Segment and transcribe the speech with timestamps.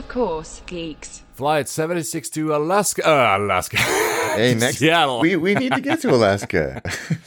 [0.00, 1.24] Of course, geeks.
[1.34, 3.06] Flight 76 to Alaska.
[3.06, 3.76] Uh, Alaska.
[4.30, 4.78] Hey, next.
[4.78, 5.20] Seattle.
[5.20, 6.80] We, we need to get to Alaska.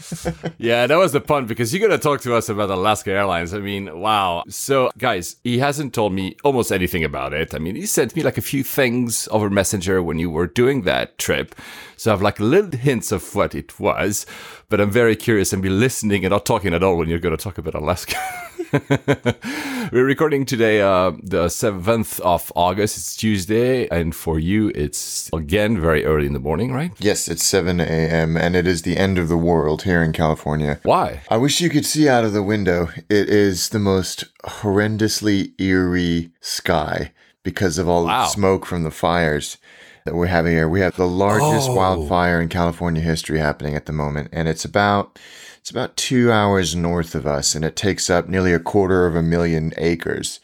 [0.58, 3.54] yeah, that was the pun because you're going to talk to us about Alaska Airlines.
[3.54, 4.44] I mean, wow.
[4.48, 7.54] So, guys, he hasn't told me almost anything about it.
[7.54, 10.84] I mean, he sent me like a few things over Messenger when you were doing
[10.84, 11.56] that trip.
[11.98, 14.26] So I have like little hints of what it was,
[14.70, 17.36] but I'm very curious and be listening and not talking at all when you're going
[17.36, 18.16] to talk about Alaska.
[19.92, 22.98] We're recording today, uh, the 7th of August.
[22.98, 23.88] It's Tuesday.
[23.90, 26.92] And for you, it's again very early in the morning, right?
[26.98, 30.80] yes, it's 7 a.m., and it is the end of the world here in California.
[30.82, 31.22] Why?
[31.30, 32.88] I wish you could see out of the window.
[33.10, 37.12] It is the most horrendously eerie sky
[37.44, 38.24] because of all Wow.
[38.24, 39.58] the smoke from the fires
[40.06, 40.68] that we're having here.
[40.68, 41.76] We have the largest Oh.
[41.76, 45.20] wildfire in California history happening at the moment, and it's about
[45.64, 49.16] it's about two hours north of us, and it takes up nearly a quarter of
[49.16, 50.42] a million acres.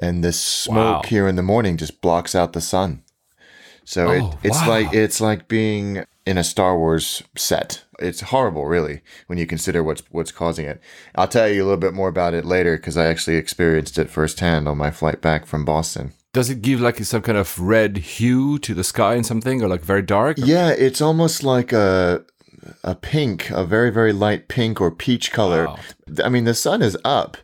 [0.00, 1.08] And the smoke Wow.
[1.08, 3.02] here in the morning just blocks out the sun.
[3.84, 4.68] So it, Oh, it's wow.
[4.68, 7.82] like it's like being in a Star Wars set.
[7.98, 10.80] It's horrible, really, when you consider what's what's causing it.
[11.16, 14.08] I'll tell you a little bit more about it later because I actually experienced it
[14.10, 16.12] firsthand on my flight back from Boston.
[16.32, 19.66] Does it give like some kind of red hue to the sky and something, or
[19.66, 20.36] like very dark?
[20.38, 22.24] Yeah, it's almost like a
[22.82, 25.66] a pink, a very very light pink or peach color.
[25.66, 25.78] Wow.
[26.24, 27.36] I mean, the sun is up,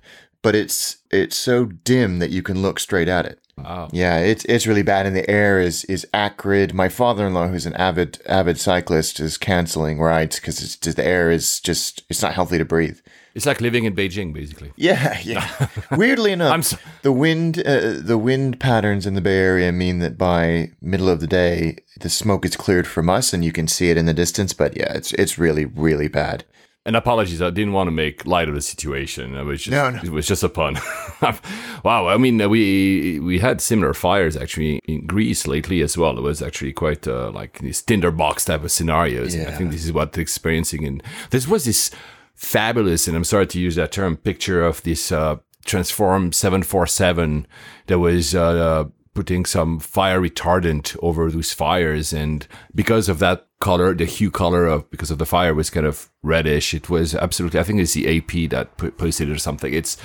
[0.43, 3.39] but it's it's so dim that you can look straight at it.
[3.57, 3.89] Wow.
[3.93, 6.73] Yeah, it's it's really bad, and the air is is acrid.
[6.75, 12.03] My father-in-law, who's an avid avid cyclist, is canceling rides because the air is just
[12.09, 12.99] it's not healthy to breathe.
[13.35, 14.73] It's like living in Beijing, basically.
[14.77, 15.69] Yeah, yeah.
[15.91, 19.99] Weirdly enough, I'm so- the wind uh, the wind patterns in the Bay Area mean
[20.01, 23.69] that by middle of the day, the smoke is cleared from us, and you can
[23.69, 24.53] see it in the distance.
[24.53, 26.45] But yeah, it's it's really really bad.
[26.85, 29.37] And apologies, I didn't want to make light of the situation.
[29.37, 30.01] It was just, No, no.
[30.03, 30.81] it was just a pun.
[31.85, 36.19] wow, I mean, uh, we we had similar fires actually in Greece lately as well.
[36.19, 39.35] It was actually quite uh, like these tinderbox type of scenarios.
[39.35, 40.85] And I think this is what they're experiencing.
[40.85, 41.91] And this was this
[42.35, 47.47] fabulous, and I'm sorry to use that term, picture of this uh, transform 747
[47.87, 48.35] that was.
[48.35, 48.85] Uh,
[49.15, 54.67] putting some fire retardant over those fires and because of that color the hue color
[54.67, 57.95] of because of the fire was kind of reddish it was absolutely i think it's
[57.95, 58.67] the ap that
[58.99, 59.97] posted it or something it's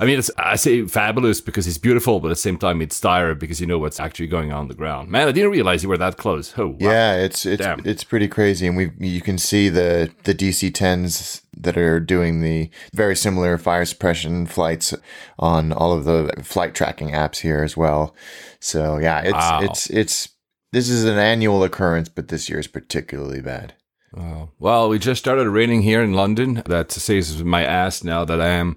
[0.00, 2.98] i mean it's i say fabulous because it's beautiful but at the same time it's
[3.00, 5.82] dire because you know what's actually going on, on the ground man i didn't realize
[5.82, 6.76] you were that close oh wow.
[6.80, 7.80] Yeah, it's it's Damn.
[7.84, 12.40] it's pretty crazy, and we you can see the the DC tens that are doing
[12.40, 14.94] the very similar fire suppression flights
[15.38, 18.14] on all of the flight tracking apps here as well.
[18.60, 19.60] So yeah, it's Wow.
[19.62, 20.28] it's it's
[20.72, 23.74] this is an annual occurrence, but this year is particularly bad.
[24.16, 24.50] Oh.
[24.58, 26.62] Well, we just started raining here in London.
[26.66, 28.76] That saves my ass now that I am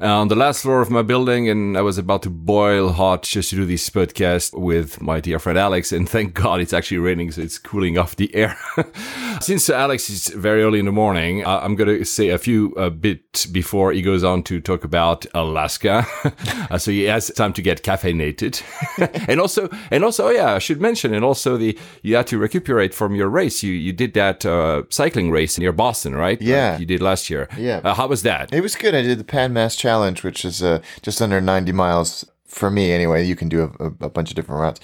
[0.00, 3.50] on the last floor of my building and I was about to boil hot just
[3.50, 5.92] to do this podcast with my dear friend Alex.
[5.92, 8.56] And thank God it's actually raining, so it's cooling off the air.
[9.40, 12.74] Since Alex is very early in the morning, uh, I'm going to say a few
[12.76, 16.06] uh, bit before he goes on to talk about Alaska.
[16.70, 18.62] uh, so he has time to get caffeinated.
[19.28, 22.38] and also, and also, oh yeah, I should mention, and also the, you had to
[22.38, 23.62] recuperate from your race.
[23.62, 26.40] You, you did that uh, cycling race near Boston, right?
[26.40, 26.72] Yeah.
[26.72, 27.48] Like you did last year.
[27.56, 27.80] Yeah.
[27.84, 28.52] Uh, how was that?
[28.52, 28.94] It was good.
[28.94, 29.87] I did the Pan Mass Challenge,
[30.24, 33.24] which is uh, just under 90 miles for me anyway.
[33.24, 34.80] You can do a, a, bunch of different routes.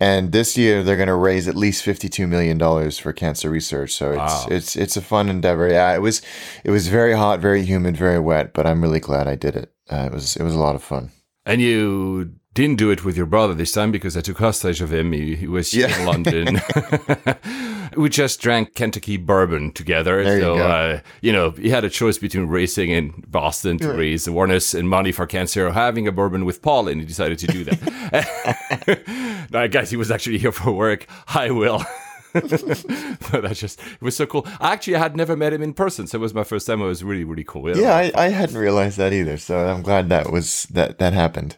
[0.00, 3.92] And this year they're going to raise at least 52 million dollars for cancer research.
[3.92, 4.46] So it's Wow.
[4.50, 5.68] it's it's a fun endeavor.
[5.68, 6.22] Yeah, it was
[6.64, 9.72] it was very hot, very humid, very wet, but I'm really glad I did it.
[9.90, 11.10] Uh, it was it was a lot of fun.
[11.46, 14.92] And you didn't do it with your brother this time because I took hostage of
[14.92, 15.12] him.
[15.12, 15.98] He, he was Yeah.
[15.98, 16.60] in London.
[17.96, 20.22] we just drank Kentucky bourbon together.
[20.22, 20.66] There you so, go.
[20.66, 24.88] Uh, you know, he had a choice between racing in Boston to raise awareness and
[24.88, 29.46] money for cancer or having a bourbon with Paul, and he decided to do that.
[29.50, 31.06] no, guys, he was actually here for work.
[31.28, 31.82] Hi, Will.
[32.32, 32.48] but
[33.42, 34.46] that's just, it was so cool.
[34.60, 36.80] Actually, I had never met him in person, so it was my first time.
[36.80, 37.76] It was really, really cool.
[37.76, 39.36] Yeah, I, I hadn't realized that either.
[39.36, 41.56] So I'm glad that was that that happened.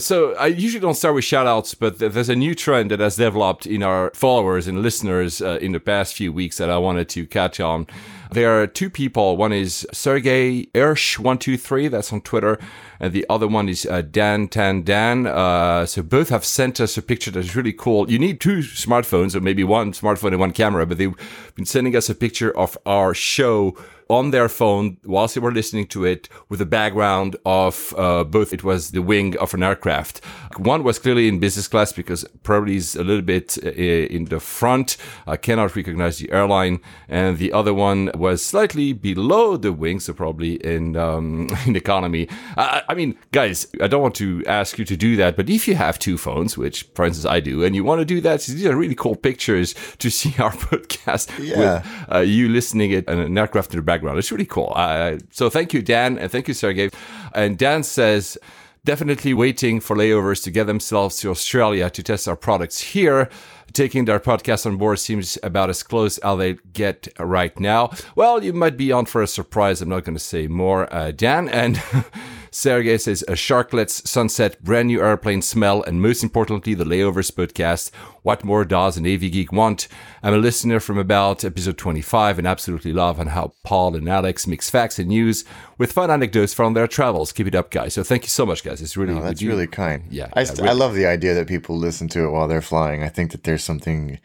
[0.00, 3.16] So I usually don't start with shout outs, but there's a new trend that has
[3.16, 7.08] developed in our followers and listeners uh, in the past few weeks that I wanted
[7.10, 7.86] to catch on.
[8.32, 9.36] There are two people.
[9.36, 12.58] One is Sergey Ersh123, that's on Twitter,
[12.98, 15.26] and the other one is uh, Dan Tan Dan.
[15.26, 18.10] Uh, so both have sent us a picture that's really cool.
[18.10, 21.14] You need two smartphones, or maybe one smartphone and one camera, but they've
[21.56, 23.76] been sending us a picture of our show
[24.10, 28.52] on their phone whilst they were listening to it with a background of uh, both
[28.52, 30.20] it was the wing of an aircraft
[30.58, 34.40] one was clearly in business class because probably is a little bit uh, in the
[34.40, 34.96] front
[35.28, 40.12] i cannot recognize the airline and the other one was slightly below the wing so
[40.12, 44.84] probably in um, in economy I, I mean guys i don't want to ask you
[44.86, 47.76] to do that but if you have two phones which for instance i do and
[47.76, 51.58] you want to do that these are really cool pictures to see our podcast Yeah.
[51.58, 53.99] with uh, you listening it and an aircraft in the background.
[54.18, 54.72] It's really cool.
[54.74, 56.90] Uh, so thank you, Dan, and thank you, Sergey.
[57.34, 58.38] And Dan says,
[58.84, 63.28] definitely waiting for layovers to get themselves to Australia to test our products here.
[63.72, 67.92] Taking their podcast on board seems about as close as they get right now.
[68.16, 69.80] Well, you might be on for a surprise.
[69.80, 71.48] I'm not going to say more, uh, Dan.
[71.48, 71.80] And
[72.52, 77.90] Sergey says a sharklets sunset, brand new airplane smell, and most importantly, the layovers podcast.
[78.22, 79.86] What more does an AV geek want?
[80.22, 84.46] I'm a listener from about episode 25 and absolutely love on how Paul and Alex
[84.46, 85.44] mix facts and news
[85.78, 87.30] with fun anecdotes from their travels.
[87.32, 87.94] Keep it up, guys.
[87.94, 88.82] So thank you so much, guys.
[88.82, 90.04] It's really Oh, that's you- really kind.
[90.10, 90.68] Yeah, I, yeah, really.
[90.68, 93.02] I love the idea that people listen to it while they're flying.
[93.04, 94.18] I think that there's something,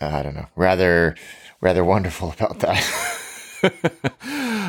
[0.00, 1.14] uh, I don't know, rather,
[1.60, 2.82] rather wonderful about that.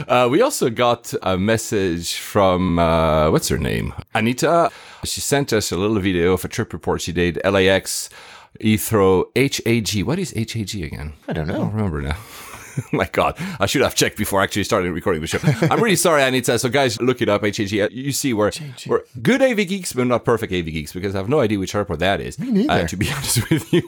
[0.08, 4.70] Uh, we also got a message from uh, what's her name, Anita.
[5.06, 8.10] She sent us a little video of a trip report she did LAX,
[8.60, 10.04] Heathrow, HAG.
[10.04, 11.14] What is HAG again?
[11.28, 11.60] I don't I know.
[11.60, 12.18] don't remember now.
[12.92, 15.40] My God, I should have checked before actually starting recording the show.
[15.70, 16.58] I'm really sorry, Anita.
[16.60, 17.44] So, guys, look it up.
[17.44, 17.60] HAG.
[17.92, 18.52] You see, we're,
[18.88, 21.76] we're good AV geeks, but not perfect AV geeks because I have no idea which
[21.76, 22.40] airport that is.
[22.40, 22.88] Me neither.
[22.88, 23.84] to be honest with you.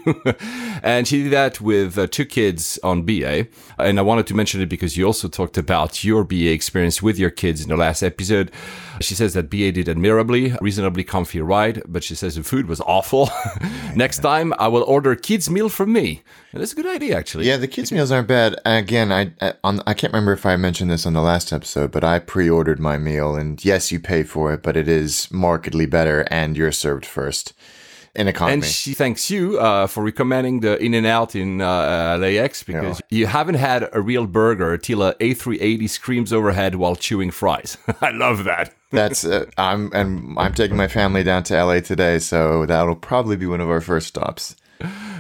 [0.84, 3.48] and she did that with uh, two kids on BA.
[3.78, 7.18] And I wanted to mention it because you also talked about your BA experience with
[7.20, 8.52] your kids in the last episode.
[9.02, 12.82] She says that BA did admirably, reasonably comfy ride, but she says the food was
[12.82, 13.30] awful.
[13.96, 16.22] Next time, I will order kids' meal from me.
[16.52, 17.48] And that's a good idea, actually.
[17.48, 18.56] Yeah, the kids' meals aren't bad.
[18.66, 21.92] Again, I I- on I can't remember if I mentioned this on the last episode,
[21.92, 25.86] but I pre-ordered my meal, and yes, you pay for it, but it is markedly
[25.86, 27.54] better, and you're served first
[28.16, 28.54] in economy.
[28.54, 33.02] And she thanks you uh, for recommending the In and Out in uh, LAX because
[33.10, 37.76] you haven't had a real burger till a A380 screams overhead while chewing fries.
[38.02, 38.72] I love that.
[38.94, 43.36] That's uh, I'm and I'm taking my family down to LA today, so that'll probably
[43.36, 44.56] be one of our first stops.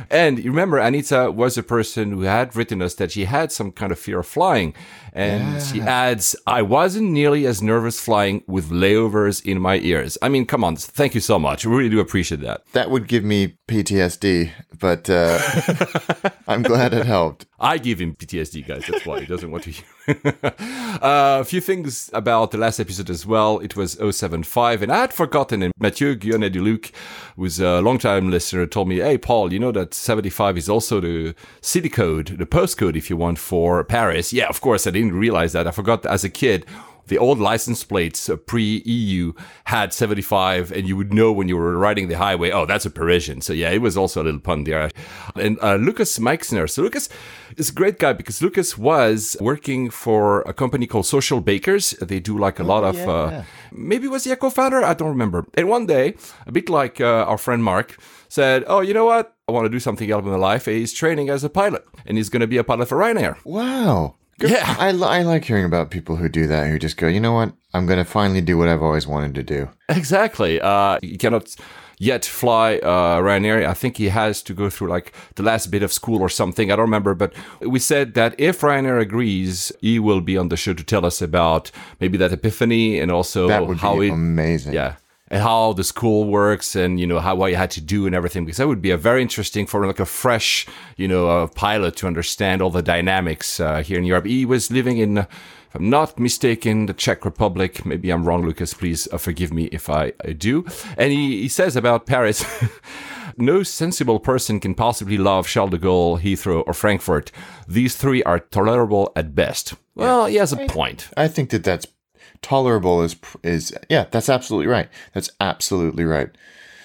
[0.09, 3.71] And you remember, Anita was a person who had written us that she had some
[3.71, 4.75] kind of fear of flying.
[5.13, 10.17] And she adds, I wasn't nearly as nervous flying with layovers in my ears.
[10.21, 10.75] I mean, come on.
[10.75, 11.65] Thank you so much.
[11.65, 12.63] We really do appreciate that.
[12.73, 15.39] That would give me PTSD, but uh,
[16.47, 17.45] I'm glad it helped.
[17.59, 18.85] I give him PTSD, guys.
[18.89, 19.85] That's why he doesn't want to hear.
[21.01, 23.59] uh, a few things about the last episode as well.
[23.59, 25.61] It was 075, and I had forgotten.
[25.61, 26.91] And Mathieu Guillaume Luc,
[27.37, 31.35] who's a longtime listener, told me, "Hey, Paul, you know that 75 is also the
[31.61, 34.85] city code, the postcode, if you want, for Paris." Yeah, of course.
[34.85, 35.67] I didn't realize that.
[35.67, 36.65] I forgot as a kid.
[37.07, 39.33] The old license plates uh, pre EU
[39.65, 42.89] had 75, and you would know when you were riding the highway, oh, that's a
[42.89, 43.41] Parisian.
[43.41, 44.89] So, yeah, it was also a little pun there.
[45.35, 46.65] And uh, Lucas Meixner.
[46.65, 47.09] So, Lucas
[47.57, 52.07] is a great guy because Lucas was working for a company called Socialbakers.
[52.07, 54.81] They do like a lot of, uh, maybe was he a co founder?
[54.81, 55.45] I don't remember.
[55.55, 56.15] And one day,
[56.47, 57.97] a bit like uh, our friend Mark,
[58.29, 59.35] said, Oh, you know what?
[59.49, 60.65] I want to do something else in my life.
[60.65, 63.43] He's training as a pilot, and he's going to be a pilot for Ryanair.
[63.43, 64.15] Wow.
[64.39, 64.51] Good.
[64.51, 64.75] Yeah.
[64.79, 67.53] I, I like hearing about people who do that, who just go, you know what?
[67.73, 69.69] I'm going to finally do what I've always wanted to do.
[69.89, 70.59] Exactly.
[70.61, 71.55] Uh, he cannot
[71.99, 73.65] yet fly uh, Ryanair.
[73.65, 76.71] I think he has to go through like the last bit of school or something.
[76.71, 77.13] I don't remember.
[77.13, 81.05] But we said that if Ryanair agrees, he will be on the show to tell
[81.05, 84.73] us about maybe that epiphany and also That would how be it, amazing.
[84.73, 84.95] yeah.
[85.33, 88.13] And how the school works, and you know how what you had to do and
[88.15, 91.47] everything, because that would be a very interesting for like a fresh, you know, uh,
[91.47, 94.25] pilot to understand all the dynamics uh, here in Europe.
[94.25, 95.27] He was living in, if
[95.73, 97.83] I'm not mistaken, the Czech Republic.
[97.83, 98.75] Maybe I'm wrong, Lucas.
[98.75, 100.65] Please uh, forgive me if I, I do.
[100.97, 102.45] And he, he says about Paris.
[103.37, 107.31] No sensible person can possibly love Charles de Gaulle, Heathrow, or Frankfurt.
[107.67, 109.73] These three are tolerable at best.
[109.95, 111.09] Well, he has a point.
[111.17, 111.87] I think that that's
[112.43, 114.89] tolerable is, is, yeah, that's absolutely right.
[115.13, 116.29] That's absolutely right.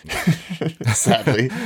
[0.94, 1.50] Sadly.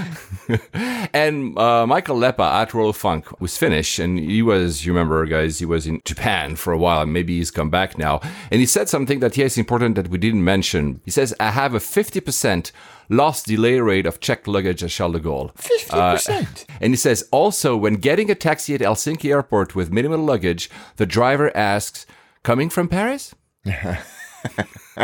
[1.14, 5.58] And uh, Michael Leppa at Royal Funk was Finnish, and he was, you remember, guys,
[5.58, 8.20] he was in Japan for a while, and maybe he's come back now.
[8.50, 11.00] And he said something that, yeah, is important that we didn't mention.
[11.04, 12.72] He says, I have a 50%
[13.10, 15.54] lost delay rate of checked luggage at Charles de Gaulle.
[15.56, 16.64] 50%.
[16.80, 21.06] And he says, also, when getting a taxi at Helsinki airport with minimal luggage, the
[21.06, 22.06] driver asks,
[22.42, 23.34] coming from Paris?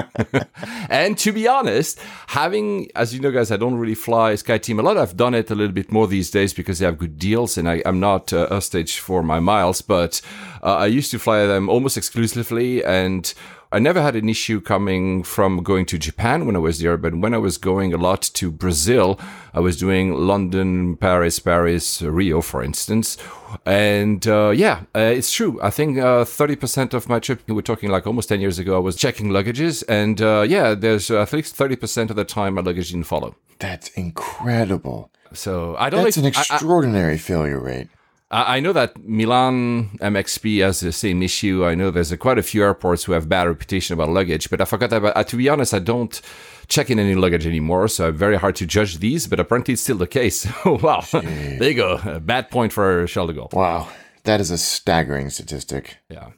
[0.90, 4.82] and to be honest, having, as you know, guys, I don't really fly SkyTeam a
[4.82, 4.96] lot.
[4.96, 7.68] I've done it a little bit more these days because they have good deals and
[7.68, 10.20] I, I'm not uh, a stage for my miles, but
[10.62, 13.32] uh, I used to fly them almost exclusively and
[13.70, 17.14] I never had an issue coming from going to Japan when I was there, but
[17.16, 19.20] when I was going a lot to Brazil,
[19.52, 23.18] I was doing London, Paris, Paris, Rio, for instance.
[23.66, 25.60] And uh, yeah, uh, it's true.
[25.62, 28.80] I think uh, 30% of my trip, we're talking like almost 10 years ago, I
[28.80, 29.84] was checking luggages.
[29.87, 33.34] And uh, yeah, there's uh, at least 30% of the time my luggage didn't follow.
[33.58, 35.10] That's incredible.
[35.34, 37.88] So I don't That's an like, I- I- extraordinary failure rate.
[38.30, 41.64] I know that Milan MXP has the same issue.
[41.64, 44.61] I know there's a, quite a few airports who have bad reputation about luggage, but
[44.61, 45.16] I forgot about.
[45.16, 46.20] Uh, to be honest, I don't
[46.68, 49.26] check in any luggage anymore, so very hard to judge these.
[49.26, 50.47] But apparently, it's still the case.
[50.66, 52.00] wow, there you go.
[52.04, 53.52] A bad point for Charles de Gaulle.
[53.54, 53.88] Wow.
[54.25, 55.96] That is a staggering statistic.
[56.10, 56.28] Yeah.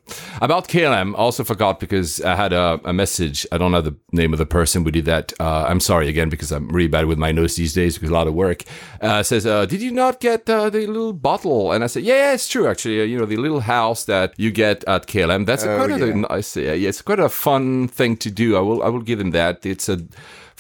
[0.40, 3.46] About KLM, also forgot because I had a, a message.
[3.50, 5.32] I don't know the name of the person who did that.
[5.40, 8.12] Uh, I'm sorry again because I'm really bad with my notes these days because a
[8.14, 8.64] lot of work.
[9.00, 11.72] Uh, says, uh, did you not get uh, the little bottle?
[11.72, 13.00] And I said, yeah, yeah it's true actually.
[13.00, 15.46] Uh, you know, the little house that you get at KLM.
[15.46, 16.14] That's a Oh, quite a yeah.
[16.14, 16.56] nice.
[16.56, 18.56] Yeah, it's quite a fun thing to do.
[18.56, 19.64] I will I will give them that.
[19.64, 19.98] It's a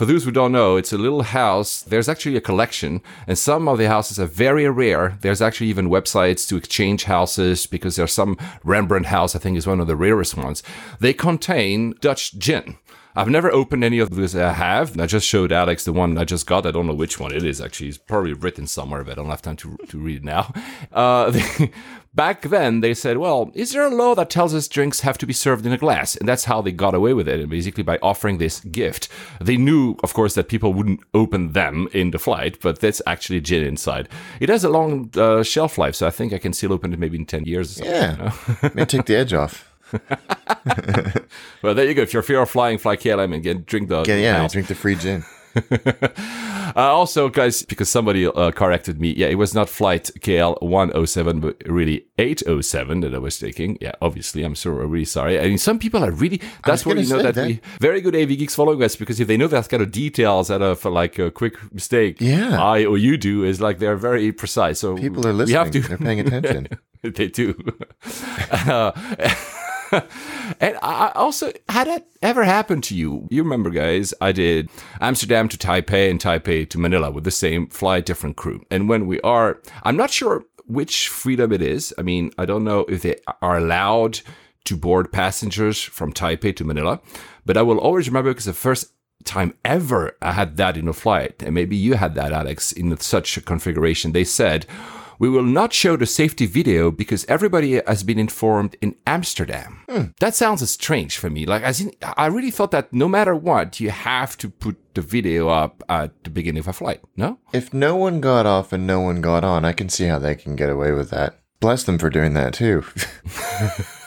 [0.00, 1.82] for those who don't know, it's a little house.
[1.82, 5.18] There's actually a collection, and some of the houses are very rare.
[5.20, 9.66] There's actually even websites to exchange houses because there's some Rembrandt house, I think, is
[9.66, 10.62] one of the rarest ones.
[11.00, 12.78] They contain Dutch gin.
[13.14, 14.34] I've never opened any of those.
[14.34, 14.98] I have.
[14.98, 16.64] I just showed Alex the one I just got.
[16.64, 17.60] I don't know which one it is.
[17.60, 20.50] Actually, it's probably written somewhere, but I don't have time to to read it now.
[20.92, 21.38] Uh,
[22.14, 25.26] back then, they said, "Well, is there a law that tells us drinks have to
[25.26, 27.40] be served in a glass?" And that's how they got away with it.
[27.40, 29.08] And basically, by offering this gift,
[29.40, 32.58] they knew, of course, that people wouldn't open them in the flight.
[32.60, 34.08] But that's actually gin inside.
[34.40, 36.98] It has a long uh, shelf life, so I think I can still open it
[36.98, 37.80] maybe in ten years.
[37.80, 38.32] Or something, you know?
[38.62, 38.68] Yeah.
[38.74, 39.66] May take the edge off.
[41.62, 42.02] Well, there you go.
[42.02, 44.36] If you're fear of flying, fly KLM and get drink the Yeah, yeah.
[44.38, 44.52] house.
[44.52, 45.24] Drink the free gin.
[46.76, 51.40] Uh, also, guys, because somebody uh, corrected me, yeah, it was not flight KL 107,
[51.40, 53.76] but really 807 that I was taking.
[53.80, 55.40] Yeah, obviously, I'm so really sorry.
[55.40, 57.46] I mean, some people are really, that's where gonna you know that, that.
[57.48, 60.48] we, very good AV geeks following us because if they know that kind of details
[60.48, 62.62] out of like a quick mistake, Yeah.
[62.62, 64.78] I or you do, is like they're very precise.
[64.78, 65.58] So People are we listening.
[65.58, 66.68] have to, They're paying attention.
[67.02, 67.56] they do.
[68.52, 68.92] Uh,
[70.60, 73.28] and I also had that ever happened to you?
[73.30, 74.14] You remember, guys?
[74.20, 74.70] I did
[75.00, 78.62] Amsterdam to Taipei and Taipei to Manila with the same flight, different crew.
[78.70, 81.92] And when we are, I'm not sure which freedom it is.
[81.98, 84.20] I mean, I don't know if they are allowed
[84.64, 87.00] to board passengers from Taipei to Manila,
[87.44, 88.92] but I will always remember because the first
[89.24, 92.96] time ever I had that in a flight, and maybe you had that, Alex, in
[92.98, 94.12] such a configuration.
[94.12, 94.66] They said,
[95.20, 99.82] we will not show the safety video because everybody has been informed in Amsterdam.
[100.18, 101.44] That sounds strange for me.
[101.44, 105.02] Like, as in, I really thought that no matter what, you have to put the
[105.02, 107.02] video up at the beginning of a flight.
[107.16, 107.38] No?
[107.52, 110.34] if no one got off and no one got on, I can see how they
[110.34, 111.38] can get away with that.
[111.60, 112.82] Bless them for doing that too.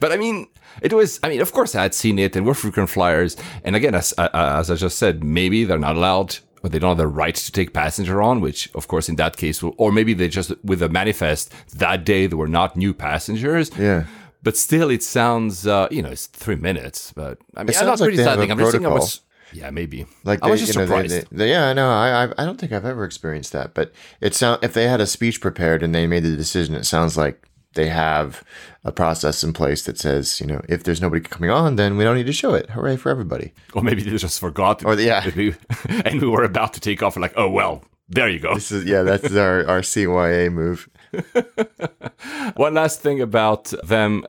[0.00, 0.46] But I mean,
[0.80, 1.20] it was.
[1.22, 3.36] I mean, of course, I had seen it, and we're frequent flyers.
[3.62, 6.90] And again, as uh, as I just said, maybe they're not allowed, or they don't
[6.90, 8.40] have the right to take passenger on.
[8.40, 12.04] Which, of course, in that case, will, or maybe they just with a manifest that
[12.04, 13.70] day they were not new passengers.
[13.78, 14.04] Yeah.
[14.42, 15.66] But still, it sounds.
[15.66, 17.12] Uh, you know, it's three minutes.
[17.12, 18.50] But I mean, It I'm not sounds like they have criticizing.
[18.50, 19.06] a I'm just saying I protocol.
[19.06, 19.20] was.
[19.52, 20.06] Yeah, maybe.
[20.24, 21.30] Like I was just you know, they- surprised.
[21.32, 21.90] they- they- yeah, I know.
[21.90, 25.00] I, I I don't think I've ever experienced that, but it sound if they had
[25.00, 28.42] a speech prepared and they made the decision, it sounds like they have
[28.84, 32.04] a process in place that says, you know, if there's nobody coming on, then we
[32.04, 32.70] don't need to show it.
[32.70, 33.52] Hooray for everybody!
[33.74, 34.84] or maybe they just forgot.
[34.84, 35.30] Or the- yeah.
[35.36, 35.54] we-
[35.88, 37.16] and we were about to take off.
[37.16, 38.54] Like, oh well, there you go.
[38.54, 40.88] This is yeah, that's our our CYA move.
[42.56, 44.24] One last thing about them.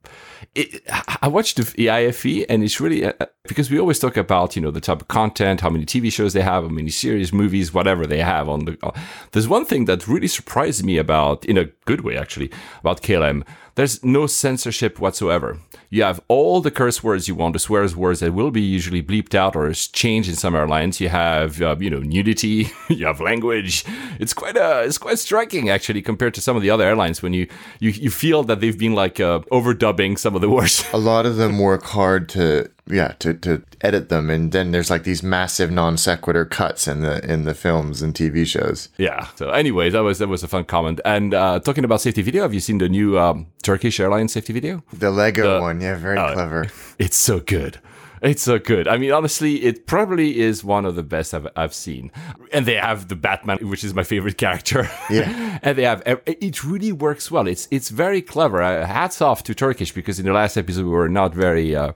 [0.54, 0.84] It,
[1.22, 3.14] I watched the IFE and it's really uh,
[3.48, 6.34] because we always talk about you know the type of content, how many TV shows
[6.34, 8.78] they have, how many series, movies, whatever they have on the.
[8.84, 8.92] Uh,
[9.32, 13.46] there's one thing that really surprised me about, in a good way actually, about KLM.
[13.76, 15.60] There's no censorship whatsoever.
[15.90, 19.04] You have all the curse words you want, the swear words that will be usually
[19.04, 21.02] bleeped out or changed in some airlines.
[21.02, 23.84] You have uh, you know nudity, you have language.
[24.20, 27.34] It's quite uh, it's quite striking actually compared to some of the other airlines when
[27.34, 27.48] you
[27.80, 30.86] you, you feel that they've been like uh, overdubbing some of the words.
[30.94, 34.90] A lot of them work hard to yeah to, to edit them and then there's
[34.90, 39.28] like these massive non sequitur cuts in the in the films and tv shows Yeah.
[39.36, 41.00] So, anyways that was that was a fun comment.
[41.06, 44.54] And uh, talking about safety video, have you seen the new um, Turkish Airlines safety
[44.54, 44.84] video?
[44.92, 46.68] the lego The- one yeah very oh, clever
[47.00, 47.80] It's so good.
[48.24, 48.88] It's so good.
[48.88, 52.12] I mean, honestly, it probably is one of the best I've, I've seen.
[52.54, 54.88] And they have the Batman, which is my favorite character.
[55.10, 55.58] Yeah.
[55.64, 57.48] and they have it really works well.
[57.48, 58.62] It's it's very clever.
[58.62, 61.76] Uh, hats off to Turkish because in the last episode we were not very.
[61.76, 61.94] Uh,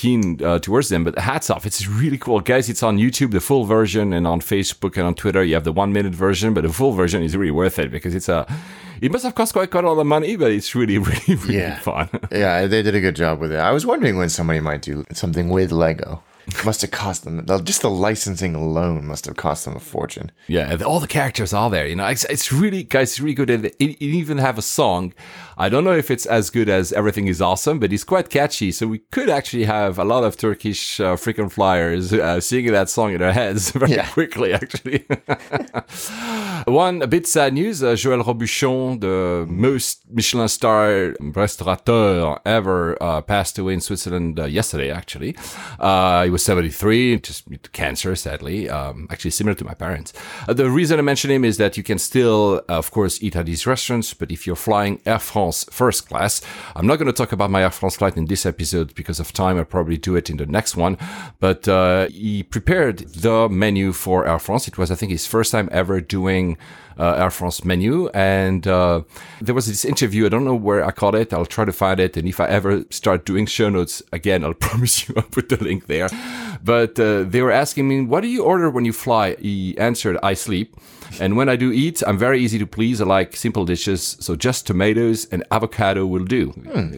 [0.00, 3.40] keen uh, towards them but hats off it's really cool guys it's on youtube the
[3.50, 6.62] full version and on facebook and on twitter you have the one minute version but
[6.68, 8.40] the full version is really worth it because it's a
[9.04, 11.56] it must have cost quite quite a lot of money but it's really really really
[11.58, 11.78] Yeah.
[11.80, 12.08] fun
[12.44, 15.04] yeah they did a good job with it i was wondering when somebody might do
[15.12, 16.22] something with lego
[16.64, 17.34] must have cost them
[17.70, 21.70] just the licensing alone must have cost them a fortune Yeah, all the characters are
[21.70, 21.86] there.
[21.86, 23.50] You know, it's, it's really, guys, it's really good.
[23.50, 25.12] And it, it even have a song.
[25.60, 28.72] I don't know if it's as good as Everything Is Awesome, but it's quite catchy.
[28.72, 32.88] So we could actually have a lot of Turkish uh, frequent flyers uh, singing that
[32.88, 34.08] song in their heads very Yeah.
[34.08, 35.04] quickly, actually.
[36.66, 43.20] One a bit sad news: uh, Joël Robuchon, the most Michelin star restaurateur ever, uh,
[43.20, 44.90] passed away in Switzerland uh, yesterday.
[44.90, 45.36] Actually,
[45.78, 48.68] uh, he was 73, just cancer, sadly.
[48.70, 50.12] Um, actually, similar to my parents.
[50.48, 53.36] Uh, the reason I mention him is that you can still, uh, of course, eat
[53.36, 56.40] at these restaurants, but if you're flying Air France first class,
[56.76, 59.32] I'm not going to talk about my Air France flight in this episode because of
[59.32, 59.58] time.
[59.58, 60.96] I'll probably do it in the next one.
[61.38, 64.68] But uh, he prepared the menu for Air France.
[64.68, 66.56] It was, I think, his first time ever doing
[66.98, 68.08] uh, Air France menu.
[68.10, 69.02] And uh,
[69.40, 70.26] there was this interview.
[70.26, 71.32] I don't know where I caught it.
[71.32, 72.16] I'll try to find it.
[72.16, 75.62] And if I ever start doing show notes again, I'll promise you I'll put the
[75.62, 76.08] link there.
[76.62, 79.34] But uh, they were asking me, what do you order when you fly?
[79.36, 80.76] He answered, I sleep.
[81.18, 83.00] And when I do eat, I'm very easy to please.
[83.00, 84.16] I like simple dishes.
[84.20, 86.52] So just tomatoes and avocado will do.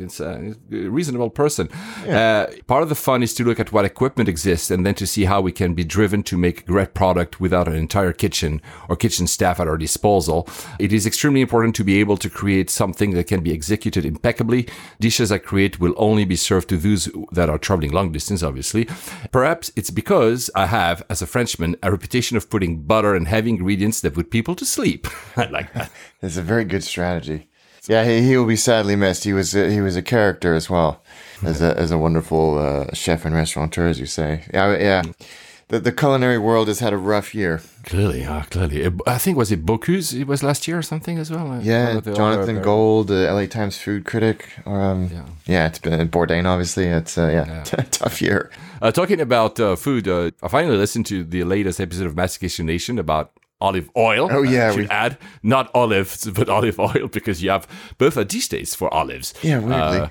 [0.05, 1.69] It's a reasonable person.
[2.07, 5.07] Uh, part of the fun is to look at what equipment exists and then to
[5.07, 8.61] see how we can be driven to make a great product without an entire kitchen
[8.89, 10.49] or kitchen staff at our disposal.
[10.79, 14.69] It is extremely important to be able to create something that can be executed impeccably.
[15.01, 18.87] Dishes I create will only be served to those that are traveling long distance, obviously.
[19.31, 23.51] Perhaps it's because I have, as a Frenchman, a reputation of putting butter and heavy
[23.51, 25.07] ingredients that put people to sleep.
[25.37, 25.91] I like that.
[26.23, 27.49] It's a very good strategy.
[27.89, 29.25] Yeah, he, he will be sadly missed.
[29.25, 31.03] He was a, he was a character as well
[31.43, 34.45] as a as a wonderful uh, chef and restaurateur, as you say.
[34.55, 35.03] Yeah, yeah.
[35.69, 37.61] The the culinary world has had a rough year.
[37.85, 38.85] Clearly, uh, clearly.
[38.87, 40.13] Uh, I think was it Bocuse?
[40.21, 41.51] It was last year or something as well.
[41.51, 44.39] Uh, Yeah, one of the Jonathan Gold, the LA Times food critic.
[44.67, 45.25] Um, Yeah.
[45.47, 45.67] yeah.
[45.67, 46.45] it's been Bourdain.
[46.47, 48.51] Obviously, it's uh, yeah, tough year.
[48.81, 52.67] Uh, talking about uh, food, uh, I finally listened to the latest episode of Mastication
[52.67, 53.31] Nation about
[53.63, 54.29] olive oil.
[54.31, 57.67] Oh, yeah, should we- add not olives, but olive oil because you have
[57.99, 59.33] both a distaste for olives.
[59.43, 59.99] Yeah, weirdly.
[60.01, 60.09] Uh,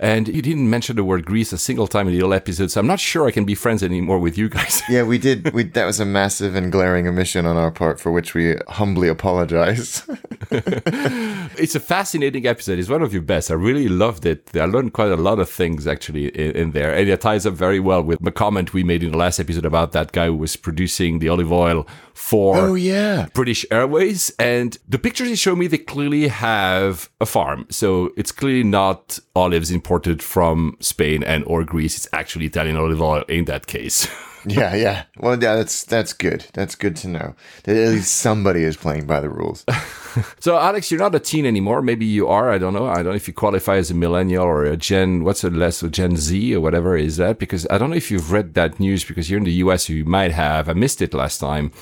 [0.00, 2.80] and you didn't mention the word grease a single time in the old episode, so
[2.80, 4.82] I'm not sure I can be friends anymore with you guys.
[4.90, 5.52] Yeah, we did.
[5.54, 9.08] We that was a massive and glaring omission on our part, for which we humbly
[9.08, 10.02] apologize.
[10.50, 12.78] it's a fascinating episode.
[12.78, 13.50] It's one of your best.
[13.50, 14.50] I really loved it.
[14.54, 17.54] I learned quite a lot of things actually in, in there, and it ties up
[17.54, 20.36] very well with the comment we made in the last episode about that guy who
[20.36, 24.32] was producing the olive oil for oh yeah, British Airways.
[24.38, 27.66] And the pictures they show me, they clearly have a farm.
[27.70, 31.96] So it's clearly not olives imported from Spain and or Greece.
[31.96, 34.08] It's actually Italian olive oil in that case.
[34.48, 35.04] yeah, yeah.
[35.18, 36.46] Well, yeah, that's that's good.
[36.52, 39.64] That's good to know that at least somebody is playing by the rules.
[40.40, 41.80] so Alex, you're not a teen anymore.
[41.80, 42.50] Maybe you are.
[42.50, 42.86] I don't know.
[42.86, 45.82] I don't know if you qualify as a millennial or a Gen, what's the less,
[45.82, 47.38] a Gen Z or whatever is that?
[47.38, 50.04] Because I don't know if you've read that news because you're in the US, you
[50.04, 50.68] might have.
[50.68, 51.72] I missed it last time.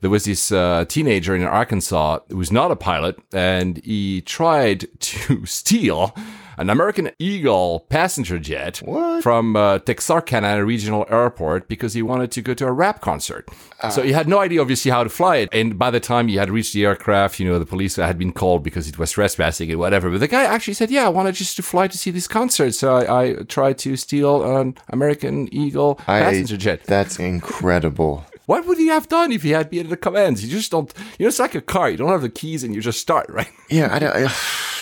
[0.00, 4.86] There was this uh, teenager in Arkansas who was not a pilot and he tried
[5.00, 6.14] to steal
[6.58, 9.22] an American Eagle passenger jet What?
[9.22, 13.48] from uh, Texarkana Regional Airport because he wanted to go to a rap concert.
[13.90, 15.48] So he had no idea, obviously, how to fly it.
[15.52, 18.32] And by the time he had reached the aircraft, you know, the police had been
[18.32, 20.08] called because it was trespassing and whatever.
[20.08, 22.74] But the guy actually said, "Yeah, I wanted just to fly to see this concert,
[22.74, 28.24] so I, I tried to steal an American Eagle passenger jet." That's incredible.
[28.46, 30.44] What would he have done if he had been at the commands?
[30.44, 30.92] You just don't.
[31.18, 31.90] You know, it's like a car.
[31.90, 33.50] You don't have the keys, and you just start, right?
[33.68, 34.14] Yeah, I don't.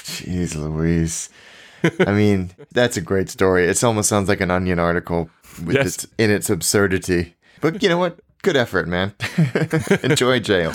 [0.04, 1.30] Jeez, Louise.
[2.06, 3.64] I mean, that's a great story.
[3.66, 5.30] It almost sounds like an Onion article
[5.64, 5.86] with Yes.
[5.86, 7.34] its, in its absurdity.
[7.60, 8.18] But you know what?
[8.42, 9.12] Good effort, man.
[10.02, 10.72] Enjoy jail.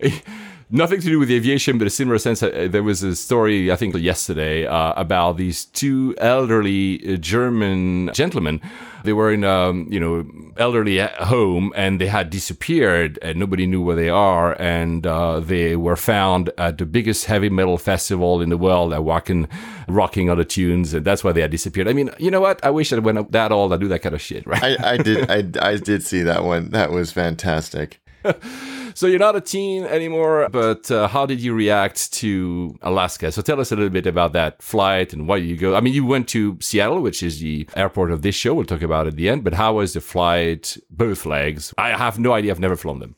[0.72, 2.42] Nothing to do with aviation, but a similar sense.
[2.44, 8.10] Uh, there was a story, I think, yesterday uh, about these two elderly uh, German
[8.14, 8.60] gentlemen
[9.04, 13.82] they were in a you know elderly home and they had disappeared and nobody knew
[13.82, 18.48] where they are and uh, they were found at the biggest heavy metal festival in
[18.50, 19.48] the world at Wacken
[19.88, 22.70] rocking other tunes and that's why they had disappeared i mean you know what i
[22.70, 25.30] wish i went that old i do that kind of shit right I, I did
[25.60, 26.70] I, I did see that one.
[26.70, 28.00] That was fantastic.
[28.94, 33.32] so you're not a teen anymore but uh, how did you react to alaska?
[33.32, 35.94] So tell us a little bit about that flight and why you go i mean
[35.94, 38.54] you went to seattle which is the airport of this show.
[38.54, 41.74] We'll talk about at the end but how was the flight both legs?
[41.78, 42.50] I have no idea.
[42.52, 43.16] I've never flown them.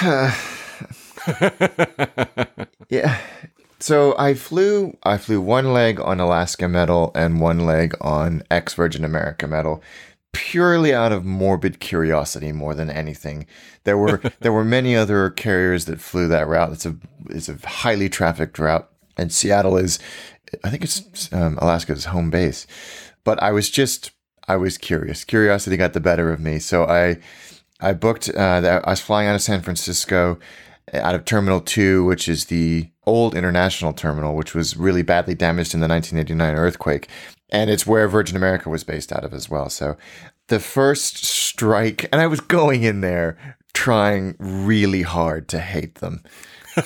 [2.90, 3.18] Yeah.
[3.78, 8.74] So I flew I flew one leg on Alaska Metal and one leg on ex
[8.74, 9.82] Virgin America Metal
[10.32, 13.46] purely out of morbid curiosity more than anything.
[13.84, 16.72] There were there were many other carriers that flew that route.
[16.72, 16.96] It's a
[17.28, 19.98] it's a highly trafficked route and Seattle is
[20.64, 22.66] I think it's um, Alaska's home base.
[23.22, 24.12] But I was just
[24.48, 25.24] I was curious.
[25.24, 26.58] Curiosity got the better of me.
[26.58, 27.18] So I
[27.80, 30.38] I booked uh, that I was flying out of San Francisco
[30.92, 35.74] out of Terminal 2, which is the old international terminal, which was really badly damaged
[35.74, 37.08] in the 1989 earthquake.
[37.52, 39.68] And it's where Virgin America was based out of as well.
[39.68, 39.96] So
[40.48, 46.22] the first strike, and I was going in there trying really hard to hate them.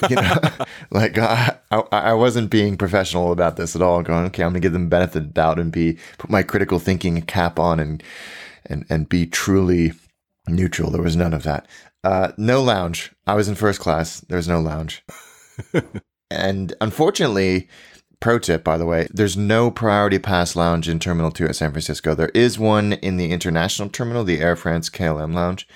[0.08, 0.38] You know,
[0.90, 4.02] like I, I, I wasn't being professional about this at all.
[4.02, 7.20] Going, okay, I'm gonna give them benefit of doubt and be put my critical thinking
[7.22, 8.02] cap on and
[8.66, 9.92] and and be truly
[10.48, 10.90] neutral.
[10.90, 11.66] There was none of that.
[12.02, 13.12] Uh, no lounge.
[13.26, 14.20] I was in first class.
[14.20, 15.02] There was no lounge.
[16.30, 17.68] and unfortunately,
[18.20, 21.70] pro tip, by the way, there's no priority pass lounge in Terminal 2 at San
[21.70, 22.14] Francisco.
[22.14, 25.68] There is one in the international terminal, the Air France KLM lounge,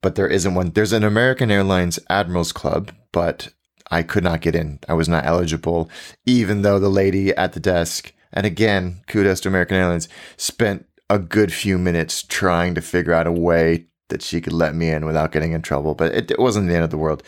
[0.00, 0.70] but there isn't one.
[0.70, 3.48] There's an American Airlines Admirals Club, but
[3.90, 4.78] I could not get in.
[4.88, 5.90] I was not eligible,
[6.26, 11.18] even though the lady at the desk, and again, kudos to American Airlines, spent a
[11.18, 15.06] good few minutes trying to figure out a way that she could let me in
[15.06, 17.22] without getting in trouble, but it, it wasn't the end of the world.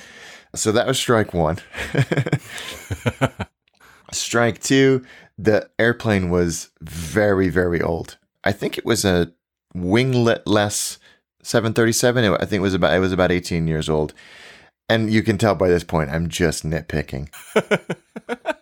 [0.55, 1.59] So that was strike one.
[4.19, 5.05] strike two,
[5.39, 8.17] the airplane was very, very old.
[8.45, 9.33] I think it was a
[9.75, 10.99] winglet-less
[11.43, 12.25] 737.
[12.25, 14.15] I think it was about it was about 18 years old.
[14.89, 17.29] And you can tell by this point I'm just nitpicking.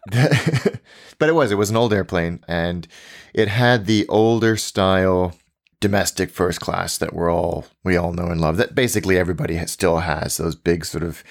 [1.18, 2.86] but it was it was an old airplane and
[3.32, 5.34] it had the older style
[5.80, 9.70] domestic first class that we're all we all know and love that basically everybody has,
[9.70, 11.24] still has those big sort of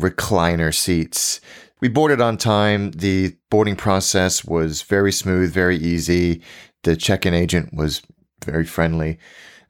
[0.00, 1.40] recliner seats
[1.80, 6.42] we boarded on time the boarding process was very smooth very easy
[6.82, 8.02] the check-in agent was
[8.44, 9.18] very friendly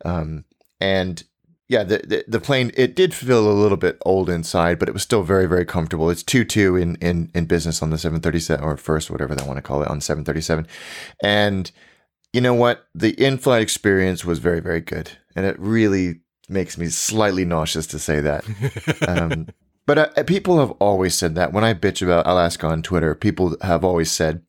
[0.04, 0.44] um,
[0.80, 1.24] and
[1.68, 4.92] yeah the, the the plane it did feel a little bit old inside but it
[4.92, 8.76] was still very very comfortable it's 2-2 in in in business on the 737 or
[8.76, 10.66] first whatever they want to call it on 737
[11.22, 11.72] and
[12.36, 12.86] you know what?
[12.94, 15.10] The in flight experience was very, very good.
[15.34, 18.44] And it really makes me slightly nauseous to say that.
[19.08, 19.48] um,
[19.86, 21.52] but uh, people have always said that.
[21.52, 24.42] When I bitch about Alaska on Twitter, people have always said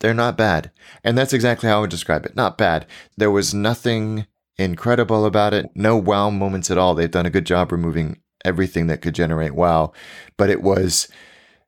[0.00, 0.70] they're not bad.
[1.04, 2.36] And that's exactly how I would describe it.
[2.36, 2.86] Not bad.
[3.16, 6.94] There was nothing incredible about it, no wow moments at all.
[6.94, 9.92] They've done a good job removing everything that could generate wow.
[10.36, 11.08] But it was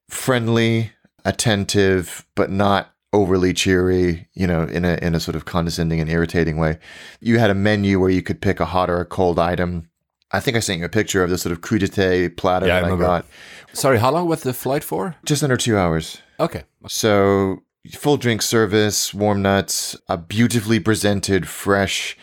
[0.08, 0.92] friendly,
[1.24, 6.10] attentive, but not overly cheery, you know, in a in a sort of condescending and
[6.10, 6.78] irritating way.
[7.20, 9.89] You had a menu where you could pick a hot or a cold item.
[10.32, 12.80] I think I sent you a picture of the sort of crudité platter Yeah, I
[12.80, 13.04] that I, remember.
[13.04, 13.26] got.
[13.72, 16.18] sorry how long was the flight for Just under two hours.
[16.38, 17.58] okay So
[17.96, 22.16] full drink service, warm nuts, a beautifully presented, fresh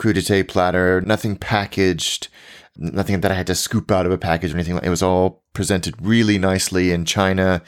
[0.00, 2.28] crudité platter, nothing packaged,
[2.76, 4.74] nothing that I had to scoop out of a package or anything.
[4.74, 7.62] like It was all presented really nicely in china.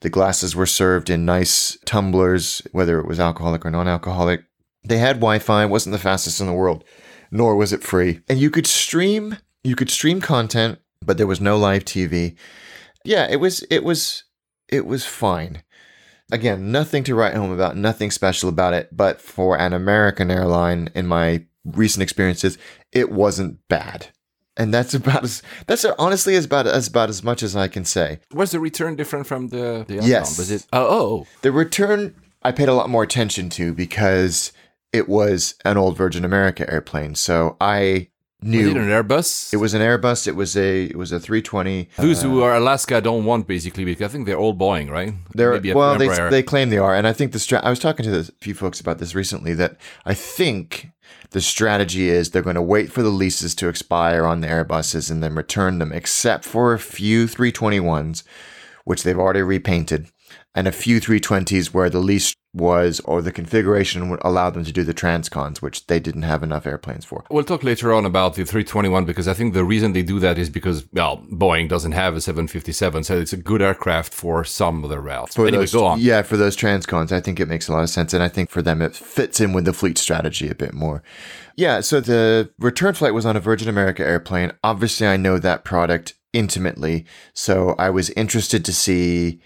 [0.00, 4.40] The glasses were served in nice tumblers, whether it was alcoholic or non-alcoholic.
[4.84, 5.64] They had Wi-Fi.
[5.64, 6.82] It wasn't the fastest in the world,
[7.30, 8.20] nor was it free.
[8.28, 12.36] And you could stream, you could stream content, but there was no live TV.
[13.04, 14.24] Yeah, it was, it was,
[14.68, 15.62] it was fine.
[16.30, 18.94] Again, nothing to write home about, nothing special about it.
[18.94, 22.58] But for an American airline, in my recent experiences,
[22.92, 24.08] it wasn't bad.
[24.56, 27.84] And that's about as that's honestly as about as about as much as I can
[27.84, 28.18] say.
[28.34, 30.36] was the return different from the the Yes.
[30.36, 34.52] was it oh oh The return I paid a lot more attention to because
[34.92, 37.14] it was an old Virgin America airplane.
[37.14, 38.08] So I
[38.42, 40.26] was knew it was an airbus it was an Airbus.
[40.28, 41.88] It was a it was a 320.
[41.96, 45.14] Those who uh, are Alaska don't want basically because I think they're all Boeing, right?
[45.34, 48.04] They're, well, they, they claim they are, and I think the stra- I was talking
[48.04, 49.54] to a few folks about this recently.
[49.54, 50.88] That I think
[51.30, 55.10] the strategy is they're going to wait for the leases to expire on the Airbuses
[55.10, 58.22] and then return them, except for a few 321s,
[58.84, 60.08] which they've already repainted.
[60.54, 64.72] And a few 320s where the lease was or the configuration would allow them to
[64.72, 67.24] do the transcons, which they didn't have enough airplanes for.
[67.30, 70.38] We'll talk later on about the 321 because I think the reason they do that
[70.38, 74.82] is because, well, Boeing doesn't have a 757, so it's a good aircraft for some
[74.82, 75.36] of the routes.
[75.36, 76.00] For anyway, those, go on.
[76.00, 78.14] Yeah, for those transcons, I think it makes a lot of sense.
[78.14, 81.02] And I think for them, it fits in with the fleet strategy a bit more.
[81.56, 84.52] Yeah, so the return flight was on a Virgin America airplane.
[84.64, 87.04] Obviously, I know that product intimately.
[87.34, 89.40] So I was interested to see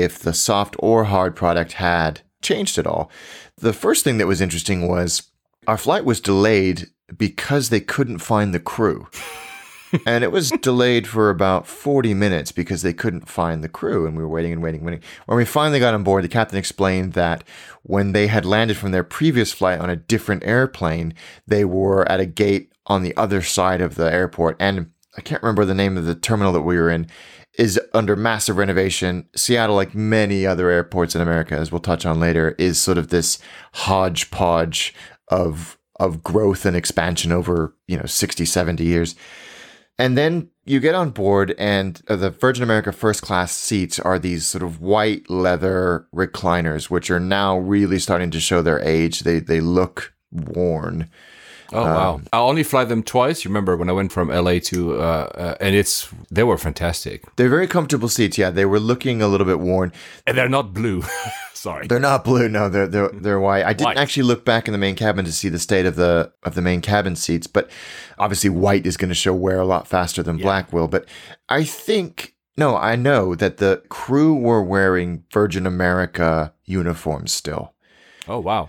[0.00, 3.10] if the soft or hard product had changed at all.
[3.56, 5.30] The first thing that was interesting was
[5.66, 9.08] our flight was delayed because they couldn't find the crew.
[10.06, 14.16] and it was delayed for about 40 minutes because they couldn't find the crew and
[14.16, 15.02] we were waiting and waiting and waiting.
[15.26, 17.44] When we finally got on board, the captain explained that
[17.82, 21.14] when they had landed from their previous flight on a different airplane,
[21.46, 25.42] they were at a gate on the other side of the airport and I can't
[25.42, 27.08] remember the name of the terminal that we were in
[27.58, 29.28] is under massive renovation.
[29.34, 33.08] Seattle, like many other airports in America, as we'll touch on later, is sort of
[33.08, 33.38] this
[33.72, 34.94] hodgepodge
[35.28, 39.14] of of growth and expansion over, you know, 60, 70 years.
[39.98, 44.18] And then you get on board, and uh, the Virgin America first class seats are
[44.18, 49.20] these sort of white leather recliners, which are now really starting to show their age.
[49.20, 51.08] They they look worn.
[51.72, 52.20] Oh wow!
[52.32, 53.44] I only fly them twice.
[53.44, 57.24] You remember when I went from LA to, uh, uh, and it's they were fantastic,
[57.36, 58.38] They're very comfortable seats.
[58.38, 59.92] Yeah, they were looking a little bit worn.
[60.26, 61.02] and they're not blue.
[61.54, 61.86] Sorry.
[61.88, 62.48] They're not blue.
[62.48, 63.64] No, they're they're they're white.
[63.64, 63.96] I didn't White.
[63.96, 66.62] actually look back in the main cabin to see the state of the of the
[66.62, 67.68] main cabin seats, but
[68.18, 70.86] obviously white is going to show wear a lot faster than black will.
[70.86, 71.06] But
[71.48, 77.74] I think no, I know that the crew were wearing Virgin America uniforms still,
[78.28, 78.68] Oh wow!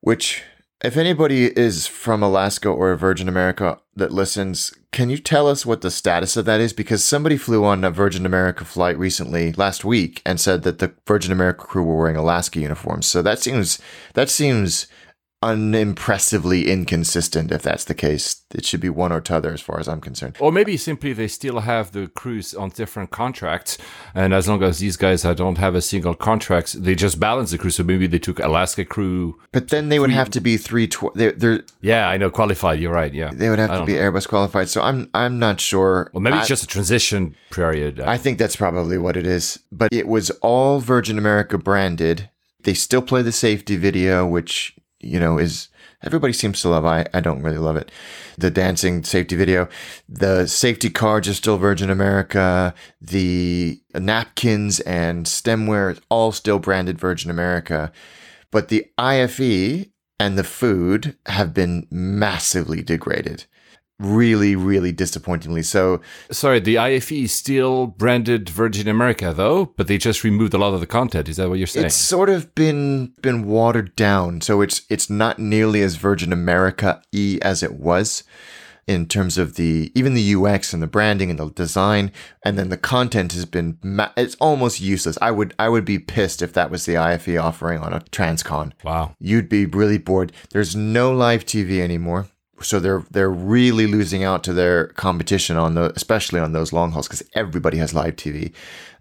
[0.00, 0.42] which
[0.82, 5.80] if anybody is from Alaska or Virgin America that listens, can you tell us what
[5.80, 6.72] the status of that is?
[6.72, 10.92] Because somebody flew on a Virgin America flight recently, last week, and said that the
[11.06, 13.06] Virgin America crew were wearing Alaska uniforms.
[13.06, 13.78] So that seems
[14.14, 14.88] that seems
[15.42, 17.50] unimpressively inconsistent.
[17.52, 20.36] If that's the case, it should be one or t'other, as far as I'm concerned.
[20.40, 23.78] Or maybe simply they still have the crews on different contracts,
[24.14, 27.50] and as long as these guys uh, don't have a single contract, they just balance
[27.50, 27.70] the crew.
[27.70, 29.38] So maybe they took Alaska crew.
[29.52, 30.86] But then they would have to be three.
[30.88, 32.80] Tw- they're, they're Yeah, I know qualified.
[32.80, 33.12] You're right.
[33.12, 34.68] Yeah, they would have to be Airbus qualified.
[34.68, 36.10] So I'm I'm not sure.
[36.12, 38.00] Well, maybe I- it's just a transition period.
[38.00, 39.58] I think that's probably what it is.
[39.70, 42.28] But it was all Virgin America branded.
[42.62, 45.68] They still play the safety video, which, you know, is
[46.02, 46.84] everybody seems to love.
[46.84, 47.90] I, I don't really love it.
[48.38, 49.68] The dancing safety video.
[50.08, 52.74] The safety cards are still Virgin America.
[53.00, 57.92] The napkins and stemware all still branded Virgin America.
[58.50, 59.86] But the IFE
[60.18, 63.46] and the food have been massively degraded.
[64.02, 65.62] Really, really disappointingly.
[65.62, 70.58] So Sorry, the IFE is still branded Virgin America, though, but they just removed a
[70.58, 71.28] lot of the content.
[71.28, 71.86] Is that what you're saying?
[71.86, 77.02] It's sort of been been watered down, so it's it's not nearly as Virgin America
[77.12, 78.24] e as it was
[78.86, 82.10] in terms of the even the UX and the branding and the design,
[82.44, 85.16] and then the content has been ma- it's almost useless.
[85.22, 88.72] I would I would be pissed if that was the IFE offering on a Transcon.
[88.82, 89.14] wow.
[89.20, 90.32] You'd be really bored.
[90.50, 92.26] There's no live TV anymore.
[92.62, 96.92] So they're they're really losing out to their competition on the especially on those long
[96.92, 98.52] hauls because everybody has live TV.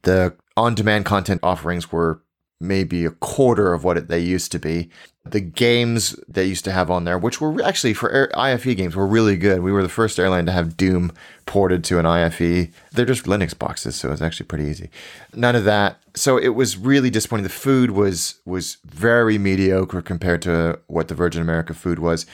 [0.03, 2.21] The on-demand content offerings were
[2.61, 4.89] maybe a quarter of what it, they used to be.
[5.25, 8.95] The games they used to have on there, which were actually for air, IFE games,
[8.95, 9.61] were really good.
[9.61, 11.11] We were the first airline to have Doom
[11.45, 12.69] ported to an IFE.
[12.91, 14.89] They're just Linux boxes, so it's actually pretty easy.
[15.35, 15.97] None of that.
[16.15, 17.43] So it was really disappointing.
[17.43, 22.25] The food was was very mediocre compared to what the Virgin America food was.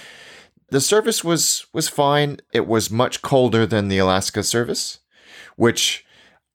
[0.70, 2.38] The service was was fine.
[2.52, 5.00] It was much colder than the Alaska service,
[5.56, 6.06] which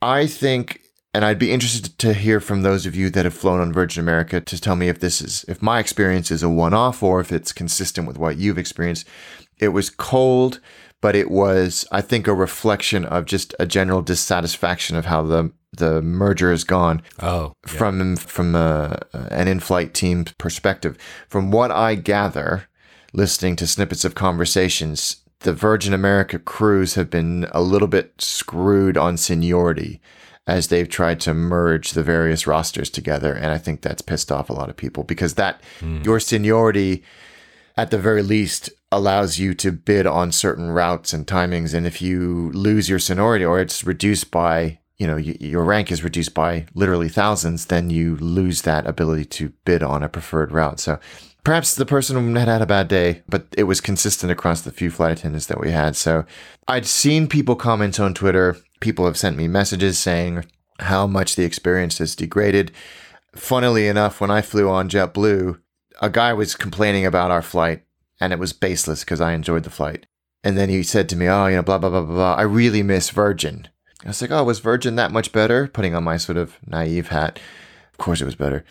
[0.00, 0.80] I think
[1.14, 4.02] and I'd be interested to hear from those of you that have flown on Virgin
[4.02, 7.32] America to tell me if this is if my experience is a one-off or if
[7.32, 9.06] it's consistent with what you've experienced.
[9.58, 10.60] It was cold,
[11.00, 15.52] but it was I think a reflection of just a general dissatisfaction of how the
[15.74, 20.98] the merger has gone Oh, from from a, an in-flight team perspective.
[21.28, 22.68] From what I gather,
[23.12, 28.96] listening to snippets of conversations, the Virgin America crews have been a little bit screwed
[28.96, 30.00] on seniority
[30.46, 34.50] as they've tried to merge the various rosters together, and I think that's pissed off
[34.50, 36.02] a lot of people because that hmm.
[36.02, 37.04] your seniority
[37.76, 42.02] at the very least allows you to bid on certain routes and timings and if
[42.02, 46.34] you lose your seniority or it's reduced by you know y- your rank is reduced
[46.34, 50.78] by literally thousands then you lose that ability to bid on a preferred route.
[50.78, 50.98] So
[51.44, 54.90] perhaps the person had had a bad day but it was consistent across the few
[54.90, 56.24] flight attendants that we had so
[56.68, 60.44] i'd seen people comment on twitter people have sent me messages saying
[60.80, 62.72] how much the experience has degraded
[63.34, 65.58] funnily enough, when I flew on JetBlue,
[66.00, 67.82] a guy was complaining about our flight
[68.20, 70.06] and it was baseless because I enjoyed the flight.
[70.44, 72.34] And then he said to me, Oh, you know, blah, blah, blah, blah, blah.
[72.34, 73.68] I really miss Virgin.
[74.04, 75.68] I was like, Oh, was Virgin that much better?
[75.68, 77.38] Putting on my sort of naive hat.
[77.92, 78.64] Of course it was better.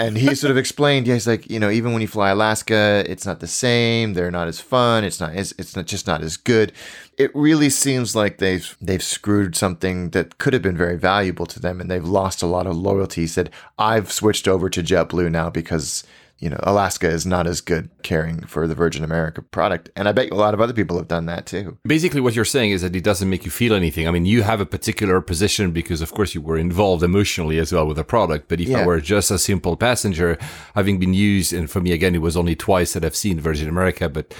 [0.00, 3.04] and he sort of explained, yeah, he's like, you know, even when you fly Alaska,
[3.06, 4.14] it's not the same.
[4.14, 5.04] They're not as fun.
[5.04, 6.72] It's not as it's not just not as good.
[7.18, 11.60] It really seems like they've they've screwed something that could have been very valuable to
[11.60, 13.22] them and they've lost a lot of loyalty.
[13.22, 16.04] He said, I've switched over to JetBlue now because
[16.40, 19.90] you know, Alaska is not as good caring for the Virgin America product.
[19.94, 21.76] And I bet a lot of other people have done that too.
[21.84, 24.08] Basically, what you're saying is that it doesn't make you feel anything.
[24.08, 27.72] I mean, you have a particular position because, of course, you were involved emotionally as
[27.74, 28.48] well with the product.
[28.48, 28.78] But if Yeah.
[28.80, 30.38] I were just a simple passenger,
[30.74, 33.68] having been used, and for me, again, it was only twice that I've seen Virgin
[33.68, 34.34] America, but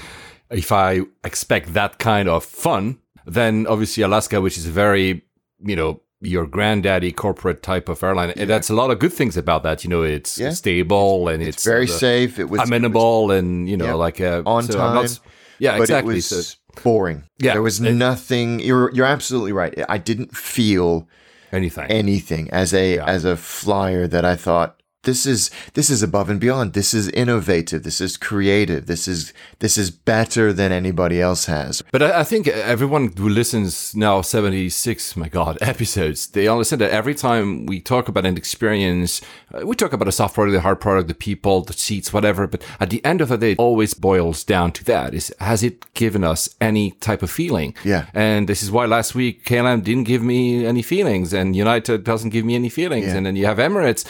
[0.50, 5.22] if I expect that kind of fun, then obviously Alaska, which is very,
[5.62, 9.36] you know, your granddaddy corporate type of airline, and that's a lot of good things
[9.36, 9.84] about that.
[9.84, 10.50] You know, it's Yeah.
[10.50, 12.38] stable and it's, Very uh, safe.
[12.38, 13.94] It was amenable and you know Yeah.
[13.94, 15.16] like uh, on so I'm not time.
[15.58, 16.14] yeah, but exactly.
[16.14, 17.24] it was so boring.
[17.38, 17.52] Yeah.
[17.54, 19.74] There was It- nothing you're you're absolutely right.
[19.88, 21.08] I didn't feel
[21.52, 21.86] anything.
[21.90, 26.38] anything as a as a flyer that I thought this is this is above and
[26.38, 26.74] beyond.
[26.74, 27.84] This is innovative.
[27.84, 28.86] This is creative.
[28.86, 31.82] This is this is better than anybody else has.
[31.90, 36.90] But I, I think everyone who listens now, 76, my God, episodes, they understand that
[36.90, 39.22] every time we talk about an experience,
[39.54, 42.46] uh, we talk about a soft product, the hard product, the people, the seats, whatever.
[42.46, 45.62] But at the end of the day, it always boils down to that is, has
[45.62, 47.74] it given us any type of feeling?
[47.84, 48.06] Yeah.
[48.12, 52.30] And this is why last week KLM didn't give me any feelings and United doesn't
[52.30, 53.06] give me any feelings.
[53.06, 53.16] Yeah.
[53.16, 54.04] And then you have Emirates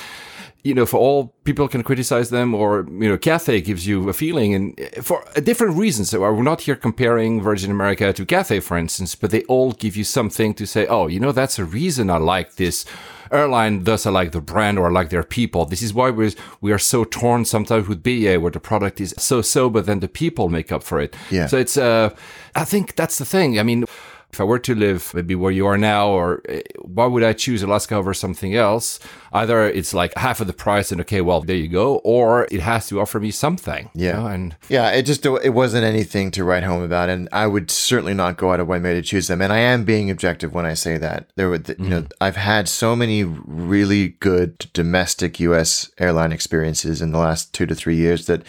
[0.62, 4.12] you know, for all people can criticize them, or you know, Cathay gives you a
[4.12, 6.11] feeling, and for different reasons.
[6.11, 9.96] So we're not here comparing Virgin America to Cathay, for instance, but they all give
[9.96, 10.87] you something to say.
[10.87, 12.85] Oh, you know, that's a reason I like this
[13.33, 13.85] airline.
[13.85, 15.64] Thus, I like the brand, or I like their people.
[15.64, 19.14] This is why we we are so torn sometimes with BA, where the product is
[19.16, 21.16] so so, but then the people make up for it.
[21.31, 21.46] Yeah.
[21.46, 22.11] So it's, uh,
[22.55, 23.59] I think that's the thing.
[23.59, 23.85] I mean.
[24.32, 27.32] If I were to live maybe where you are now, or uh, why would I
[27.32, 29.00] choose Alaska over something else?
[29.32, 32.60] Either it's like half of the price, and okay, well, there you go, or it
[32.60, 33.90] has to offer me something.
[33.94, 34.12] you Yeah.
[34.18, 37.70] know, and Yeah, it just it wasn't anything to write home about, and I would
[37.70, 39.40] certainly not go out of my way to choose them.
[39.42, 41.26] And I am being objective when I say that.
[41.36, 45.90] There were, you know, I've had so many really good domestic U.S.
[45.98, 48.42] airline experiences in the last two to three years that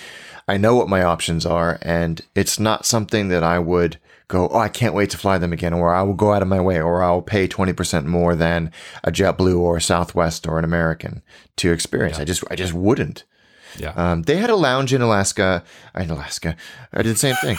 [0.48, 3.98] I know what my options are, and it's not something that I would
[4.32, 6.48] go, oh, I can't wait to fly them again, or I will go out of
[6.48, 8.72] my way, or I'll pay twenty percent more than
[9.04, 11.22] a JetBlue or a Southwest or an American
[11.58, 12.18] to experience.
[12.20, 13.26] I just, I just wouldn't.
[13.78, 15.64] yeah, Um, they had a lounge in Alaska.
[15.96, 16.56] In Alaska,
[16.94, 17.58] I did the same thing.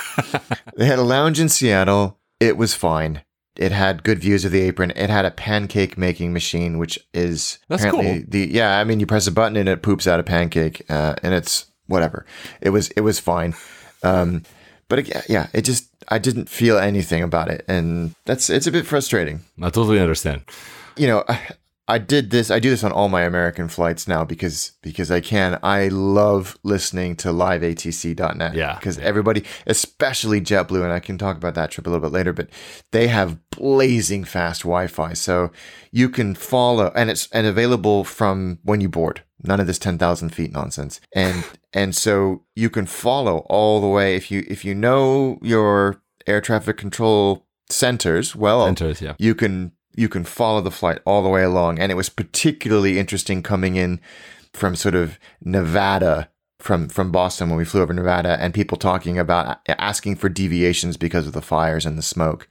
[0.76, 2.18] they had a lounge in Seattle.
[2.40, 3.22] It was fine.
[3.56, 4.92] It had good views of the apron.
[4.96, 8.26] It had a pancake making machine, which is That's apparently cool.
[8.30, 8.78] the yeah.
[8.80, 11.66] I mean, you press a button and it poops out a pancake, uh, and it's
[11.86, 12.24] whatever.
[12.62, 13.54] It was it was fine.
[14.02, 14.42] Um,
[14.88, 18.72] but it, yeah, it just I didn't feel anything about it, and that's it's a
[18.72, 20.42] bit frustrating I totally understand.
[20.96, 21.40] you know, I,
[21.88, 22.50] I did this.
[22.50, 25.58] I do this on all my American flights now because because I can.
[25.62, 28.54] I love listening to liveatc.net.
[28.54, 32.14] Yeah, because everybody, especially JetBlue, and I can talk about that trip a little bit
[32.14, 32.32] later.
[32.32, 32.48] But
[32.92, 35.50] they have blazing fast Wi-Fi, so
[35.90, 39.22] you can follow, and it's and available from when you board.
[39.42, 43.88] None of this ten thousand feet nonsense, and and so you can follow all the
[43.88, 44.16] way.
[44.16, 49.14] If you if you know your air traffic control centers well Enters, yeah.
[49.18, 51.78] you can you can follow the flight all the way along.
[51.78, 54.00] And it was particularly interesting coming in
[54.52, 56.28] from sort of Nevada
[56.58, 60.96] from from Boston when we flew over Nevada and people talking about asking for deviations
[60.96, 62.48] because of the fires and the smoke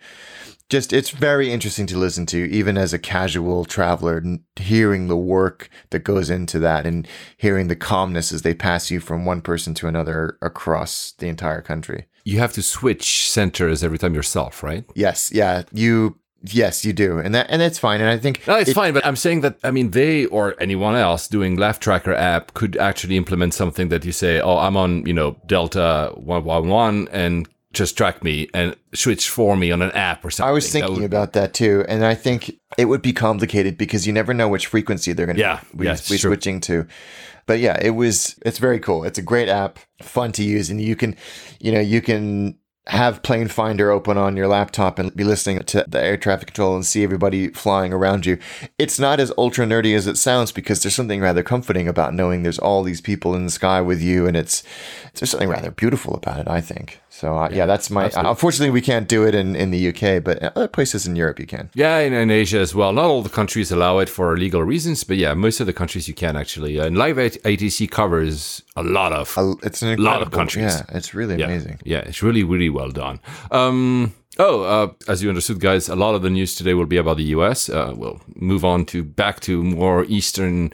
[0.71, 4.23] just it's very interesting to listen to even as a casual traveler
[4.55, 7.07] hearing the work that goes into that and
[7.37, 11.61] hearing the calmness as they pass you from one person to another across the entire
[11.61, 14.83] country You have to switch centers every time yourself, right?
[14.95, 18.55] yes yeah you yes you do and that and it's fine and i think No,
[18.57, 21.79] it's it- fine, but I'm saying that I mean they or anyone else doing Laugh
[21.79, 26.11] Tracker app could actually implement something that you say, "Oh, I'm on you know Delta
[26.15, 30.31] one one one and just track me and switch for me on an app or
[30.31, 33.13] something." I was That thinking would- about that too, and I think it would be
[33.13, 36.59] complicated because you never know which frequency they're going to Yeah, be, yeah, be switching
[36.61, 36.85] to.
[37.47, 38.35] But yeah, it was.
[38.45, 39.03] It's very cool.
[39.03, 41.15] It's a great app, fun to use, and you can,
[41.59, 42.55] you know, you can
[42.87, 46.75] have Plane Finder open on your laptop and be listening to the air traffic control
[46.75, 48.37] and see everybody flying around you.
[48.79, 52.41] It's not as ultra nerdy as it sounds because there's something rather comforting about knowing
[52.41, 54.63] there's all these people in the sky with you, and it's
[55.15, 56.47] there's something rather beautiful about it.
[56.47, 56.99] I think.
[57.21, 58.09] So uh, yeah, that's my.
[58.15, 61.45] unfortunately, we can't do it in, in the UK, but other places in Europe you
[61.45, 61.69] can.
[61.75, 62.91] Yeah, in, in Asia as well.
[62.93, 66.07] Not all the countries allow it for legal reasons, but yeah, most of the countries
[66.07, 66.79] you can actually.
[66.79, 70.73] And Live ATC covers a lot of Uh, It's an lot of countries.
[70.73, 71.77] Yeah, it's really yeah, amazing.
[71.85, 73.19] Yeah, it's really really well done.
[73.51, 76.97] Um, oh, uh, as you understood, guys, a lot of the news today will be
[76.97, 77.69] about the US.
[77.69, 80.71] Uh, we'll move on to back to more Eastern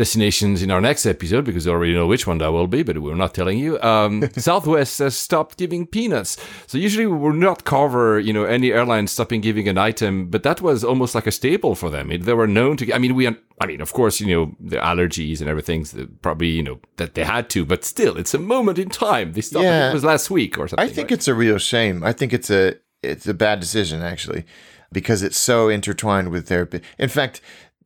[0.00, 2.96] destinations in our next episode because you already know which one that will be, but
[2.98, 3.78] we're not telling you.
[3.82, 6.38] Um, Southwest has stopped giving peanuts.
[6.66, 10.42] So usually we will not cover, you know, any airline stopping giving an item, but
[10.42, 12.10] that was almost like a staple for them.
[12.10, 12.90] It, they were known to.
[12.94, 13.28] I mean, we.
[13.62, 17.12] I mean, of course, you know, the allergies and everything, so probably, you know, that
[17.12, 19.34] they had to, but still, it's a moment in time.
[19.34, 19.64] They stopped.
[19.64, 19.90] Yeah.
[19.90, 20.82] It was last week or something.
[20.82, 21.18] I think right?
[21.18, 22.02] it's a real shame.
[22.02, 24.46] I think it's a it's a bad decision actually,
[24.92, 26.66] because it's so intertwined with their.
[26.98, 27.42] In fact,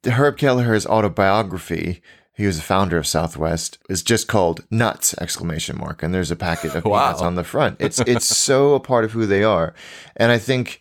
[0.06, 2.02] Herb Kelleher's autobiography.
[2.36, 3.78] He was the founder of Southwest.
[3.88, 5.14] Is just called Nuts!
[5.20, 7.06] Exclamation mark, and there's a packet of Wow.
[7.06, 7.76] peanuts on the front.
[7.80, 9.72] It's it's so a part of who they are,
[10.16, 10.80] and I think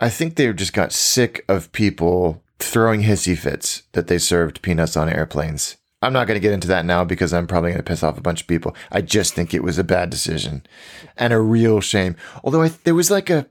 [0.00, 4.96] I think they just got sick of people throwing hissy fits that they served peanuts
[4.96, 5.76] on airplanes.
[6.02, 8.18] I'm not going to get into that now because I'm probably going to piss off
[8.18, 8.74] a bunch of people.
[8.92, 10.64] I just think it was a bad decision
[11.16, 12.14] and a real shame.
[12.44, 13.46] Although I, there was like a,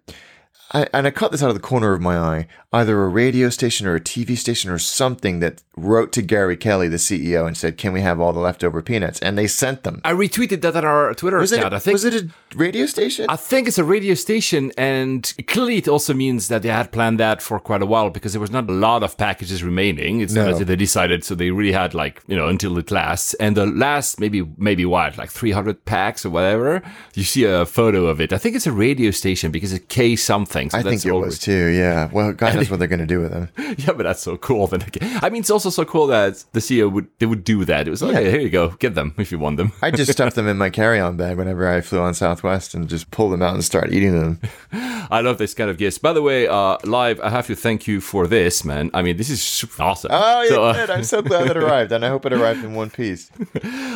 [0.73, 3.49] I, and I caught this out of the corner of my eye, either a radio
[3.49, 7.55] station or a TV station or something that wrote to Gary Kelly, the CEO, and
[7.55, 10.01] said, "Can we have all the leftover peanuts?" And they sent them.
[10.03, 11.59] I retweeted that on our Twitter Was it?
[11.59, 11.73] account.
[11.73, 13.27] I think was it a radio station?
[13.29, 17.19] I think it's a radio station, and clearly it also means that they had planned
[17.19, 20.19] that for quite a while because there was not a lot of packages remaining.
[20.19, 20.51] It's not No.
[20.55, 23.33] as if they decided, so they really had like you know until it lasts.
[23.35, 26.81] And the last maybe maybe what like three hundred packs or whatever.
[27.13, 28.33] You see a photo of it.
[28.33, 30.56] I think it's a radio station because it's K something.
[30.57, 31.67] I think it was too.
[31.67, 32.09] Yeah.
[32.11, 33.49] Well, God knows what they're going to do with them.
[33.77, 34.67] yeah, but that's so cool.
[34.67, 34.83] Then
[35.21, 37.87] I mean, it's also so cool that the CEO would they would do that.
[37.87, 38.19] It was like, Yeah.
[38.19, 39.71] okay, here you go, get them if you want them.
[39.81, 43.11] I just stuffed them in my carry-on bag whenever I flew on Southwest and just
[43.11, 44.39] pulled them out and started eating them.
[45.09, 45.97] I love this kind of gifts.
[45.97, 48.91] By the way, uh, live, I have to thank you for this, man.
[48.93, 50.11] I mean, this is super awesome.
[50.13, 50.87] Oh, you So, uh.
[50.89, 53.31] I'm so glad it arrived, and I hope it arrived in one piece.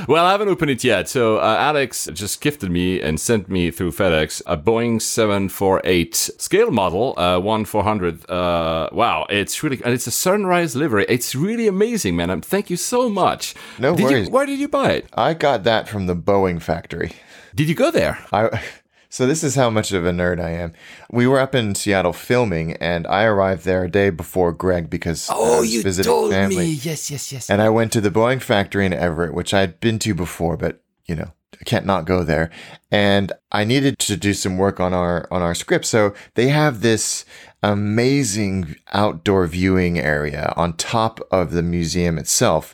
[0.07, 1.09] Well, I haven't opened it yet.
[1.09, 6.70] So uh, Alex just gifted me and sent me through FedEx a Boeing 748 scale
[6.72, 8.30] model, uh, one 400.
[8.30, 11.06] Uh, wow, it's really and it's a sunrise livery.
[11.08, 12.30] It's really amazing, man.
[12.30, 13.56] Um, thank you so much.
[13.80, 14.28] No did worries.
[14.28, 15.08] You, where did you buy it?
[15.14, 17.14] I got that from the Boeing factory.
[17.56, 18.20] Did you go there?
[18.34, 18.62] I
[19.10, 20.74] so this is how much of a nerd I am.
[21.10, 25.30] We were up in Seattle filming, and I arrived there a day before Greg because
[25.30, 26.58] I was visiting told family.
[26.58, 27.49] Me yes, yes, yes.
[27.49, 30.84] And I went to the Boeing factory in Everett, which I'd been to before, but
[31.06, 32.49] you know, I can't not go there.
[32.91, 35.86] And I needed to do some work on our on our script.
[35.86, 37.26] So they have this
[37.64, 42.74] amazing outdoor viewing area on top of the museum itself.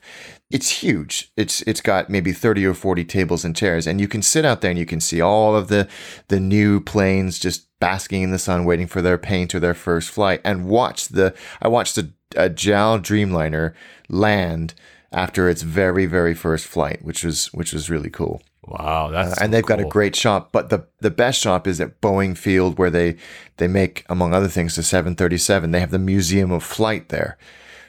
[0.50, 1.32] It's huge.
[1.36, 4.62] It's it's got maybe 30 or 40 tables and chairs and you can sit out
[4.62, 5.88] there and you can see all of the
[6.30, 10.10] the new planes just basking in the sun waiting for their paint or their first
[10.10, 13.74] flight and watch the I watched a, a JAL Dreamliner
[14.08, 14.74] land
[15.12, 18.42] after its very very first flight, which was which was really cool.
[18.68, 21.80] Wow, that's Uh, and they've got a great shop, but the the best shop is
[21.80, 23.16] at Boeing Field where they
[23.58, 25.72] they make among other things the 737.
[25.72, 27.38] They have the Museum of Flight there,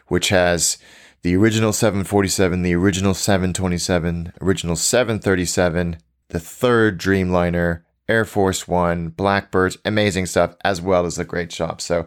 [0.07, 0.79] which has
[1.23, 5.97] the original 747, the original 727, original 737,
[6.29, 11.81] the third Dreamliner, Air Force 1, Blackbirds, amazing stuff as well as a great shop.
[11.81, 12.07] So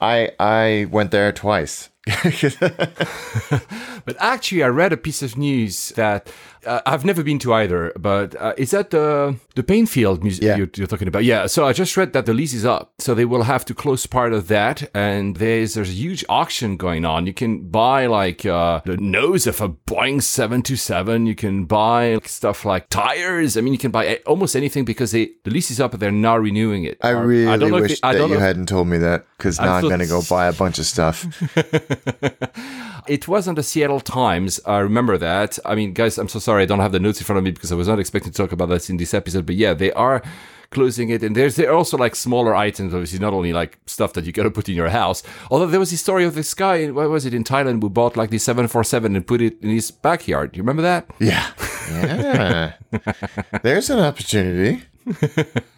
[0.00, 1.90] I I went there twice.
[4.08, 6.32] But actually, I read a piece of news that
[6.66, 7.92] uh, I've never been to either.
[7.98, 10.56] But uh, is that the the Paine Field Museum Yeah.
[10.56, 11.24] you're, you're talking about?
[11.24, 11.46] Yeah.
[11.46, 14.06] So I just read that the lease is up, so they will have to close
[14.06, 14.88] part of that.
[14.94, 17.26] And there's there's a huge auction going on.
[17.26, 21.26] You can buy like uh, the nose of a Boeing 727.
[21.26, 23.56] You can buy stuff like tires.
[23.56, 26.00] I mean, you can buy a- almost anything because they the lease is up, but
[26.00, 26.98] they're not renewing it.
[27.02, 28.66] I Or- really don't know if wish it- I that don't you know if- hadn't
[28.66, 31.24] told me that because now I'm going to go buy a bunch of stuff.
[33.08, 34.60] It was on the Seattle Times.
[34.66, 35.58] I remember that.
[35.64, 37.50] I mean, guys, I'm so sorry I don't have the notes in front of me
[37.50, 39.46] because I was not expecting to talk about this in this episode.
[39.46, 40.22] But yeah, they are
[40.70, 42.92] closing it, and there's there are also like smaller items.
[42.92, 45.22] Obviously, not only like stuff that you got to put in your house.
[45.50, 48.16] Although there was this story of this guy, what was it in Thailand, who bought
[48.16, 50.56] like the 747 and put it in his backyard.
[50.56, 51.08] You remember that?
[51.18, 51.50] Yeah.
[51.90, 52.72] Yeah.
[53.62, 54.82] There's an opportunity.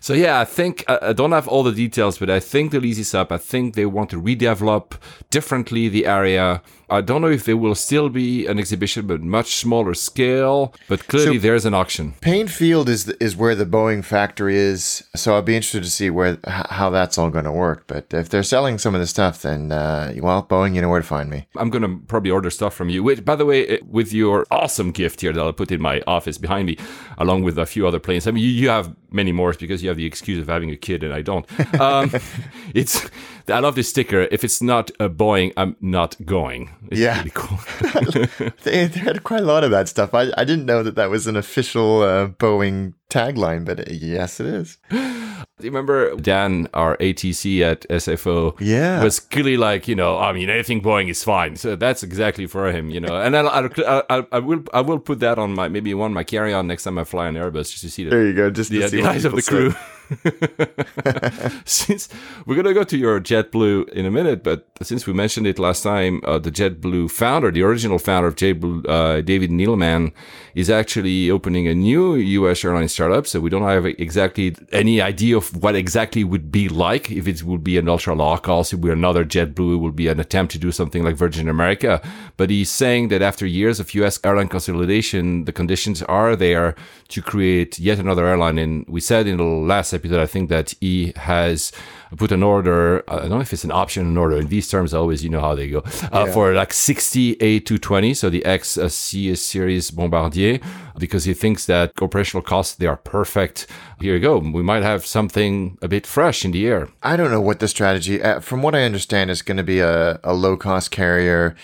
[0.00, 2.80] So yeah, I think I I don't have all the details, but I think the
[2.80, 3.32] lease is up.
[3.32, 4.92] I think they want to redevelop
[5.30, 6.60] differently the area.
[6.90, 10.74] I don't know if there will still be an exhibition, but much smaller scale.
[10.88, 12.14] But clearly, So- there's an auction.
[12.20, 15.90] Paine Field is the, is where the Boeing factory is, so I'd be interested to
[15.90, 17.84] see where how that's all going to work.
[17.86, 21.00] But if they're selling some of the stuff, then uh, well, Boeing, you know where
[21.00, 21.46] to find me.
[21.56, 23.02] I'm gonna probably order stuff from you.
[23.02, 26.02] Which, by the way, eh, with your awesome gift here that I'll put in my
[26.06, 26.76] office behind me,
[27.16, 28.26] along with a few other planes.
[28.26, 30.70] I mean, you, you have many more is because you have the excuse of having
[30.70, 31.46] a kid and I don't.
[31.80, 32.10] Um,
[32.74, 33.08] it's
[33.48, 34.22] I love this sticker.
[34.30, 36.70] If it's not a Boeing, I'm not going.
[36.90, 37.18] It's Yeah.
[37.18, 37.58] really cool.
[38.64, 40.14] They, they had quite a lot of that stuff.
[40.14, 44.40] I, I didn't know that that was an official uh, Boeing tagline, but uh, yes,
[44.40, 44.78] it is.
[44.90, 48.56] Do you remember Dan, our ATC at SFO?
[48.60, 49.02] Yeah.
[49.04, 51.56] was clearly like, you know, I mean, anything Boeing is fine.
[51.56, 53.14] So that's exactly for him, you know.
[53.20, 56.24] And I'll, I'll, I'll, I will, I will put that on my maybe one my
[56.24, 58.50] carry on next time I fly on Airbus just to see the, There you go.
[58.50, 59.74] Just to the, see the eyes of the crew.
[61.64, 62.08] since
[62.46, 65.82] we're gonna go to your JetBlue in a minute, but since we mentioned it last
[65.82, 70.12] time, uh, the JetBlue founder, the original founder of JetBlue, uh, David Neeleman,
[70.54, 72.64] is actually opening a new U.S.
[72.64, 73.26] airline startup.
[73.26, 77.10] So we don't have exactly any idea of what exactly it would be like.
[77.10, 80.08] If it would be an ultra low cost, if we're another JetBlue, it would be
[80.08, 82.00] an attempt to do something like Virgin America.
[82.36, 84.20] But he's saying that after years of U.S.
[84.22, 86.74] airline consolidation, the conditions are there
[87.08, 88.58] to create yet another airline.
[88.58, 91.72] And we said in the last episode, I think that he has
[92.16, 93.02] put an order.
[93.08, 94.36] I don't know if it's an option, an order.
[94.36, 95.82] In these terms, always you know how they go
[96.12, 100.60] uh, for like 60 A220, so the X uh, series Bombardier,
[100.98, 103.66] because he thinks that operational costs they are perfect.
[104.00, 104.38] Here you go.
[104.38, 106.88] We might have something a bit fresh in the air.
[107.02, 108.22] I don't know what the strategy.
[108.22, 111.54] Uh, from what I understand, is going to be a, a low cost carrier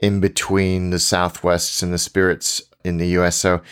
[0.00, 3.36] in between the Southwests and the Spirits in the U.S.
[3.36, 3.62] So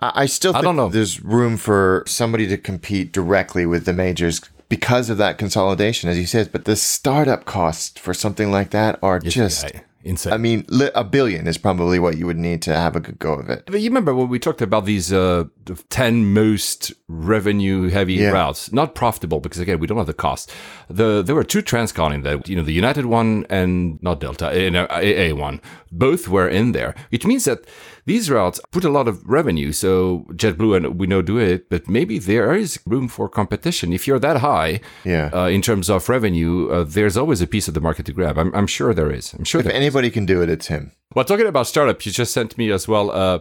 [0.00, 0.88] I, I still think don't know.
[0.88, 6.18] there's room for somebody to compete directly with the majors because of that consolidation, as
[6.18, 6.50] you said.
[6.52, 9.64] But the startup costs for something like that are just.
[9.64, 10.34] Insane.
[10.34, 13.18] I mean, li- a billion is probably what you would need to have a good
[13.18, 13.62] go of it.
[13.64, 15.44] But you remember when we talked about these uh,
[15.88, 18.28] 10 most revenue heavy Yeah.
[18.32, 20.52] routes, not profitable because again, we don't have the cost.
[20.90, 24.48] The there were two transcon in there, you know, the United one and not Delta,
[24.48, 25.62] uh, no, AA one.
[25.90, 27.60] Both were in there, which means that
[28.06, 29.72] these routes put a lot of revenue.
[29.72, 33.92] So JetBlue and we know do it, but maybe there is room for competition.
[33.92, 35.30] If you're that high, Yeah.
[35.32, 38.36] uh, in terms of revenue, uh, there's always a piece of the market to grab.
[38.38, 39.32] I'm, I'm sure there is.
[39.34, 40.92] I'm sure If anybody can do it, it's him.
[41.14, 43.38] well, talking about startup, you just sent me as well uh,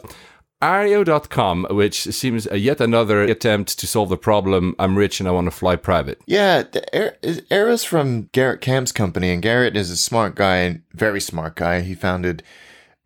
[0.62, 5.32] Aero.com, which seems uh, yet another attempt to solve the problem I'm rich and I
[5.34, 6.22] want to fly private.
[6.26, 10.80] Yeah, the Air, is- Aero's from Garrett Camp's company, and Garrett is a smart guy,
[10.94, 11.82] very smart guy.
[11.82, 12.44] He founded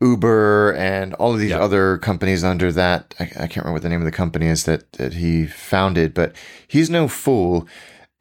[0.01, 1.59] Uber and all of these Yeah.
[1.59, 3.15] other companies under that.
[3.19, 6.13] I, I can't remember what the name of the company is that, that he founded,
[6.13, 6.35] but
[6.67, 7.67] he's no fool.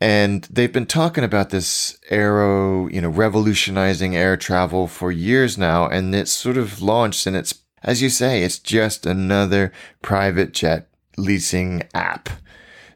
[0.00, 5.88] And they've been talking about this Aero, you know, revolutionizing air travel for years now,
[5.88, 9.72] and it's sort of launched, and it's, as you say, it's just another
[10.02, 12.28] private jet leasing app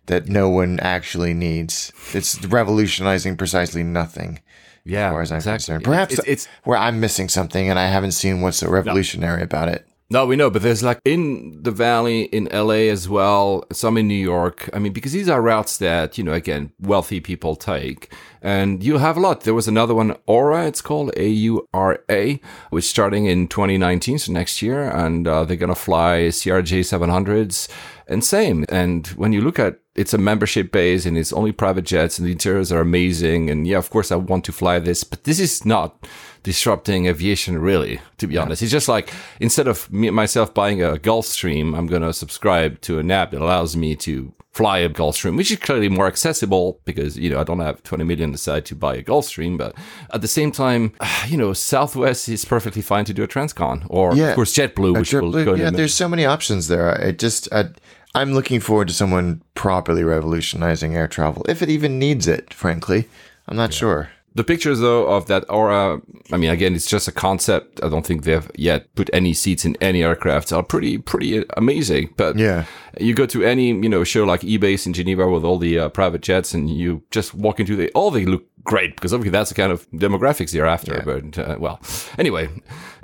[0.06, 1.90] that no one actually needs.
[2.12, 4.40] It's revolutionizing precisely nothing,
[4.84, 5.58] Yeah, as far as I'm exactly.
[5.58, 5.84] concerned.
[5.84, 9.68] Perhaps it's, it's where I'm missing something and I haven't seen what's so revolutionary about
[9.68, 9.86] it.
[10.12, 14.08] No, we know, but there's like in the valley, in LA as well, some in
[14.08, 14.68] New York.
[14.72, 18.12] I mean, because these are routes that, you know, again, wealthy people take.
[18.42, 19.42] And you have a lot.
[19.42, 23.46] There was another one, Aura, it's called A U R A, which is starting in
[23.46, 24.90] 2019, so next year.
[24.90, 27.68] And uh, they're going to fly CRJ 700s
[28.08, 28.66] and same.
[28.68, 32.26] And when you look at it's a membership base and it's only private jets and
[32.26, 33.50] the interiors are amazing.
[33.50, 36.06] And yeah, of course, I want to fly this, but this is not
[36.42, 40.92] disrupting aviation really to be honest it's just like instead of me myself buying a
[40.92, 45.36] gulfstream i'm going to subscribe to an app that allows me to fly a gulfstream
[45.36, 48.74] which is clearly more accessible because you know i don't have 20 million aside to
[48.74, 49.74] buy a gulfstream but
[50.14, 50.94] at the same time
[51.28, 54.28] you know southwest is perfectly fine to do a transcon or Yeah.
[54.30, 56.90] of course jetblue which will JetBlue, go yeah, there's so many options there.
[57.00, 57.68] It just, I,
[58.14, 63.08] I'm looking forward to someone properly revolutionizing air travel, if it even needs it, frankly.
[63.46, 64.10] I'm not sure.
[64.34, 66.00] The pictures, though, of that aura,
[66.32, 67.82] I mean, again, it's just a concept.
[67.82, 70.52] I don't think they've yet put any seats in any aircraft.
[70.52, 72.14] Are pretty, pretty amazing.
[72.16, 72.64] But Yeah.
[73.00, 75.88] you go to any, you know, show like EBACE in Geneva with all the uh,
[75.88, 79.50] private jets, and you just walk into the, all they look great because obviously that's
[79.50, 81.02] the kind of demographics you're after.
[81.04, 81.80] But uh, well,
[82.18, 82.48] anyway,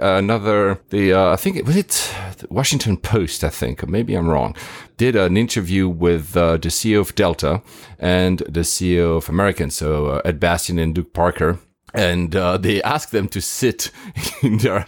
[0.00, 3.44] uh, another the uh, I think it was it the Washington Post.
[3.44, 4.54] I think maybe I'm wrong.
[4.96, 7.62] Did an interview with uh, the CEO of Delta
[7.98, 11.58] and the CEO of American, so uh, Ed Bastian and Doug Parker.
[11.96, 13.90] And uh, they asked them to sit
[14.42, 14.84] in their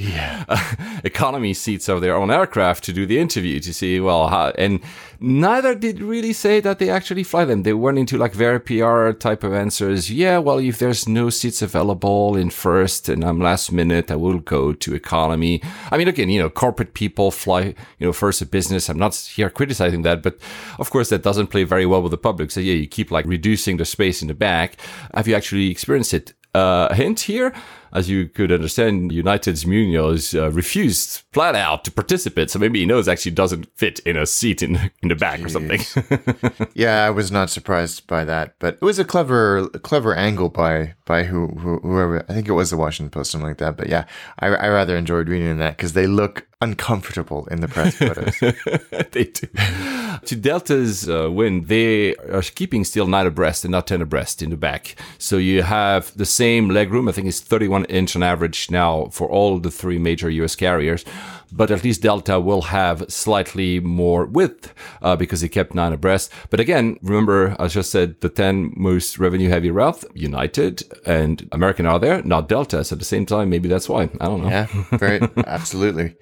[0.49, 4.51] uh, economy seats of their own aircraft to do the interview to see, well, how,
[4.59, 4.81] and
[5.19, 7.63] neither did really say that they actually fly them.
[7.63, 10.11] They went into like very PR type of answers.
[10.11, 14.39] Yeah, well, if there's no seats available in first and I'm last minute, I will
[14.39, 15.63] go to economy.
[15.91, 18.89] I mean, again, you know, corporate people fly, you know, first a business.
[18.89, 20.39] I'm not here criticizing that, but
[20.79, 22.51] of course that doesn't play very well with the public.
[22.51, 24.77] So yeah, you keep like reducing the space in the back.
[25.15, 26.35] Have you actually experienced it?
[26.55, 27.53] Uh, hint here.
[27.93, 32.51] As you could understand, United's Munoz uh, refused flat out to participate.
[32.51, 35.49] So maybe he knows actually doesn't fit in a seat in in the back or
[35.49, 35.81] something.
[36.75, 40.95] yeah, I was not surprised by that, but it was a clever, clever angle by
[41.05, 42.25] by who, who whoever.
[42.29, 43.77] I think it was the Washington Post, or something like that.
[43.77, 44.05] But yeah,
[44.39, 48.39] I, I rather enjoyed reading that because they look uncomfortable in the press photos.
[49.13, 49.47] they do.
[50.25, 54.51] To Delta's uh, win, they are keeping still nine abreast and not ten abreast in
[54.51, 54.97] the back.
[55.19, 57.09] So you have the same legroom.
[57.09, 57.41] I think it's
[57.79, 61.05] 31 inch on average now for all the three major US carriers.
[61.51, 66.31] But at least Delta will have slightly more width uh, because they kept nine abreast.
[66.51, 71.87] But again, remember, I just said the 10 most revenue heavy route, United and American
[71.87, 72.85] are there, not Delta.
[72.85, 74.11] So at the same time, maybe that's why.
[74.21, 74.51] I don't know.
[74.51, 74.67] yeah,
[74.99, 76.17] very absolutely.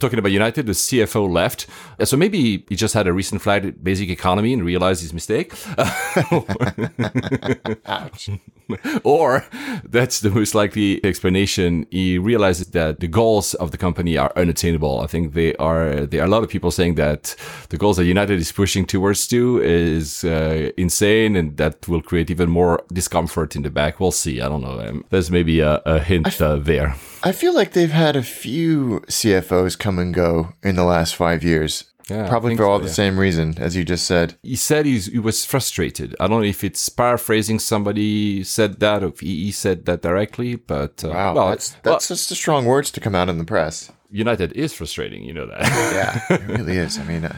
[0.00, 1.66] Talking about United, the CFO left.
[1.98, 5.12] Uh, So maybe he just had a recent flight at basic economy and realized his
[5.12, 5.52] mistake.
[9.04, 9.44] or
[9.84, 11.86] that's the most likely explanation.
[11.90, 15.00] He realizes that the goals of the company are unattainable.
[15.00, 16.06] I think they are.
[16.06, 17.34] There are a lot of people saying that
[17.68, 22.30] the goals that United is pushing towards to is uh, insane, and that will create
[22.30, 24.00] even more discomfort in the back.
[24.00, 24.40] We'll see.
[24.40, 24.80] I don't know.
[24.80, 26.94] Um, there's maybe a, a hint uh, there.
[27.22, 31.42] I feel like they've had a few CFOs come and go in the last five
[31.44, 31.84] years.
[32.08, 32.92] Yeah, Probably for so, all the yeah.
[32.92, 34.34] same reason, as you just said.
[34.42, 36.16] he said he's, he was frustrated.
[36.18, 40.56] I don't know if it's paraphrasing somebody said that or if he said that directly,
[40.56, 43.38] but uh, Wow, well, that's well, that's just the strong words to come out in
[43.38, 43.92] the press.
[44.10, 45.60] United is frustrating, you know that.
[45.60, 46.98] Yeah, it really is.
[46.98, 47.36] I mean, uh,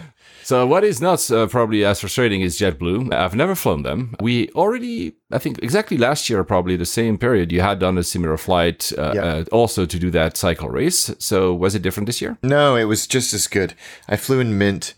[0.53, 3.11] so what is not uh, probably as frustrating is JetBlue.
[3.11, 4.15] I've never flown them.
[4.21, 8.03] We already, I think, exactly last year, probably the same period, you had done a
[8.03, 9.23] similar flight, uh, Yeah.
[9.25, 11.11] uh, also to do that cycle race.
[11.19, 12.37] So was it different this year?
[12.43, 13.73] no, it was just as good.
[14.11, 14.93] I flew in Mint,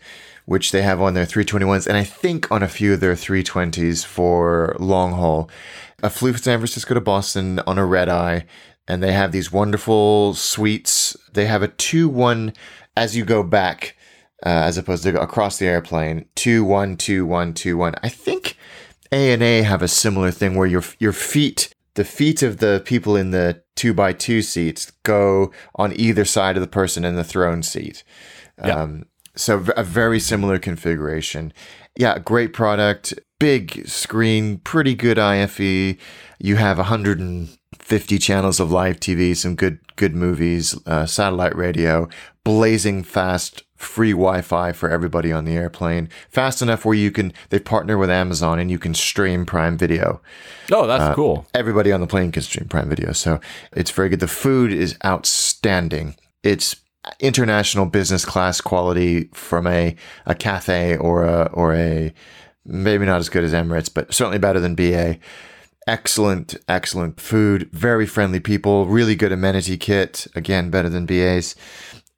[0.45, 4.03] which they have on their 321s, and I think on a few of their 320s
[4.05, 5.49] for long haul.
[6.03, 8.43] I flew from San Francisco to Boston on a red eye,
[8.89, 11.15] and they have these wonderful suites.
[11.31, 12.51] They have a 2 1
[12.97, 13.95] as you go back,
[14.49, 16.25] as opposed to across the airplane.
[16.35, 17.95] 2 1 2 1 2 1.
[18.03, 18.57] I think
[19.11, 23.31] A&A have a similar thing where your your feet the feet of the people in
[23.31, 27.63] the two by two seats go on either side of the person in the throne
[27.63, 28.03] seat.
[28.63, 28.81] Yeah.
[28.81, 31.53] Um, so a very similar configuration.
[31.97, 35.97] Yeah, great product, big screen, pretty good IFE.
[36.39, 36.79] You have
[37.79, 42.07] 150 channels of live TV, some good good movies, uh, satellite radio,
[42.43, 46.09] blazing fast free Wi-Fi for everybody on the airplane.
[46.29, 50.21] Fast enough where you can they partner with Amazon and you can stream Prime Video
[50.71, 51.45] Oh, that's cool.
[51.53, 53.11] everybody on the plane can stream Prime Video.
[53.11, 53.39] So
[53.73, 54.21] it's very good.
[54.21, 56.15] The food is outstanding.
[56.43, 56.77] It's
[57.19, 59.95] international business class quality from a,
[60.25, 62.13] a cafe or a or a
[62.65, 65.19] maybe not as good as Emirates, but certainly better than BA.
[65.87, 67.69] Excellent, excellent food.
[67.71, 68.87] Very friendly people.
[68.87, 70.27] Really good amenity kit.
[70.35, 71.55] Again, better than BA's.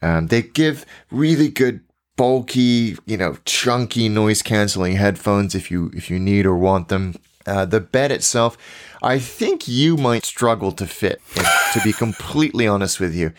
[0.02, 1.82] Um, they give really good
[2.16, 7.16] bulky, you know, chunky noise canceling headphones if you if you need or want them.
[7.48, 8.58] Uh, the bed itself,
[9.02, 11.22] I think you might struggle to fit.
[11.36, 13.34] if- to be completely honest with you,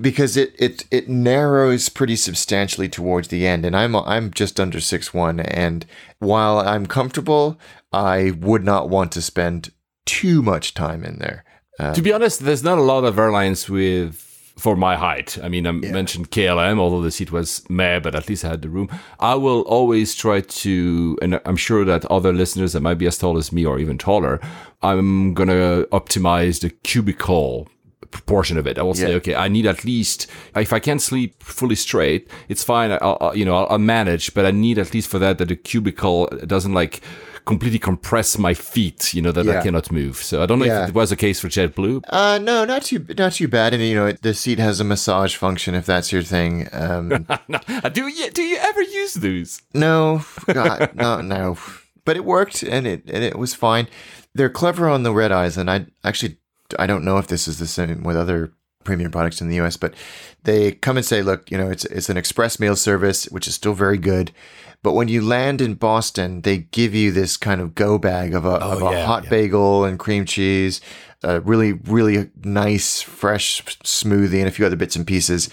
[0.00, 4.80] because it it it narrows pretty substantially towards the end, and I'm I'm just under
[4.80, 5.84] six one, and
[6.20, 7.58] while I'm comfortable,
[7.92, 9.72] I would not want to spend
[10.06, 11.44] too much time in there.
[11.92, 14.14] To be honest, there's not a lot of airlines with
[14.58, 15.38] for my height.
[15.42, 18.62] I mean, I mentioned KLM, although the seat was meh, but at least I had
[18.62, 18.88] the room.
[19.20, 23.18] I will always try to, and I'm sure that other listeners that might be as
[23.18, 24.40] tall as me or even taller,
[24.82, 27.68] I'm gonna optimize the cubicle
[28.10, 28.78] proportion of it.
[28.78, 32.64] I will say, okay, I need at least if I can't sleep fully straight, it's
[32.64, 32.90] fine.
[32.92, 35.48] I'll, I'll you know I'll, I'll manage, but I need at least for that that
[35.48, 37.02] the cubicle doesn't like
[37.46, 39.14] completely compress my feet.
[39.14, 40.16] You know that I cannot move.
[40.16, 40.82] So I don't know Yeah.
[40.82, 42.02] if it was the case for JetBlue.
[42.08, 43.72] Uh, no, not too not too bad.
[43.72, 46.68] And you know, the seat has a massage function if that's your thing.
[46.72, 47.08] Um,
[47.92, 49.62] do you do you ever use those?
[49.72, 51.56] no, God, no, no.
[52.04, 53.88] But it worked, and it and it was fine.
[54.34, 56.36] They're clever on the red eyes, and I actually
[56.78, 58.52] I don't know if this is the same with other
[58.84, 59.76] premium products in the U.S.
[59.76, 59.94] But
[60.44, 63.54] they come and say, look, you know, it's it's an express mail service, which is
[63.54, 64.30] still very good.
[64.86, 68.44] But when you land in Boston, they give you this kind of go bag of
[68.44, 69.30] a, of a yeah, hot yeah.
[69.30, 70.80] bagel and cream cheese,
[71.24, 75.50] a really, really nice, fresh smoothie, and a few other bits and pieces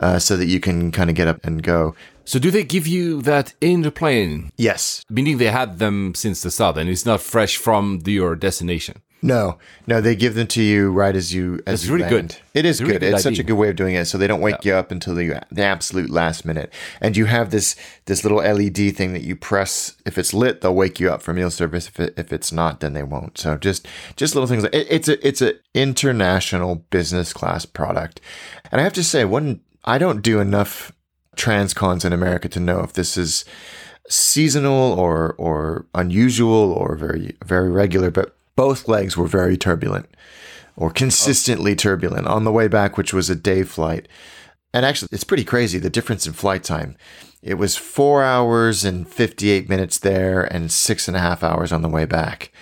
[0.00, 1.94] uh, so that you can kind of get up and go.
[2.24, 4.50] So do they give you that in the plane?
[4.56, 5.04] Yes.
[5.08, 9.00] Meaning they had them since the start, and it's not fresh from the, your destination.
[9.24, 12.28] No, no, they give them to you right as you as It's you really land.
[12.52, 12.58] good.
[12.58, 13.06] It is It's a really good.
[13.06, 14.90] good it's such a good way of doing it, so they don't wake you up
[14.90, 16.72] until the the absolute last minute.
[17.00, 19.94] And you have this this little LED thing that you press.
[20.04, 21.86] If it's lit, they'll wake you up for meal service.
[21.86, 23.38] If it, if it's not, then they won't.
[23.38, 24.64] So just just little things.
[24.64, 28.20] Like, it, it's a it's a international business class product,
[28.72, 30.90] and I have to say, one I don't do enough
[31.36, 33.44] transcons in America to know if this is
[34.08, 40.06] seasonal or or unusual or very very regular, but both legs were very turbulent
[40.76, 40.92] or oh.
[40.92, 44.06] consistently turbulent on the way back, which was a day flight.
[44.72, 46.96] And actually, it's pretty crazy the difference in flight time.
[47.42, 51.82] It was four hours and 58 minutes there and six and a half hours on
[51.82, 52.52] the way back.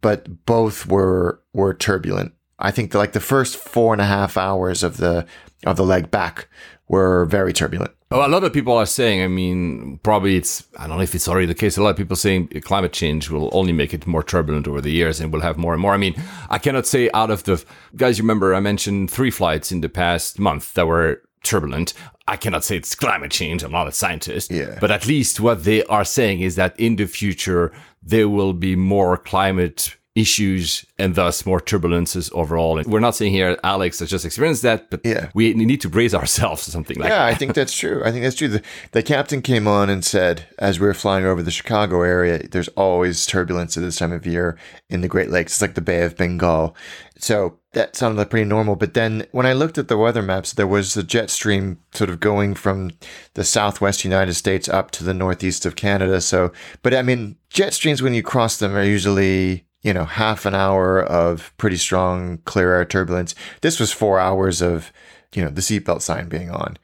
[0.00, 2.32] But both were were turbulent.
[2.58, 5.24] I think the, like the first four and a half hours of the
[5.64, 6.48] of the leg back
[6.88, 7.92] were very turbulent.
[8.10, 11.14] Oh, a lot of people are saying, I mean, probably it's, I don't know if
[11.14, 11.76] it's already the case.
[11.76, 14.92] A lot of people saying climate change will only make it more turbulent over the
[14.92, 15.94] years and we'll have more and more.
[15.94, 16.14] I mean,
[16.48, 17.64] I cannot say out of the,
[17.96, 21.94] guys, you remember I mentioned three flights in the past month that were turbulent.
[22.28, 23.62] I cannot say it's climate change.
[23.62, 24.50] I'm not a scientist.
[24.50, 24.78] Yeah.
[24.80, 27.72] But at least what they are saying is that in the future,
[28.02, 32.78] there will be more climate issues and thus more turbulences overall.
[32.78, 35.30] And we're not saying here Alex has just experienced that, but Yeah.
[35.34, 37.28] we need to brace ourselves or something like Yeah, that.
[37.28, 38.02] Yeah, I think that's true.
[38.04, 38.48] I think that's true.
[38.48, 38.62] The,
[38.92, 42.68] the captain came on and said, as we were flying over the Chicago area, there's
[42.68, 44.56] always turbulence at this time of year
[44.88, 45.54] in the Great Lakes.
[45.54, 46.76] It's like the Bay of Bengal.
[47.18, 48.76] So that sounded like pretty normal.
[48.76, 52.10] But then when I looked at the weather maps, there was a jet stream sort
[52.10, 52.92] of going from
[53.34, 56.20] the southwest United States up to the northeast of Canada.
[56.20, 56.52] So,
[56.82, 60.54] but I mean, jet streams, when you cross them, are usually you know, half an
[60.54, 63.34] hour of pretty strong clear air turbulence.
[63.60, 64.90] This was four hours of,
[65.34, 66.78] you know, the seatbelt sign being on.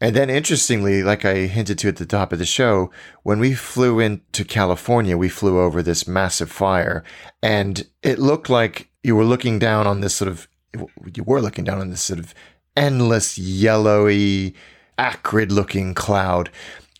[0.00, 2.90] And then interestingly, like I hinted to at the top of the show,
[3.24, 7.02] when we flew into California, we flew over this massive fire
[7.42, 10.46] and it looked like you were looking down on this sort of,
[11.14, 12.34] you were looking down on this sort of
[12.76, 14.54] endless yellowy,
[14.98, 16.50] acrid looking cloud.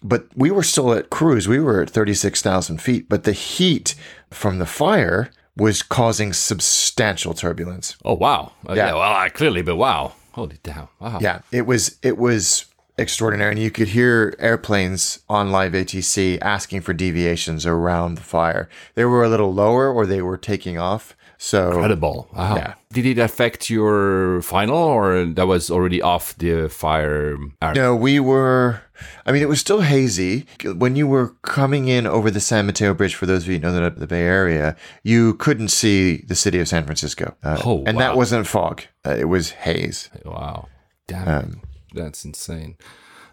[0.02, 1.46] But we were still at cruise.
[1.46, 3.94] We were at 36,000 feet, but the heat
[4.30, 7.96] from the fire was causing substantial turbulence.
[8.04, 8.52] Oh wow!
[8.68, 8.92] Uh, Yeah.
[8.92, 10.12] Well, I clearly, but wow!
[10.32, 10.88] Holy cow!
[11.00, 11.18] Wow.
[11.20, 12.66] Yeah, it was it was
[12.98, 18.68] extraordinary, and you could hear airplanes on live ATC asking for deviations around the fire.
[18.94, 21.14] They were a little lower, or they were taking off.
[21.38, 22.28] So Incredible!
[22.34, 22.56] Wow.
[22.56, 22.74] Yeah.
[22.92, 27.36] Did it affect your final, or that was already off the fire?
[27.74, 28.80] no, we were.
[29.24, 32.94] I mean, it was still hazy when you were coming in over the San Mateo
[32.94, 33.14] Bridge.
[33.14, 36.58] For those of you who know the, the Bay Area, you couldn't see the city
[36.60, 40.10] of San Francisco, uh, Oh, and that wasn't fog; uh, it was haze.
[40.24, 40.68] Wow!
[41.06, 41.60] Damn,
[41.94, 42.76] that's insane.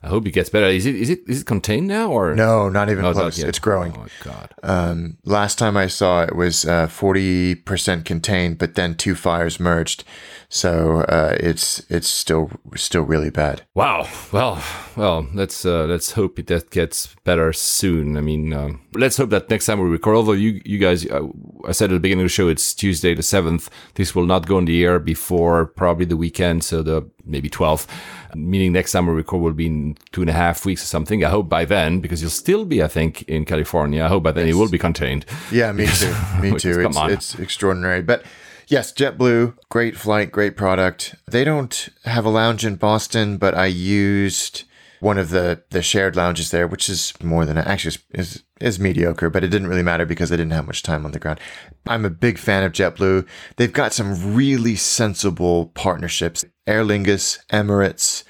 [0.03, 0.65] I hope it gets better.
[0.67, 3.39] Is it is it is it contained now or No, not even not close.
[3.39, 3.47] yet.
[3.47, 3.93] It's growing.
[3.97, 4.53] Oh god!
[4.61, 9.61] Um, last time I saw it was uh, forty percent contained, but then two fires
[9.61, 10.03] merged,
[10.49, 13.61] so uh, it's it's still still really bad.
[13.75, 14.09] Wow.
[14.33, 14.61] Well,
[14.97, 18.17] well, let's uh, let's hope it that gets better soon.
[18.17, 20.17] I mean, um, let's hope that next time we record.
[20.17, 21.27] Although you you guys, uh,
[21.65, 23.69] I said at the beginning of the show, it's Tuesday the seventh.
[23.95, 27.87] This will not go on the air before probably the weekend, so the maybe twelfth.
[28.35, 31.23] Meaning next we record will be in two and a half weeks or something.
[31.23, 34.03] I hope by then, because you'll still be, I think, in California.
[34.03, 35.25] I hope by then it will be contained.
[35.51, 36.13] Yeah, me too.
[36.41, 36.79] Me too.
[36.81, 38.23] It's it's extraordinary, but.
[38.65, 41.15] Yes, JetBlue, great flight, great product.
[41.29, 44.63] They don't have a lounge in Boston, but I used
[45.03, 48.79] one of the, the shared lounges there, which is more than actually is, is is
[48.79, 51.41] mediocre, but it didn't really matter because I didn't have much time on the ground.
[51.85, 53.27] I'm a big fan of JetBlue.
[53.57, 58.23] They've got some really sensible partnerships: Aer Lingus, Emirates,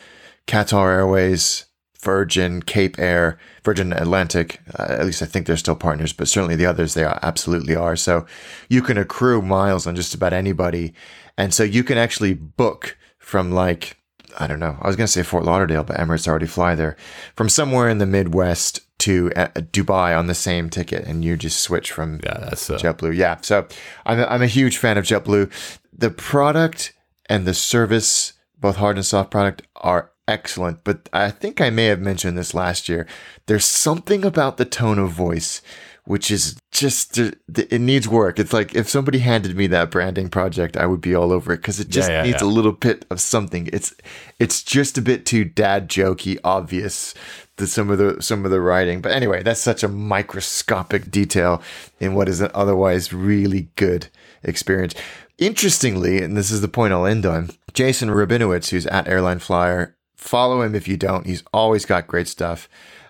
[0.47, 1.65] Qatar Airways,
[2.01, 4.59] Virgin, Cape Air, Virgin Atlantic.
[4.77, 7.75] Uh, at least I think they're still partners, but certainly the others they are, absolutely
[7.75, 7.95] are.
[7.95, 8.25] So
[8.67, 10.95] you can accrue miles on just about anybody,
[11.37, 13.97] and so you can actually book from like
[14.39, 14.77] I don't know.
[14.81, 16.95] I was going to say Fort Lauderdale, but Emirates already fly there
[17.35, 21.59] from somewhere in the Midwest to uh, Dubai on the same ticket, and you just
[21.59, 23.15] switch from Yeah, that's uh, JetBlue.
[23.15, 23.37] Yeah.
[23.41, 23.67] So
[24.05, 25.51] I'm a, I'm a huge fan of JetBlue.
[25.91, 26.93] The product
[27.27, 30.83] and the service, both hard and soft product, are excellent.
[30.83, 33.07] But I think I may have mentioned this last year.
[33.45, 35.61] There's something about the tone of voice
[36.05, 38.39] which is just it needs work.
[38.39, 41.57] It's like if somebody handed me that branding project, I would be all over it
[41.57, 42.47] because it just Yeah, yeah, needs yeah.
[42.47, 43.69] a little bit of something.
[43.71, 43.93] It's
[44.39, 47.13] it's just a bit too dad jokey, obvious
[47.57, 49.01] to some of the some of the writing.
[49.01, 51.61] But anyway, that's such a microscopic detail
[51.99, 54.07] in what is an otherwise really good
[54.43, 54.95] experience.
[55.37, 59.95] Interestingly, and this is the point I'll end on, Jason Rabinowitz, who's at Airline Flyer,
[60.15, 61.25] follow him if you don't.
[61.25, 62.67] He's always got great stuff.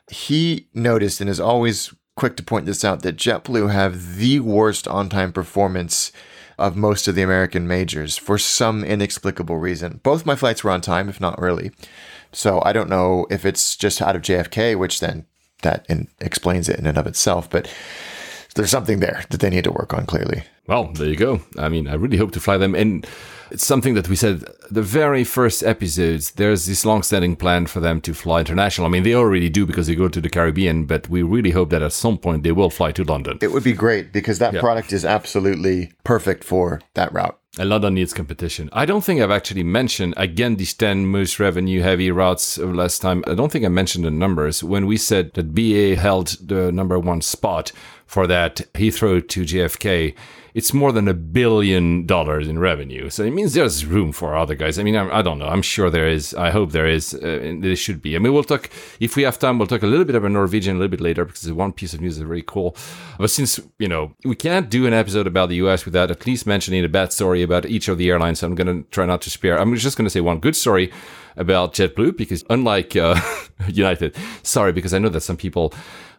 [0.10, 4.88] He noticed and is always quick to point this out that JetBlue have the worst
[4.88, 6.12] on time performance
[6.58, 10.00] of most of the American majors for some inexplicable reason.
[10.04, 11.72] Both my flights were on time, if not early.
[12.32, 15.26] So I don't know if it's just out of JFK, which then
[15.64, 17.50] that in, explains it in and of itself.
[17.50, 17.72] But
[18.56, 20.44] there's something there that they need to work on clearly.
[20.68, 21.42] Well, there you go.
[21.58, 22.76] I mean, I really hope to fly them.
[22.76, 23.06] And
[23.54, 26.32] it's something that we said the very first episodes.
[26.32, 28.88] There's this long-standing plan for them to fly international.
[28.88, 31.70] I mean, they already do because they go to the Caribbean, but we really hope
[31.70, 33.38] that at some point they will fly to London.
[33.42, 34.60] It would be great because that Yeah.
[34.62, 37.38] product is absolutely perfect for that route.
[37.60, 38.68] And London needs competition.
[38.74, 43.00] I don't think I've actually mentioned again these ten most revenue heavy routes of last
[43.04, 43.24] time.
[43.28, 46.98] I don't think I mentioned the numbers when we said that BA held the number
[46.98, 47.72] one spot
[48.08, 50.16] for that Heathrow to JFK.
[50.54, 53.10] It's more than a billion dollars in revenue.
[53.10, 54.78] So it means there's room for other guys.
[54.78, 55.48] I mean, I, I don't know.
[55.48, 56.34] I'm sure there is.
[56.36, 57.14] I hope there is.
[57.16, 58.16] Uh, there should be.
[58.16, 60.76] I mean, we'll talk, if we have time, we'll talk a little bit about Norwegian
[60.76, 62.76] a little bit later because one piece of news is very cool.
[63.18, 66.46] But since, you know, we can't do an episode about the US without at least
[66.46, 69.22] mentioning a bad story about each of the airlines, so I'm going to try not
[69.24, 69.60] to spare.
[69.60, 70.92] I'm just going to say one good story
[71.36, 73.20] about JetBlue because unlike uh,
[73.68, 75.74] United, sorry, because I know that some people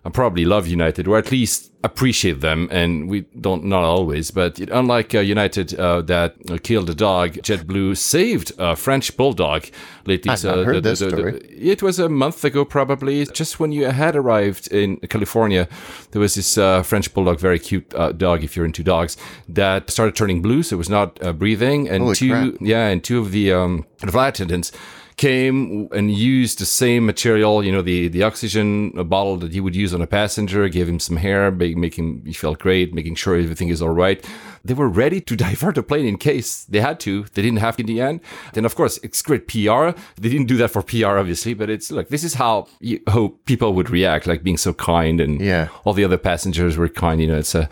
[0.04, 4.30] uh, probably love United or at least appreciate them, and we don't not always.
[4.30, 9.16] But it, unlike uh, United uh, that uh, killed a dog, JetBlue saved a French
[9.16, 9.66] bulldog
[10.06, 10.30] lately.
[10.32, 11.38] I've not heard this story.
[11.50, 13.26] it was a month ago, probably.
[13.26, 15.68] Just when you had arrived in California,
[16.12, 18.42] there was this uh, French bulldog, very cute uh, dog.
[18.42, 19.16] If you're into dogs,
[19.48, 22.54] that started turning blue, so it was not uh, breathing, and Holy two, crap.
[22.60, 24.72] yeah, and two of the um, the flight attendants
[25.16, 29.60] came and used the same material, you know, the, the oxygen uh, bottle that he
[29.60, 32.94] would use on a passenger, gave him some hair, make, make him he felt great,
[32.94, 34.24] making sure everything is all right.
[34.64, 37.24] They were ready to divert a plane in case they had to.
[37.34, 38.20] They didn't have to in the end.
[38.54, 39.90] Then, of course, it's great PR.
[40.20, 43.44] They didn't do that for PR, obviously, but it's look, this is how you hope
[43.44, 45.68] people would react, like being so kind and Yeah.
[45.84, 47.20] all the other passengers were kind.
[47.20, 47.68] You know, it's a,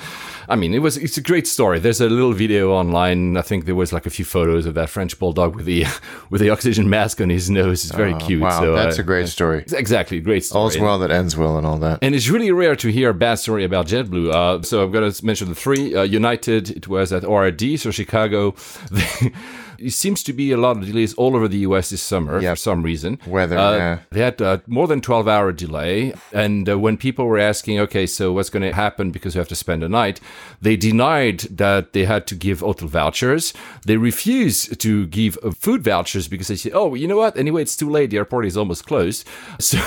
[0.49, 1.79] I mean, it was, it's a great story.
[1.79, 3.37] There's a little video online.
[3.37, 5.85] I think there was like a few photos of that French bulldog with the,
[6.31, 7.85] with the oxygen mask on his nose.
[7.85, 8.43] It's very cute.
[8.43, 9.65] Oh, Wow, so that's uh, a great story.
[9.73, 10.63] Exactly, great story.
[10.63, 12.01] All's well that ends well and all that.
[12.03, 14.33] And it's really rare to hear a bad story about JetBlue.
[14.33, 15.95] Uh, so I'm going to mention the three.
[15.95, 18.55] Uh, United, it was at ORD, so Chicago.
[19.87, 21.91] it seems to be a lot of delays all over the U.S.
[21.91, 22.53] this summer Yep.
[22.53, 23.19] for some reason.
[23.27, 23.99] Weather, Uh, yeah.
[24.11, 26.13] They had uh, more than 12 hour delay.
[26.33, 29.49] And uh, when people were asking, okay, so what's going to happen because you have
[29.49, 30.21] to spend a night,
[30.61, 33.53] they denied that they had to give hotel vouchers.
[33.87, 37.37] They refused to give uh, food vouchers because they said, oh, you know what?
[37.37, 38.11] Anyway, it's too late.
[38.11, 39.27] The airport is almost closed.
[39.59, 39.79] So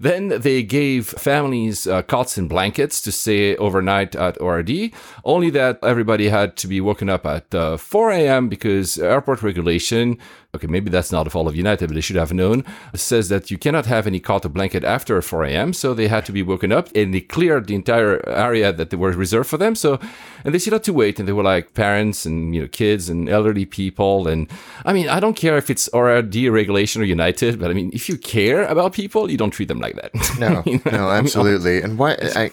[0.00, 4.70] then they gave families uh, cots and blankets to stay overnight at ORD,
[5.24, 8.48] only that everybody had to be woken up at uh, 4 a.m.
[8.48, 10.18] because airport regulation
[10.56, 12.64] okay, maybe that's not the fault of United, but they should have known,
[12.94, 15.72] says that you cannot have any cot or blanket after 4 a.m.
[15.72, 18.96] So they had to be woken up and they cleared the entire area that they
[18.96, 19.74] were reserved for them.
[19.74, 20.00] So,
[20.44, 21.18] and they still had to wait.
[21.18, 24.26] And they were like parents and, you know, kids and elderly people.
[24.26, 24.50] And
[24.84, 28.08] I mean, I don't care if it's ORD regulation or United, but I mean, if
[28.08, 30.10] you care about people, you don't treat them like that.
[30.38, 30.90] No, You know?
[30.90, 31.82] no, absolutely.
[31.82, 32.16] And why?
[32.34, 32.50] I,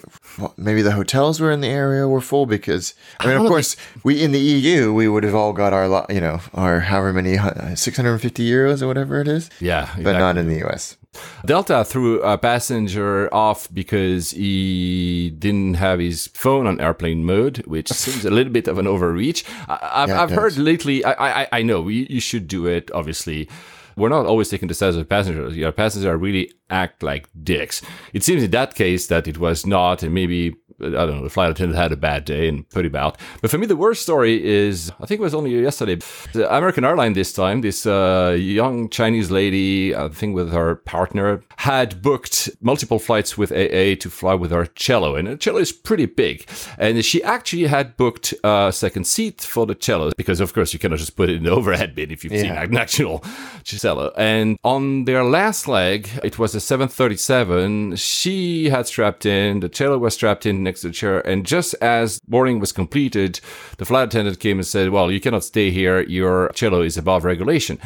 [0.57, 4.21] maybe the hotels were in the area were full because I mean, of course, we
[4.23, 7.75] in the EU we would have all got our, you know, our however many uh,
[7.75, 9.49] six hundred and fifty euros or whatever it is.
[9.59, 10.97] Yeah, but not in the US.
[11.45, 17.89] Delta threw a passenger off because he didn't have his phone on airplane mode, which
[18.03, 19.43] seems a little bit of an overreach.
[19.67, 21.03] I, I've, Yeah, I've heard lately.
[21.05, 22.89] I, I, I know you, you should do it.
[22.93, 23.47] Obviously,
[23.95, 25.55] we're not always taking the sides of passengers.
[25.55, 27.81] Your passengers are really act like dicks.
[28.13, 31.29] It seems in that case that it was not, and maybe I don't know, the
[31.29, 33.17] flight attendant had a bad day and put him out.
[33.41, 35.97] But for me, the worst story is I think it was only yesterday.
[36.33, 41.41] The American airline this time, this uh, young Chinese lady, I think with her partner,
[41.57, 45.15] had booked multiple flights with AA to fly with her cello.
[45.15, 46.47] And the cello is pretty big.
[46.77, 50.79] And she actually had booked a second seat for the cello because, of course, you
[50.79, 52.63] cannot just put it in the overhead bin if you've seen Yeah.
[52.63, 53.23] an actual
[53.63, 54.11] cello.
[54.17, 57.95] And on their last leg, it was a 737.
[57.95, 61.19] She had strapped in, the cello was strapped in next to the chair.
[61.27, 63.39] And just as boarding was completed,
[63.77, 66.01] the flight attendant came and said, Well, you cannot stay here.
[66.01, 67.79] Your cello is above regulation.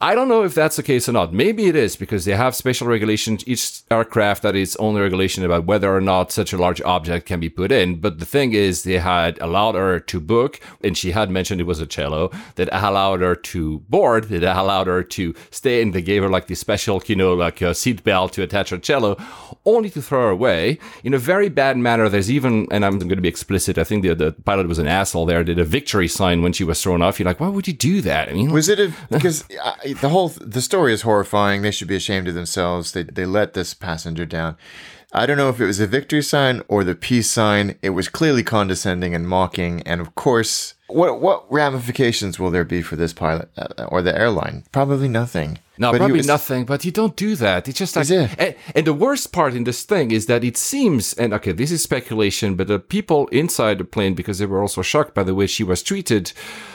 [0.00, 1.32] I don't know if that's the case or not.
[1.32, 3.42] Maybe it is because they have special regulations.
[3.48, 7.40] Each aircraft that its own regulation about whether or not such a large object can
[7.40, 7.98] be put in.
[7.98, 11.64] But the thing is, they had allowed her to book, and she had mentioned it
[11.64, 12.30] was a cello.
[12.54, 14.28] That allowed her to board.
[14.28, 17.60] That allowed her to stay, and they gave her like the special, you know, like
[17.60, 19.16] a seat belt to attach her cello,
[19.64, 22.08] only to throw her away in a very bad manner.
[22.08, 23.78] There's even, and I'm going to be explicit.
[23.78, 25.26] I think the the pilot was an asshole.
[25.26, 27.18] There did a victory sign when she was thrown off.
[27.18, 28.28] You're like, why would you do that?
[28.28, 31.62] I mean, Was it a, because I, the whole the story is horrifying.
[31.62, 32.92] They should be ashamed of themselves.
[32.92, 34.56] They they let this passenger down.
[35.12, 37.78] I don't know if it was a victory sign or the peace sign.
[37.80, 42.80] It was clearly condescending and mocking, and of course, What what ramifications will there be
[42.82, 44.64] for this pilot uh, or the airline?
[44.72, 45.58] Probably nothing.
[45.76, 46.64] No, But probably was- nothing.
[46.64, 47.68] But you don't do that.
[47.68, 48.30] It's just like, it?
[48.38, 51.70] and, and the worst part in this thing is that it seems, and okay, this
[51.70, 55.34] is speculation, but the people inside the plane, because they were also shocked by the
[55.36, 56.32] way she was treated,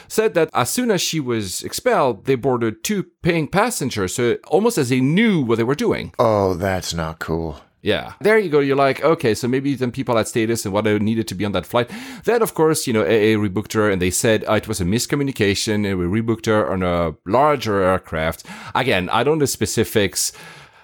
[0.08, 4.78] said that as soon as she was expelled, they boarded two paying passengers, so almost
[4.78, 6.14] as they knew what they were doing.
[6.18, 7.60] Oh, that's not cool.
[7.84, 8.14] Yeah.
[8.22, 8.60] There you go.
[8.60, 11.44] You're like, okay, so maybe then people had status and what they needed to be
[11.44, 11.92] on that flight.
[12.24, 14.86] Then, of course, you know, AA rebooked her and they said uh, it was a
[14.86, 18.46] miscommunication and we rebooked her on a larger aircraft.
[18.74, 20.32] Again, I don't know the specifics.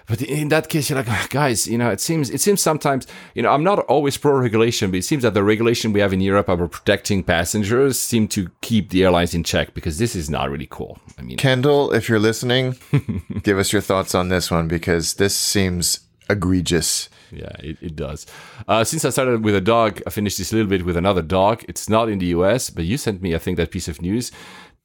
[0.06, 3.06] But in that case, you're like, "Ah, guys, you know, it seems it seems sometimes,
[3.34, 6.12] you know, I'm not always pro regulation, but it seems that the regulation we have
[6.12, 10.28] in Europe about protecting passengers seem to keep the airlines in check because this is
[10.28, 10.98] not really cool.
[11.16, 12.76] I mean, Kendall, if you're listening,
[13.44, 16.00] give us your thoughts on this one because this seems
[16.30, 17.08] egregious.
[17.32, 18.26] Yeah, it, it does.
[18.66, 21.22] Uh, since I started with a dog, I finished this a little bit with another
[21.22, 21.64] dog.
[21.68, 24.32] It's not in the US, but you sent me, I think, that piece of news.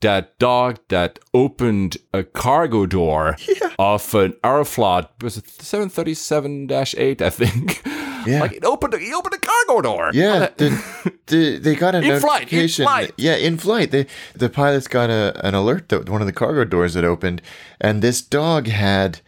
[0.01, 3.37] That dog that opened a cargo door
[3.79, 7.81] of an Aeroflot was it 737 8, I think.
[8.27, 8.41] Yeah.
[8.41, 10.11] Like it opened, he opened a cargo door.
[10.13, 13.13] Yeah, the, the, they got a In flight, in flight.
[13.17, 13.91] Yeah, in flight.
[13.91, 17.41] They, the pilots got a, an alert that one of the cargo doors had opened,
[17.79, 19.21] and this dog had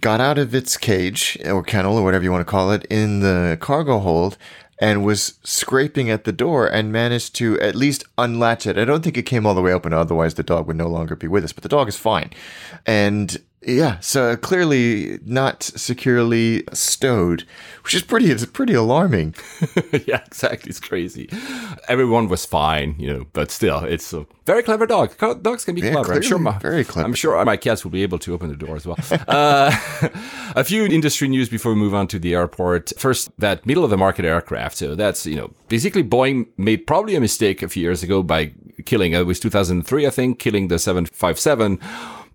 [0.00, 3.20] got out of its cage or kennel or whatever you want to call it in
[3.20, 4.36] the cargo hold
[4.80, 8.78] and was scraping at the door and managed to at least unlatch it.
[8.78, 11.14] I don't think it came all the way open, otherwise the dog would no longer
[11.14, 11.52] be with us.
[11.52, 12.30] But the dog is fine,
[12.86, 17.44] and yeah, so clearly not securely stowed,
[17.84, 18.30] which is pretty.
[18.30, 19.34] It's pretty alarming.
[20.06, 20.70] yeah, exactly.
[20.70, 21.28] It's crazy.
[21.86, 25.16] Everyone was fine, you know, but still, it's a very clever dog.
[25.42, 26.14] Dogs can be Yeah, clever.
[26.14, 27.06] I'm sure my, very clever.
[27.06, 28.96] I'm sure my cats will be able to open the door as well.
[29.28, 29.70] uh,
[30.56, 32.92] a few industry news before we move on to the airport.
[32.98, 34.78] First, that middle of the market aircraft.
[34.78, 38.52] So that's, you know, basically Boeing made probably a mistake a few years ago by
[38.86, 41.78] killing, it was 2003, I think, killing the 757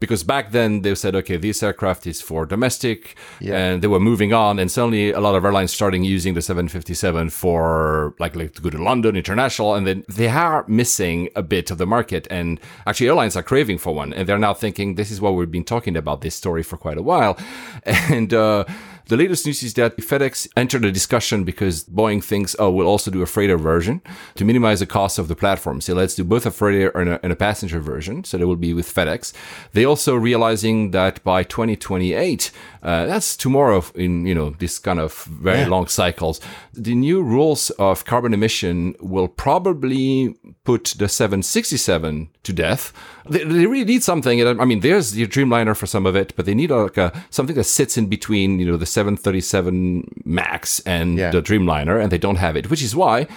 [0.05, 3.15] because back then they said, okay, this aircraft is for domestic,
[3.55, 7.31] and they were moving on, and suddenly a lot of airlines starting using the 757
[7.31, 11.71] for like, like to go to London international, and then they are missing a bit
[11.71, 15.09] of the market, and actually airlines are craving for one, and they're now thinking this
[15.09, 17.37] is what we've been talking about this story for quite a while,
[17.83, 18.33] and.
[18.33, 18.65] uh
[19.07, 23.11] the latest news is that FedEx entered a discussion because Boeing thinks, oh, we'll also
[23.11, 24.01] do a freighter version
[24.35, 25.81] to minimize the cost of the platform.
[25.81, 28.23] So let's do both a freighter and a, and a passenger version.
[28.23, 29.33] So they will be with FedEx.
[29.73, 32.51] They also realizing that by 2028,
[32.81, 36.39] uh, that's tomorrow in, you know, this kind of very long cycles,
[36.73, 42.93] the new rules of carbon emission will probably put the 767 to death.
[43.29, 44.39] They, they really need something.
[44.41, 47.11] and I mean, there's the Dreamliner for some of it, but they need like a,
[47.29, 51.31] something that sits in between, you know, the 737 Max and Yeah.
[51.31, 53.27] the Dreamliner, and they don't have it, which is why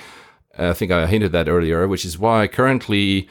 [0.58, 3.28] I think I hinted that earlier, which is why currently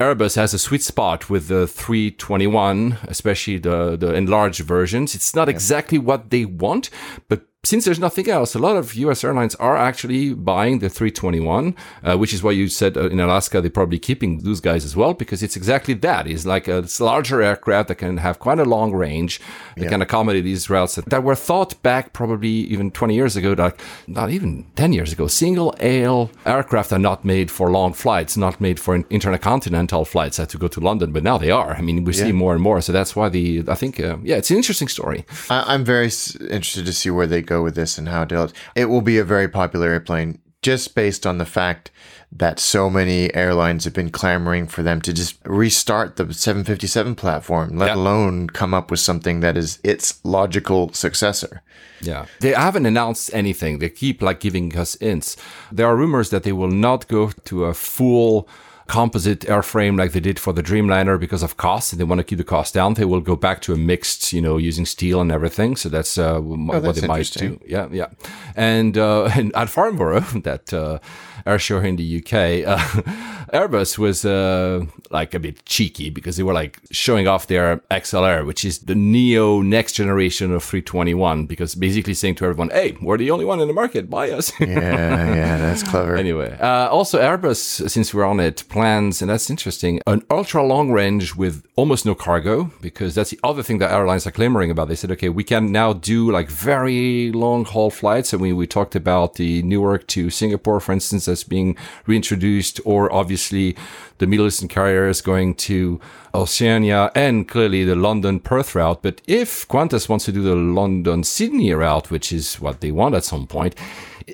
[0.00, 5.14] Airbus has a sweet spot with the 321, especially the, the enlarged versions.
[5.14, 6.90] It's not exactly what they want,
[7.28, 11.74] but since there's nothing else, a lot of US airlines are actually buying the 321,
[12.02, 14.94] uh, which is why you said uh, in Alaska they're probably keeping those guys as
[14.96, 16.26] well, because it's exactly that.
[16.26, 19.40] It's like a it's larger aircraft that can have quite a long range,
[19.76, 23.52] that can accommodate these routes that, that were thought back probably even 20 years ago,
[23.56, 25.26] like not even 10 years ago.
[25.26, 30.48] Single aisle aircraft are not made for long flights, not made for intercontinental flights that
[30.50, 31.74] to go to London, but now they are.
[31.74, 32.80] I mean, we see more and more.
[32.80, 35.24] So that's why the, I think, uh, yeah, it's an interesting story.
[35.50, 38.28] I, I'm very s- interested to see where they go with this and how it
[38.28, 38.54] develops.
[38.74, 41.90] It will be a very popular airplane just based on the fact
[42.32, 47.76] that so many airlines have been clamoring for them to just restart the 757 platform,
[47.78, 47.94] let Yeah.
[47.96, 51.62] alone come up with something that is its logical successor.
[52.00, 52.24] Yeah.
[52.40, 53.78] They haven't announced anything.
[53.78, 55.36] They keep like giving us hints.
[55.70, 58.48] There are rumors that they will not go to a full
[58.86, 62.24] composite airframe like they did for the Dreamliner because of cost and they want to
[62.24, 62.94] keep the cost down.
[62.94, 65.76] They will go back to a mixed, you know, using steel and everything.
[65.76, 67.60] So that's, uh, m- what that's they might do.
[67.66, 67.88] Yeah.
[67.90, 68.08] Yeah.
[68.54, 70.98] And, uh, and at Farnborough, that, uh,
[71.44, 72.78] here in the UK, uh,
[73.52, 78.44] Airbus was, uh, like a bit cheeky because they were like showing off their XLR,
[78.44, 83.18] which is the neo next generation of 321, because basically saying to everyone, Hey, we're
[83.18, 84.10] the only one in the market.
[84.10, 84.52] Buy us.
[84.64, 86.16] Yeah, yeah, that's clever.
[86.16, 90.90] Anyway, uh, also Airbus, since we're on it, plans, and that's interesting, an ultra long
[90.90, 94.88] range with almost no cargo, because that's the other thing that airlines are clamoring about.
[94.88, 98.32] They said, okay, we can now do like very long haul flights.
[98.32, 101.76] And we, we talked about the Newark to Singapore, for instance, as being
[102.06, 103.76] reintroduced, or obviously
[104.18, 106.00] the Middle Eastern carriers going to
[106.34, 109.02] Oceania and clearly the London Perth route.
[109.02, 113.14] But if Qantas wants to do the London Sydney route, which is what they want
[113.14, 113.74] at some point,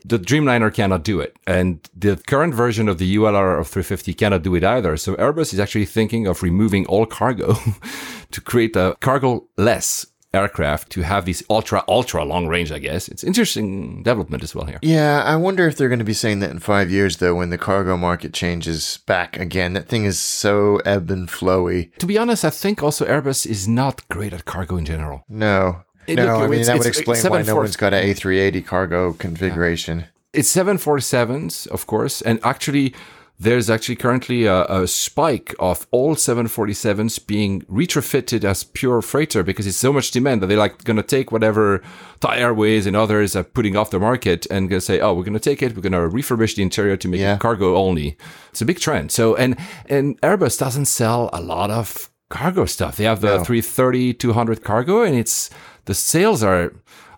[0.04, 1.36] The Dreamliner cannot do it.
[1.46, 4.96] And the current version of the ULR of 350 cannot do it either.
[4.96, 7.56] So Airbus is actually thinking of removing all cargo
[8.30, 13.08] to create a cargo less aircraft to have these ultra ultra long range i guess
[13.08, 16.38] it's interesting development as well here Yeah, I wonder if they're going to be saying
[16.40, 19.72] that in five years, though, when the cargo market changes back again.
[19.74, 21.90] That thing is so ebb and flowy.
[21.98, 25.82] to be honest i think also airbus is not great at cargo in general No.
[26.06, 29.12] It- no, look, I mean, that would explain why no one's got an A380 cargo
[29.12, 30.06] configuration.
[30.32, 32.94] it's 747s of course and actually
[33.42, 39.66] there's actually currently a, a spike of all 747s being retrofitted as pure freighter because
[39.66, 41.82] it's so much demand that they're like going to take whatever
[42.20, 45.24] Thai Airways and others are putting off the market and going to say, oh, we're
[45.24, 47.36] going to take it, we're going to refurbish the interior to make Yeah.
[47.36, 48.18] it cargo only.
[48.50, 49.10] It's a big trend.
[49.10, 49.56] So, and
[49.88, 52.96] and Airbus doesn't sell a lot of cargo stuff.
[52.96, 53.44] They have the No.
[53.44, 55.48] 330, 200 cargo, and it's
[55.86, 56.74] the sales are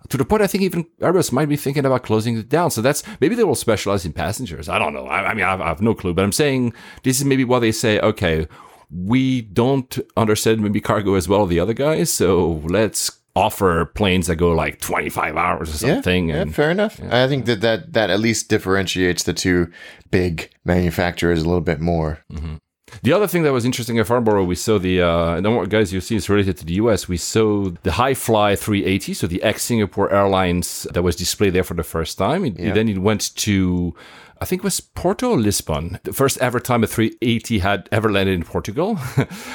[0.09, 2.71] to the point I think even Airbus might be thinking about closing it down.
[2.71, 4.69] So that's maybe they will specialize in passengers.
[4.69, 5.07] I don't know.
[5.07, 6.73] I, I mean, I have, I have no clue, but I'm saying
[7.03, 8.47] this is maybe why they say, okay,
[8.91, 14.27] we don't understand maybe cargo as well as the other guys, so let's offer planes
[14.27, 16.29] that go like 25 hours or something.
[16.29, 17.01] yeah, and fair enough.
[17.11, 19.71] I think that, that that at least differentiates the two
[20.11, 22.21] big manufacturers a little bit more.
[22.31, 22.57] Mm-hmm.
[23.03, 25.93] The other thing that was interesting at Farnborough, we saw the, uh, and what guys
[25.93, 27.09] you see is related to the US.
[27.09, 31.75] We saw the Hi-Fly 380, so the ex Singapore Airlines that was displayed there for
[31.75, 32.45] the first time.
[32.45, 32.73] It, Yeah.
[32.75, 33.95] Then it went to,
[34.43, 38.11] I think it was Porto or Lisbon, the first ever time a 380 had ever
[38.11, 38.99] landed in Portugal.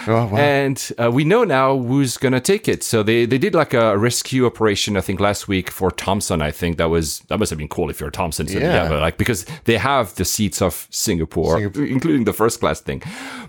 [0.09, 0.37] Oh, wow.
[0.37, 2.81] And uh, we know now who's going to take it.
[2.81, 6.41] So they, they did like a rescue operation, I think last week for Thomson.
[6.41, 8.47] I think that was, that must have been cool if you're Thomson.
[8.47, 8.89] So Yeah.
[8.89, 13.01] yeah, like, because they have the seats of Singapore, including the first class thing.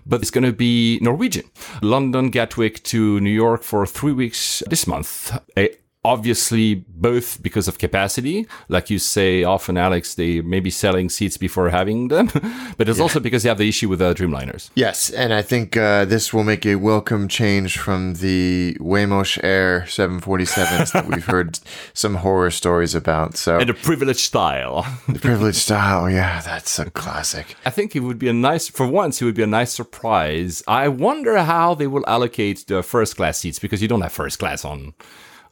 [0.05, 1.45] But it's going to be Norwegian.
[1.81, 5.39] London, Gatwick to New York for three weeks this month.
[5.57, 5.69] Eh,
[6.09, 8.47] obviously, both because of capacity.
[8.69, 12.31] Like you say often, Alex, they may be selling seats before having them.
[12.79, 14.71] but it's also because they have the issue with the Dreamliners.
[14.75, 19.83] Yes, and I think uh, this will make a welcome change from the Wamos Air
[19.83, 21.61] 747s that we've heard
[21.93, 23.37] some horror stories about.
[23.37, 24.87] So And a privileged style.
[25.09, 27.55] the privileged style, yeah, that's a classic.
[27.67, 30.63] I think it would be a nice, for once, it would be a nice surprise.
[30.67, 34.39] I wonder how they will allocate the first class seats because you don't have first
[34.39, 34.95] class on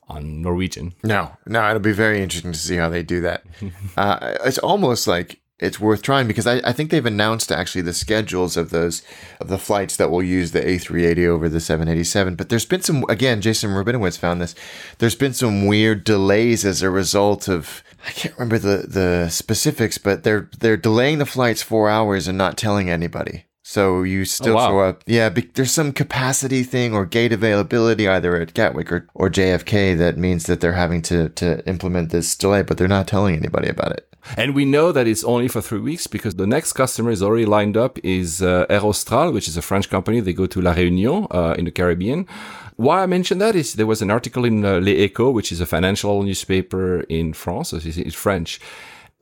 [0.08, 0.94] on Norwegian.
[1.02, 3.44] No, no, it'll be very interesting to see how they do that.
[3.96, 7.94] uh, it's almost like it's worth trying because I, I think they've announced actually the
[7.94, 9.02] schedules of those
[9.40, 12.34] of the flights that will use the A380 over the 787.
[12.36, 14.54] But there's been some again, Jason Rabinowitz found this.
[14.98, 19.98] There's been some weird delays as a result of I can't remember the the specifics,
[19.98, 23.45] but they're they're delaying the flights four hours and not telling anybody.
[23.68, 24.68] So you still wow.
[24.68, 25.02] show up.
[25.06, 29.98] Yeah, be, there's some capacity thing or gate availability either at Gatwick or, or JFK
[29.98, 33.68] that means that they're having to, to implement this delay, but they're not telling anybody
[33.68, 34.08] about it.
[34.36, 37.44] And we know that it's only for three weeks because the next customer is already
[37.44, 38.66] lined up is uh,
[39.32, 40.20] which is a French company.
[40.20, 42.28] They go to La Réunion uh, in the Caribbean.
[42.76, 45.60] Why I mentioned that is there was an article in uh, Les Echos, which is
[45.60, 47.70] a financial newspaper in France.
[47.70, 48.60] so it's French.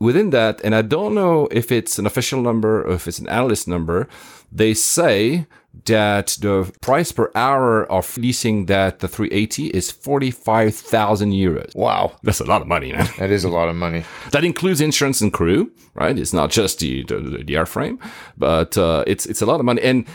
[0.01, 3.29] Within that, and I don't know if it's an official number or if it's an
[3.29, 4.09] analyst number,
[4.51, 5.47] they say
[5.87, 11.75] that the price per hour of leasing that the 380 is 45,000 euros.
[11.75, 12.13] Wow.
[12.23, 13.09] That's a lot of money, man.
[13.19, 14.05] That is a lot of money.
[14.31, 16.19] That includes insurance and crew, right?
[16.19, 17.99] It's not just the the, the airframe,
[18.37, 20.07] but uh, it's it's a lot of money, and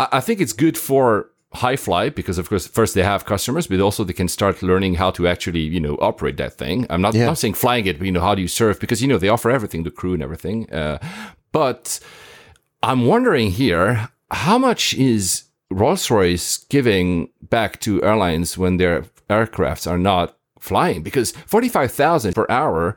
[0.00, 3.80] I, I think it's good for Hi-Fly because of course first they have customers but
[3.80, 6.86] also they can start learning how to actually you know operate that thing.
[6.90, 7.26] I'm not, Yeah.
[7.26, 9.28] not saying flying it but you know how do you serve because you know they
[9.30, 10.70] offer everything the crew and everything.
[10.72, 10.98] Uh,
[11.52, 11.98] but
[12.82, 19.98] i'm wondering here how much is rolls-royce giving back to airlines when their aircrafts are
[19.98, 21.02] not flying?
[21.02, 22.94] Because 45000 per hour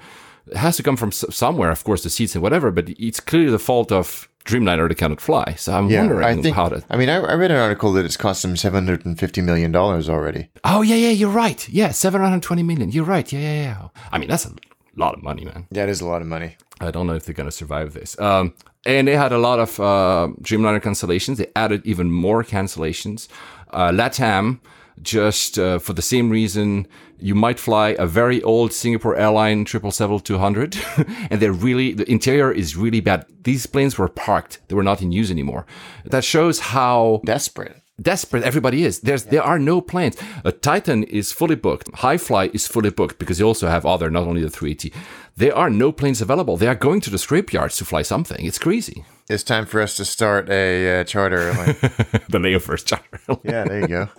[0.56, 3.60] has to come from somewhere of course the seats and whatever but it's clearly the
[3.60, 6.56] fault of dreamliner they cannot fly so i'm Yeah, wondering I think.
[6.56, 9.06] how to I mean, I, I read an article that it's cost them seven hundred
[9.06, 10.50] and fifty million dollars already.
[10.64, 11.68] Oh yeah, yeah, you're right.
[11.70, 12.92] Yeah, seven hundred twenty million.
[12.92, 13.32] You're right.
[13.32, 13.88] Yeah, yeah, yeah.
[14.12, 14.54] I mean, that's a
[14.96, 15.68] lot of money, man.
[15.72, 16.56] That is a lot of money.
[16.80, 18.20] I don't know if they're gonna survive this.
[18.20, 18.54] Um,
[18.86, 21.38] and they had a lot of uh, Dreamliner cancellations.
[21.38, 23.28] They added even more cancellations.
[23.72, 24.60] Uh, Latam,
[25.02, 26.88] just uh, for the same reason,
[27.20, 30.78] you might fly a very old Singapore airline triple seven two hundred,
[31.30, 33.26] and they're really the interior is really bad.
[33.44, 35.66] These planes were parked; they were not in use anymore.
[36.06, 37.82] That shows how Desperate.
[38.02, 39.02] desperate everybody is.
[39.02, 40.18] There's there are no planes.
[40.44, 41.90] A Titan is fully booked.
[41.96, 44.94] Hi-Fly is fully booked because they also have other, not only the 380.
[45.38, 46.58] There are no planes available.
[46.58, 48.46] They are going to the scrapyards to fly something.
[48.46, 49.06] It's crazy.
[49.30, 51.76] It's time for us to start a uh, charter airline.
[52.30, 53.20] the first charter.
[53.44, 54.10] yeah, there you go.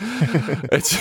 [0.72, 0.96] it's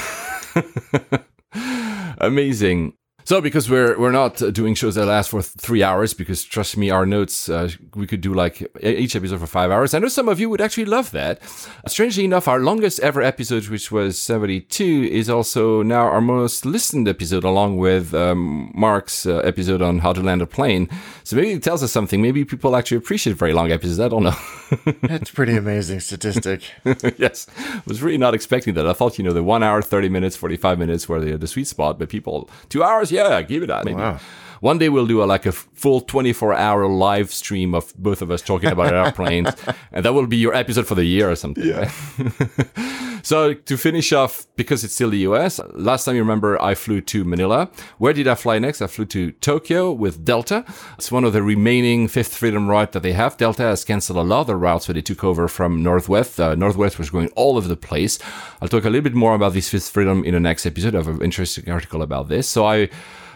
[2.18, 2.94] amazing.
[3.26, 6.76] So, because we're we're not doing shows that last for th- three hours, because trust
[6.76, 9.94] me, our notes uh, we could do like each episode for five hours.
[9.94, 11.41] I know some of you would actually love that.
[11.88, 16.65] Strangely enough, our longest ever episode, which was seventy two, is also now our most
[16.65, 20.90] listened episode, along with um, Mark's uh, episode on how to land a plane.
[21.24, 22.22] So maybe it tells us something.
[22.22, 24.02] Maybe people actually appreciate very long episodes.
[24.02, 24.36] I don't know.
[25.02, 26.64] That's pretty amazing statistic.
[27.18, 28.88] yes, I was really not expecting that.
[28.88, 31.48] I thought you know the one hour, thirty minutes, forty five minutes were the the
[31.48, 33.86] sweet spot, but people two hours, yeah, give it that.
[33.86, 33.98] Maybe.
[33.98, 34.20] Wow.
[34.62, 38.32] One day we'll do a, like a full 24 hour live stream of both of
[38.32, 39.50] us talking about airplanes,
[39.91, 41.66] and that will be your episode for the year or something.
[41.66, 41.91] Yeah.
[43.24, 47.02] so to finish off, because it's still the US, last time you remember, I flew
[47.02, 47.70] to Manila.
[47.98, 48.82] Where did I fly next?
[48.82, 50.66] I flew to Tokyo with Delta.
[50.98, 53.38] It's one of the remaining Fifth Freedom route that they have.
[53.38, 56.40] Delta has canceled a lot of the routes that they took over from Northwest.
[56.40, 58.20] Uh, Northwest was going all over the place.
[58.62, 60.94] I'll talk a little bit more about this Fifth Freedom in the next episode.
[60.94, 62.48] I have an interesting article about this.
[62.48, 62.90] So I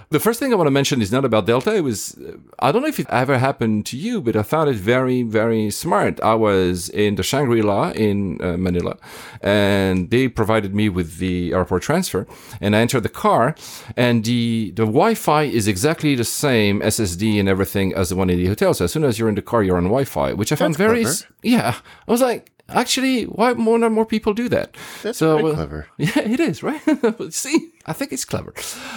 [0.10, 1.76] the first thing I want to mention is not about Delta.
[1.76, 2.18] It was,
[2.60, 5.70] I don't know if it ever happened to you, but I found it very, very
[5.70, 6.22] smart.
[6.22, 8.98] I was in the Shangri La in uh, Manila,
[9.42, 12.26] and they provided me with the airport transfer.
[12.62, 13.56] And I entered the car,
[13.98, 18.30] and the, the Wi Fi is exactly the same SSD and everything as the one
[18.30, 18.74] in the hotel.
[18.74, 20.76] So as soon as you're in the car, you're on Wi Fi, which I found
[20.76, 21.18] That's very, clever.
[21.44, 21.76] yeah.
[22.08, 24.76] I was like, Actually, why more and more people do that?
[25.02, 25.88] That's so, very uh, clever.
[25.98, 26.81] yeah, it is, right?
[27.34, 28.53] See, I think it's clever.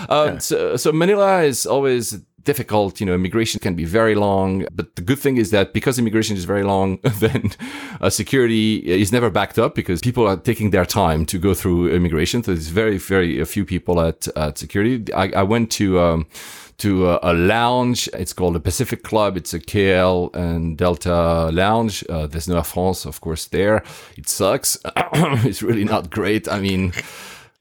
[0.09, 3.01] Um, so, so Manila is always difficult.
[3.01, 6.37] You know, immigration can be very long, but the good thing is that because immigration
[6.37, 7.51] is very long, then
[8.01, 11.91] uh, security is never backed up because people are taking their time to go through
[11.91, 12.43] immigration.
[12.43, 15.13] So there's very, very a few people at, at security.
[15.13, 16.27] I, I went to, um,
[16.81, 18.09] to a, a lounge.
[18.13, 19.37] It's called the Pacific Club.
[19.37, 22.05] It's a KL and Delta lounge.
[22.09, 23.83] Uh, there's no Air France, of course, there.
[24.17, 24.79] It sucks.
[25.45, 26.49] it's really not great.
[26.49, 26.93] I mean,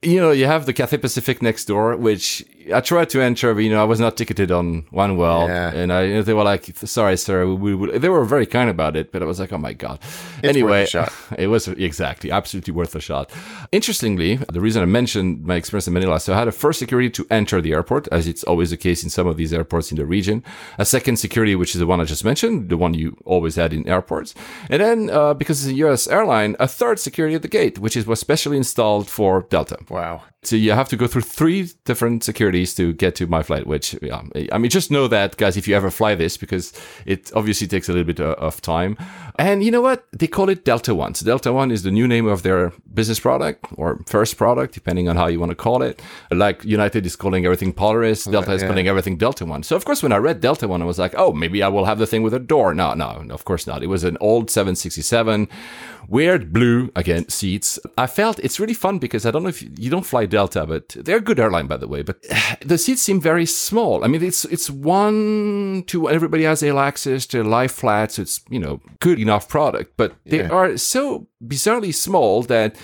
[0.02, 3.60] you know, you have the Cathay Pacific next door, which I tried to enter, but
[3.60, 5.72] you know, I was not ticketed on one well, Yeah.
[5.72, 8.68] and I, you know, they were like, "Sorry, sir," we, we, they were very kind
[8.68, 9.98] about it, but I was like, "Oh my god."
[10.44, 11.12] anyway, worth a shot.
[11.38, 13.30] it was exactly absolutely worth a shot.
[13.72, 17.10] Interestingly, the reason I mentioned my experience in Manila, so I had a first security
[17.10, 19.96] to enter the airport, as it's always the case in some of these airports in
[19.96, 20.42] the region.
[20.78, 23.72] A second security, which is the one I just mentioned, the one you always had
[23.72, 24.34] in airports,
[24.68, 26.06] and then uh, because it's a U.S.
[26.08, 29.78] airline, a third security at the gate, which is was specially installed for Delta.
[29.88, 30.22] Wow.
[30.42, 33.94] So you have to go through three different securities to get to my flight, which,
[34.00, 36.72] yeah, I mean, just know that, guys, if you ever fly this, because
[37.04, 38.96] it obviously takes a little bit uh, of time.
[39.38, 40.06] And you know what?
[40.12, 41.14] They call it Delta One.
[41.14, 45.10] So Delta One is the new name of their business product or first product, depending
[45.10, 46.00] on how you want to call it.
[46.30, 48.68] Like United is calling everything Polaris, Delta is yeah.
[48.68, 49.62] calling everything Delta One.
[49.62, 51.84] So of course, when I read Delta One, I was like, oh, maybe I will
[51.84, 52.72] have the thing with a door.
[52.72, 53.82] No, no, no, of course not.
[53.82, 55.48] It was an old 767
[56.10, 57.78] weird blue again seats.
[57.96, 60.66] I felt it's really fun because i don't know if you, you don't fly delta
[60.66, 62.16] but they're a good airline by the way but
[62.72, 64.04] the seats seem very small.
[64.04, 68.40] I mean it's it's one to everybody has able access to lie flat so it's
[68.50, 70.48] you know good enough product but they Yeah.
[70.58, 72.76] are so bizarrely small that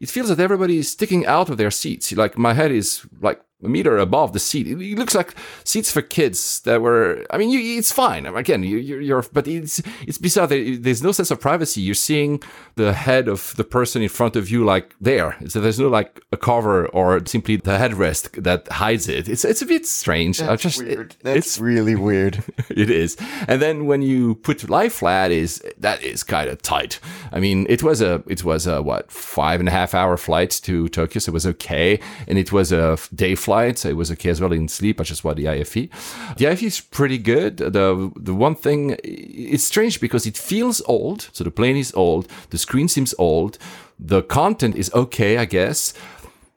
[0.00, 2.12] it feels that everybody is sticking out of their seats.
[2.12, 4.66] Like my head is like a meter above the seat.
[4.66, 7.24] It looks like seats for kids that were.
[7.30, 8.26] I mean, you, it's fine.
[8.26, 10.46] Um, again, you, you're, you're, but it's it's bizarre.
[10.46, 11.80] There- There's no sense of privacy.
[11.80, 12.42] You're seeing
[12.76, 15.36] the head of the person in front of you, like there.
[15.48, 19.28] So there's no like a cover or simply the headrest that hides it.
[19.28, 20.42] It's it's a bit strange.
[20.42, 21.12] I just weird.
[21.12, 22.44] it- That's it's really weird.
[22.68, 23.16] it is.
[23.48, 26.98] And then when you put lie flat, is that is kind of tight.
[27.32, 30.50] I mean, it was a it was a what five and a half hour flight
[30.64, 34.10] to Tokyo, so it was okay, and it was a day flight, so it was
[34.12, 35.00] okay as well in sleep.
[35.00, 35.88] I just why the IFE.
[36.38, 37.58] The IFE is pretty good.
[37.58, 42.24] The the one thing it's strange because it feels old, so the plane is old,
[42.50, 43.58] the screen seems old,
[43.98, 45.94] the content is okay, I guess.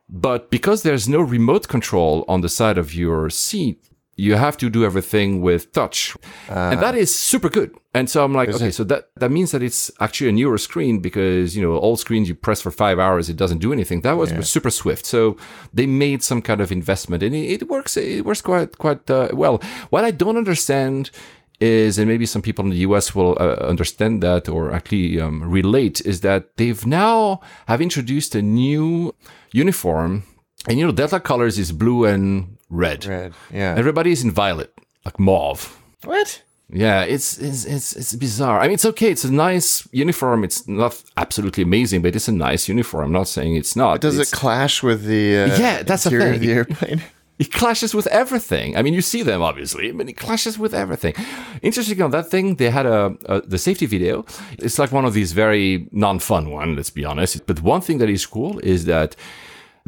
[0.10, 3.80] But because there's no remote control on the side of your seat,
[4.18, 6.18] you have to do everything with touch.
[6.50, 7.72] and that is super good.
[7.94, 11.00] And so I'm like, okay, so that, that means that it's actually a newer screen
[11.00, 14.02] because, you know, old screens you press for five hours, it doesn't do anything.
[14.02, 15.06] That was was super swift.
[15.06, 15.38] So
[15.74, 19.30] they made some kind of investment and it, it works, it works quite, quite uh,
[19.34, 19.62] well.
[19.92, 21.12] What I don't understand
[21.60, 25.44] is, and maybe some people in the US will uh, understand that or actually um,
[25.44, 29.14] relate, is that they've now have introduced a new
[29.52, 30.24] uniform.
[30.68, 33.06] And you know, Delta colors is blue and red.
[33.06, 33.34] Red.
[33.54, 33.76] Yeah.
[33.78, 34.74] Everybody's in violet,
[35.06, 35.78] like mauve.
[36.04, 36.44] What?
[36.70, 38.60] Yeah, it's, it's it's it's bizarre.
[38.60, 39.10] I mean, it's okay.
[39.10, 40.44] It's a nice uniform.
[40.44, 43.06] It's not absolutely amazing, but it's a nice uniform.
[43.06, 44.02] I'm not saying it's not.
[44.02, 46.34] Does It's- it clash with the uh, Yeah, that's the thing.
[46.36, 47.02] of the airplane?
[47.40, 48.76] it clashes with everything.
[48.76, 51.14] I mean, you see them obviously, but it clashes with everything.
[51.62, 54.26] Interesting on that thing, they had a, a the safety video.
[54.60, 56.76] It's like one of these very non-fun one.
[56.76, 57.46] Let's be honest.
[57.48, 59.16] But one thing that is cool is that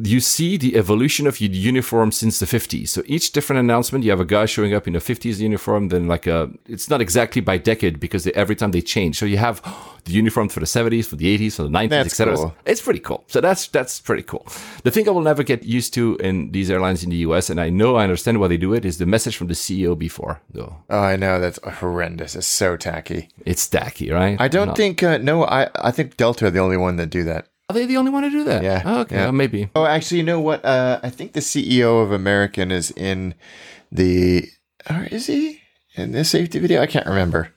[0.03, 2.89] you see the evolution of your uniform since the 50s.
[2.89, 6.07] So each different announcement, you have a guy showing up in a 50s uniform, then
[6.07, 9.17] like a, it's not exactly by decade because they, every time they change.
[9.17, 9.61] So you have
[10.05, 12.35] the uniform for the 70s, for the 80s, for the 90s, etc.
[12.35, 12.55] cool.
[12.65, 13.23] It's pretty cool.
[13.27, 14.45] So that's that's pretty cool.
[14.83, 17.59] The thing I will never get used to in these airlines in the US, and
[17.59, 20.41] I know I understand why they do it, is the message from the CEO before.
[20.49, 22.35] Though Oh, I know that's horrendous.
[22.35, 23.29] It's so tacky.
[23.45, 24.39] it's tacky, right?
[24.39, 25.45] I don't think uh, no.
[25.45, 27.47] I I think Delta are the only one that do that.
[27.69, 28.63] Are they the only one to do that?
[28.63, 29.15] Yeah, Oh, okay.
[29.15, 29.23] yeah.
[29.25, 29.69] well, maybe.
[29.75, 30.65] Oh, actually, you know what?
[30.65, 33.35] Uh, I think the CEO of American is in
[33.91, 34.47] the.
[34.89, 35.61] Or is he
[35.95, 36.81] in this safety video?
[36.81, 37.53] I can't remember.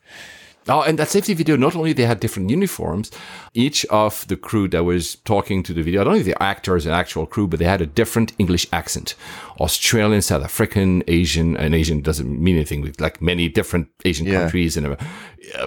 [0.68, 3.10] Oh, and that safety video, not only they had different uniforms,
[3.52, 6.40] each of the crew that was talking to the video, I don't know if the
[6.42, 9.14] actors and actual crew, but they had a different English accent.
[9.60, 14.42] Australian, South African, Asian, and Asian doesn't mean anything with like many different Asian Yeah.
[14.42, 14.96] countries and, uh,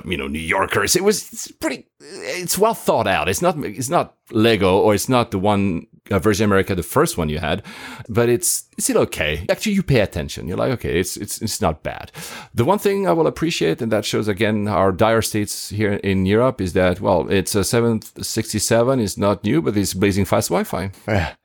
[0.06, 0.96] you know, New Yorkers.
[0.96, 3.28] It was it's pretty, it's well thought out.
[3.28, 7.18] It's not, it's not Lego or it's not the one uh, Virgin America, the first
[7.18, 7.64] one you had,
[8.08, 9.46] but it's it's still okay.
[9.50, 10.48] Actually, you pay attention.
[10.48, 12.12] You're like, okay, it's it's it's not bad.
[12.54, 16.26] The one thing I will appreciate, and that shows again our dire states here in
[16.26, 20.92] Europe, is that well, it's a 767 is not new, but it's blazing fast Wi-Fi.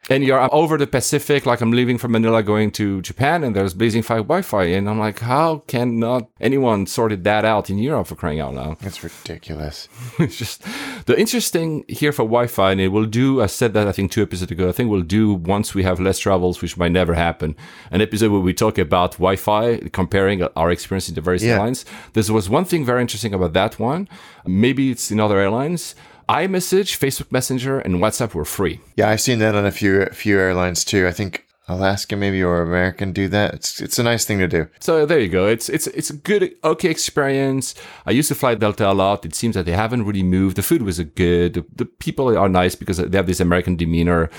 [0.09, 3.75] And you're over the Pacific, like I'm leaving from Manila going to Japan, and there's
[3.75, 8.09] blazing fast Wi-Fi, and I'm like, how can not anyone sorted that out in Europe
[8.09, 8.79] for crying out loud?
[8.81, 9.89] That's ridiculous.
[10.19, 10.65] it's just
[11.07, 13.41] the interesting here for Wi-Fi, and it will do.
[13.41, 16.19] I said that I think two episodes I think we'll do once we have less
[16.19, 17.55] travels, which might never happen.
[17.91, 21.53] An episode where we talk about Wi-Fi, comparing our experience in the various Yeah.
[21.55, 21.85] airlines.
[22.15, 24.09] There was one thing very interesting about that one.
[24.47, 25.95] Maybe it's in other airlines.
[26.29, 28.79] iMessage, Facebook Messenger, and WhatsApp were free.
[28.97, 31.07] Yeah, I've seen that on a few few airlines too.
[31.09, 33.55] I think Alaska maybe or American do that.
[33.55, 34.69] It's it's a nice thing to do.
[34.81, 35.47] So there you go.
[35.47, 37.75] It's it's it's a good okay experience.
[38.07, 39.25] I used to fly Delta a lot.
[39.25, 40.57] It seems that they haven't really moved.
[40.57, 41.55] The food was good.
[41.55, 44.31] The, the people are nice because they have this American demeanor.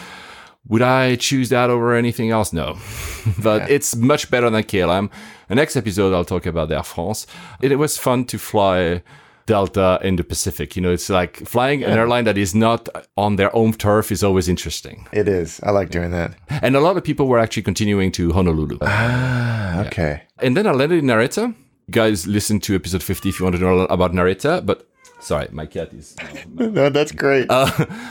[0.68, 2.54] Would I choose that over anything else?
[2.54, 2.78] No,
[3.42, 5.10] but it's much better than KLM.
[5.48, 7.26] The next episode I'll talk about Air France.
[7.62, 9.02] It, it was fun to fly
[9.46, 10.76] Delta in the Pacific.
[10.76, 12.88] You know, it's like flying an airline that is not
[13.18, 15.08] on their own turf is always interesting.
[15.12, 15.60] It is.
[15.64, 16.36] I like doing that.
[16.62, 18.78] And a lot of people were actually continuing to Honolulu.
[18.82, 20.24] Ah, okay.
[20.40, 21.48] And then I landed in Narita.
[21.88, 24.66] You guys listen to episode 50 if you want to know about Narita.
[24.66, 24.88] But
[25.20, 26.16] sorry, my cat is.
[26.56, 27.48] No, that's great.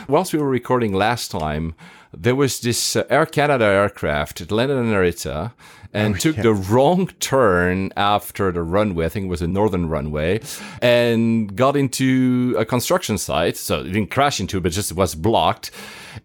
[0.07, 1.73] Whilst we were recording last time,
[2.13, 4.41] there was this uh, Air Canada aircraft.
[4.41, 5.53] It landed in Narita
[5.93, 9.05] and took the wrong turn after the runway.
[9.05, 10.41] I think it was a northern runway
[10.81, 13.57] and got into a construction site.
[13.57, 15.71] So it didn't crash into it, but just was blocked.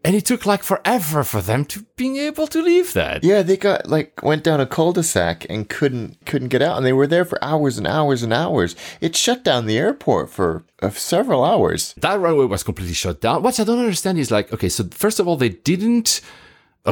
[0.05, 3.23] And it took like forever for them to being able to leave that.
[3.23, 6.93] yeah, they got like went down a cul-de-sac and couldn't couldn't get out, and they
[6.93, 8.75] were there for hours and hours and hours.
[9.01, 11.95] It shut down the airport for uh, several hours.
[11.99, 13.43] that runway was completely shut down.
[13.43, 16.21] What I don't understand is like, okay, so first of all, they didn't.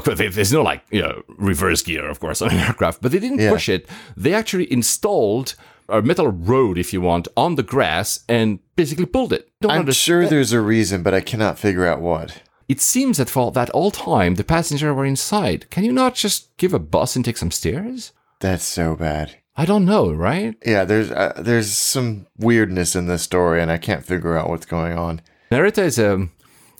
[0.04, 3.38] There's no like you know reverse gear, of course, on an aircraft, but they didn't
[3.40, 3.50] Yeah.
[3.50, 3.88] push it.
[4.16, 5.54] They actually installed
[5.88, 9.50] a metal road, if you want, on the grass and basically pulled it.
[9.60, 12.42] Don't I'm understand- sure there's a reason, but I cannot figure out what.
[12.68, 15.68] It seems that for that all time, the passengers were inside.
[15.70, 18.12] Can you not just give a bus and take some stairs?
[18.40, 19.36] That's so bad.
[19.56, 20.56] I don't know, right?
[20.66, 24.66] Yeah, there's uh, there's some weirdness in this story, and I can't figure out what's
[24.66, 25.20] going on.
[25.52, 26.32] Narita is um,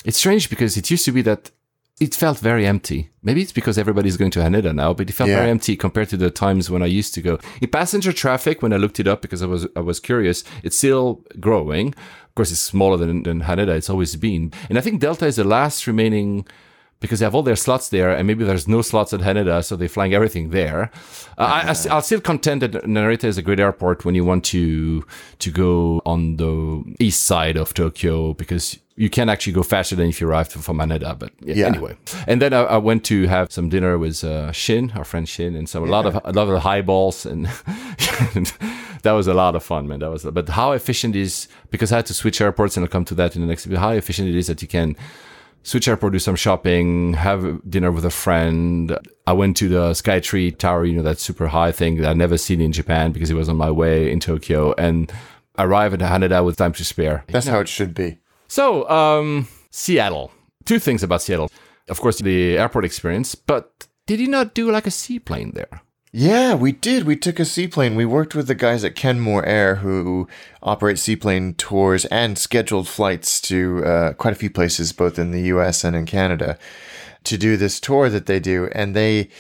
[0.05, 1.51] it's strange because it used to be that
[2.01, 3.11] it felt very empty.
[3.23, 5.37] Maybe it's because everybody's going to Haneda now, but it felt Yeah.
[5.39, 7.39] very empty compared to the times when I used to go.
[7.61, 10.77] In passenger traffic, when I looked it up because I was I was curious, it's
[10.77, 11.89] still growing.
[12.29, 13.77] Of course, it's smaller than, than Haneda.
[13.77, 16.45] It's always been, and I think Delta is the last remaining
[17.01, 19.77] because they have all their slots there, and maybe there's no slots at Haneda, so
[19.77, 20.91] they're flying everything there.
[21.37, 24.43] Uh, I, I, I'll still contend that Narita is a great airport when you want
[24.47, 25.05] to
[25.39, 30.09] to go on the east side of Tokyo because you can actually go faster than
[30.09, 31.19] if you arrived from Haneda.
[31.19, 31.67] But yeah, Yeah.
[31.67, 31.97] anyway,
[32.27, 35.57] and then I, I went to have some dinner with uh, Shin, our friend Shin,
[35.57, 37.49] and some a lot of a lot of highballs and.
[39.03, 39.99] That was a lot of fun, man.
[40.01, 43.05] That was, but how efficient is because I had to switch airports, and I'll come
[43.05, 43.67] to that in the next.
[43.67, 44.97] How efficient it is that you can
[45.63, 48.97] switch airport, do some shopping, have dinner with a friend.
[49.27, 52.39] I went to the Skytree Tower, you know, that super high thing that I'd never
[52.39, 55.13] seen in Japan because it was on my way in Tokyo and
[55.59, 57.25] arrive at Haneda with time to spare.
[57.29, 58.21] That's how it should be.
[58.55, 60.31] So, um, Seattle.
[60.65, 61.51] Two things about Seattle.
[61.89, 65.83] Of course, the airport experience, but did you not do like a seaplane there?
[66.13, 67.03] Yeah, we did.
[67.03, 67.97] We took a seaplane.
[67.97, 70.29] We worked with the guys at Kenmore Air who
[70.63, 75.49] operate seaplane tours and scheduled flights to uh, quite a few places, both in the
[75.55, 75.83] U.S.
[75.83, 76.57] and in Canada,
[77.25, 78.69] to do this tour that they do.
[78.71, 79.31] And they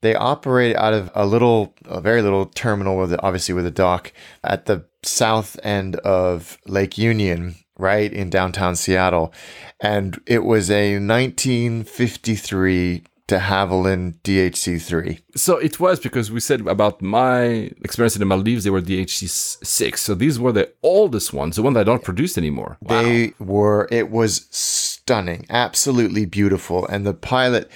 [0.00, 4.14] they operate out of a little, a very little terminal with obviously with a dock
[4.42, 7.56] at the south end of Lake Union.
[7.78, 9.32] Right in downtown Seattle,
[9.80, 15.22] and it was a 1953 de Havilland DHC3.
[15.36, 19.98] So it was because we said about my experience in the Maldives, they were DHC6.
[19.98, 22.76] So these were the oldest ones, the one that don't produce anymore.
[22.82, 23.02] Wow.
[23.02, 23.88] They were.
[23.90, 27.70] It was stunning, absolutely beautiful, and the pilot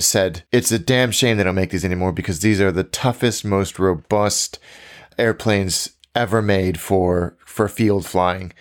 [0.00, 3.44] said, "It's a damn shame they don't make these anymore because these are the toughest,
[3.44, 4.58] most robust
[5.16, 8.52] airplanes ever made for for field flying."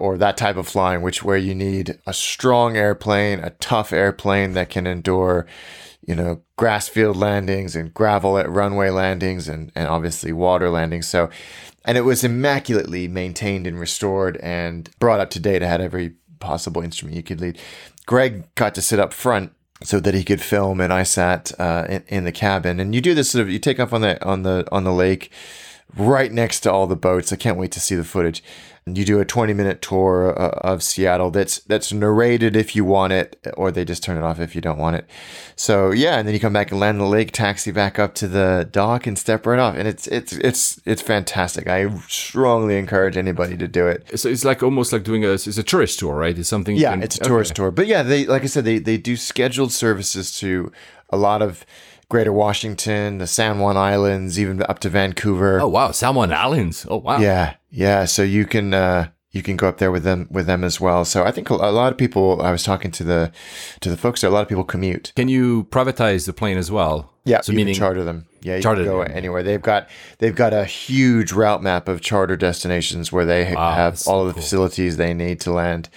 [0.00, 4.54] Or that type of flying, which where you need a strong airplane, a tough airplane
[4.54, 5.46] that can endure,
[6.06, 11.06] you know, grass field landings and gravel at runway landings and, and obviously water landings.
[11.06, 11.30] So,
[11.84, 15.62] and it was immaculately maintained and restored and brought up to date.
[15.62, 17.58] It had every possible instrument you could lead.
[18.06, 19.52] Greg got to sit up front
[19.82, 22.80] so that he could film, and I sat uh, in, in the cabin.
[22.80, 24.92] And you do this sort of you take off on the on the on the
[24.92, 25.30] lake,
[25.96, 27.32] right next to all the boats.
[27.32, 28.42] I can't wait to see the footage.
[28.86, 32.84] And you do a 20 minute tour uh, of Seattle that's that's narrated if you
[32.84, 35.06] want it, or they just turn it off if you don't want it.
[35.54, 38.28] So yeah, and then you come back and land the lake, taxi back up to
[38.28, 39.76] the dock, and step right off.
[39.76, 41.68] And it's it's it's it's fantastic.
[41.68, 44.18] I strongly encourage anybody to do it.
[44.18, 46.36] So it's like almost like doing a it's a tourist tour, right?
[46.36, 46.76] It's something.
[46.76, 47.56] Yeah, can- it's a tourist okay.
[47.56, 47.70] tour.
[47.70, 50.72] But yeah, they like I said, they they do scheduled services to
[51.10, 51.66] a lot of
[52.10, 55.60] Greater Washington, the San Juan Islands, even up to Vancouver.
[55.60, 56.84] Oh wow, San Juan Islands.
[56.90, 57.18] Oh wow.
[57.18, 58.04] Yeah, yeah.
[58.04, 61.04] So you can uh, you can go up there with them with them as well.
[61.04, 62.42] So I think a, lot of people.
[62.42, 63.32] I was talking to the
[63.80, 64.28] to the folks there.
[64.30, 65.12] A lot of people commute.
[65.16, 67.12] Can you privatize the plane as well?
[67.24, 68.26] Yeah, So you meaning can charter them.
[68.42, 69.12] Yeah, you Charter can go them.
[69.14, 69.42] anywhere.
[69.42, 69.88] They've got
[70.18, 74.20] they've got a huge route map of charter destinations where they Wow, have all so
[74.22, 74.42] of the cool.
[74.42, 75.90] facilities they need to land.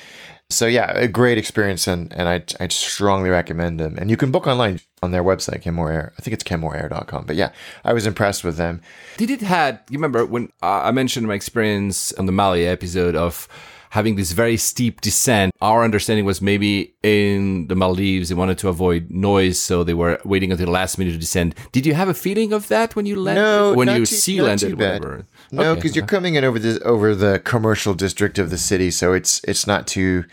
[0.54, 3.98] So yeah, a great experience, and and I I strongly recommend them.
[3.98, 6.14] And you can book online on their website, Kenmore Air.
[6.18, 7.26] I think it's kenmoreair.com.
[7.26, 7.52] But yeah,
[7.84, 8.82] I was impressed with them.
[9.18, 13.48] Did it had you remember when I mentioned my experience on the Mali episode of
[13.90, 15.52] having this very steep descent?
[15.62, 20.20] Our understanding was maybe in the Maldives they wanted to avoid noise, so they were
[20.26, 21.54] waiting until the last minute to descend.
[21.72, 23.42] Did you have a feeling of that when you landed?
[23.42, 25.26] No, when you too- sea landed, whatever.
[25.54, 25.76] No, Okay.
[25.80, 29.40] because you're coming in over the over the commercial district of the city, so it's
[29.48, 30.24] it's not too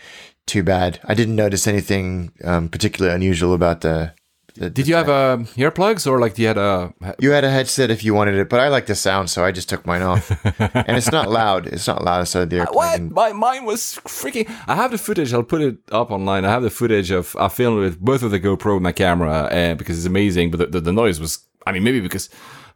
[0.47, 0.99] too bad.
[1.05, 4.13] I didn't notice anything um, particularly unusual about the.
[4.55, 6.93] the Did you have uh, earplugs or like you had a?
[7.19, 9.51] You had a headset if you wanted it, but I like the sound, so I
[9.51, 10.31] just took mine off.
[10.59, 11.67] and it's not loud.
[11.67, 13.09] It's not loud inside the airplane.
[13.13, 13.33] What?
[13.33, 14.49] My mine was freaking.
[14.67, 15.33] I have the footage.
[15.33, 16.45] I'll put it up online.
[16.45, 19.47] I have the footage of I filmed with both of the GoPro and my camera,
[19.51, 20.49] and because it's amazing.
[20.51, 21.45] But the, the, the noise was.
[21.67, 22.27] I mean, maybe because.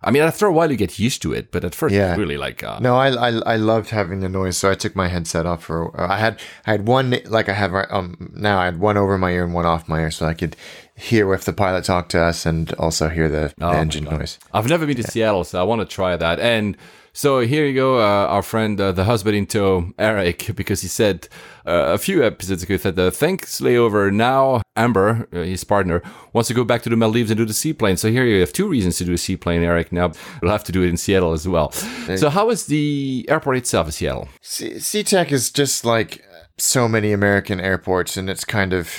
[0.07, 2.11] I mean, after a while you get used to it, but at first, Yeah.
[2.11, 2.63] it's really like.
[2.63, 5.63] Uh, No, I, I I loved having the noise, so I took my headset off
[5.63, 5.77] for.
[5.99, 8.59] I had I had one like I have right um now.
[8.59, 10.55] I had one over my ear and one off my ear, so I could
[10.95, 14.03] hear if the pilot talked to us and also hear the, the Oh my engine
[14.05, 14.39] noise.
[14.53, 16.39] I've never been to Seattle, so I want to try that.
[16.39, 16.77] And
[17.15, 20.89] so here you go, uh, our friend, uh, the husband in tow, Eric, because he
[20.89, 21.29] said
[21.65, 24.11] uh, a few episodes ago, that said, uh, thanks layover.
[24.11, 27.53] Now Amber, uh, his partner, wants to go back to the Maldives and do the
[27.53, 27.95] seaplane.
[27.95, 29.93] So here you have two reasons to do a seaplane, Eric.
[29.93, 30.11] Now
[30.41, 31.71] we'll have to do it in Seattle as well.
[31.71, 34.27] So how is the airport itself in Seattle?
[34.43, 36.21] SeaTac is just like
[36.57, 38.91] so many American airports, and it's kind of,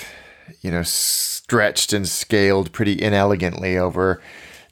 [0.63, 4.23] you know, stretched and scaled pretty inelegantly over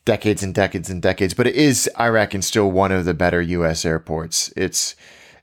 [0.05, 1.35] decades and decades and decades.
[1.35, 3.85] But it is, I reckon, still one of the better U.S.
[3.85, 4.53] airports.
[4.57, 4.95] It's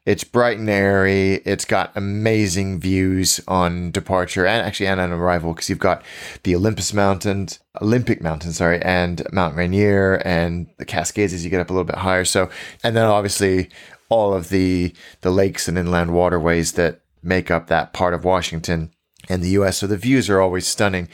[0.04, 1.36] it's bright and airy.
[1.46, 6.04] It's got amazing views on departure and actually and on arrival because you've got
[6.42, 11.62] the Olympus Mountains, Olympic Mountain, sorry, and Mount Rainier and the Cascades as you get
[11.62, 12.26] up a little bit higher.
[12.26, 12.50] So,
[12.84, 13.70] and then obviously
[14.10, 18.92] all of the the lakes and inland waterways that make up that part of Washington
[19.30, 19.78] and the U.S.
[19.78, 21.10] So the views are always stunning.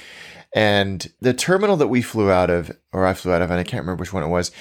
[0.55, 3.63] And the terminal that we flew out of, or I flew out of, and I
[3.63, 4.51] can't remember which one it was,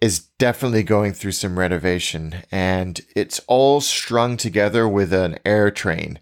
[0.00, 2.42] is definitely going through some renovation.
[2.50, 6.18] And it's all strung together with an air train.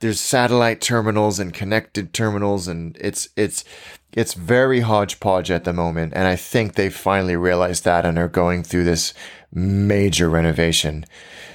[0.00, 3.64] There's satellite terminals and connected terminals, and it's it's
[4.12, 6.12] it's very hodgepodge at the moment.
[6.14, 9.12] And I think they finally realized that and are going through this
[9.52, 11.04] major renovation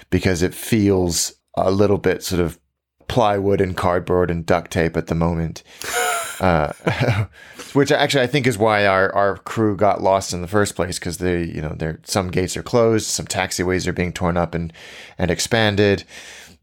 [0.09, 2.59] because it feels a little bit sort of
[3.07, 5.63] plywood and cardboard and duct tape at the moment.
[6.43, 6.73] Uh,
[7.73, 10.99] which actually I think is why our, our crew got lost in the first place
[10.99, 14.53] because they, you know, there some gates are closed, some taxiways are being torn up
[14.53, 14.73] and
[15.17, 16.03] and expanded.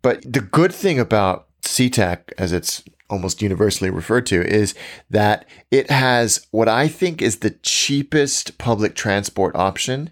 [0.03, 4.75] But the good thing about SeaTac, as it's almost universally referred to, is
[5.09, 10.11] that it has what I think is the cheapest public transport option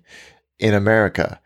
[0.58, 1.40] in America.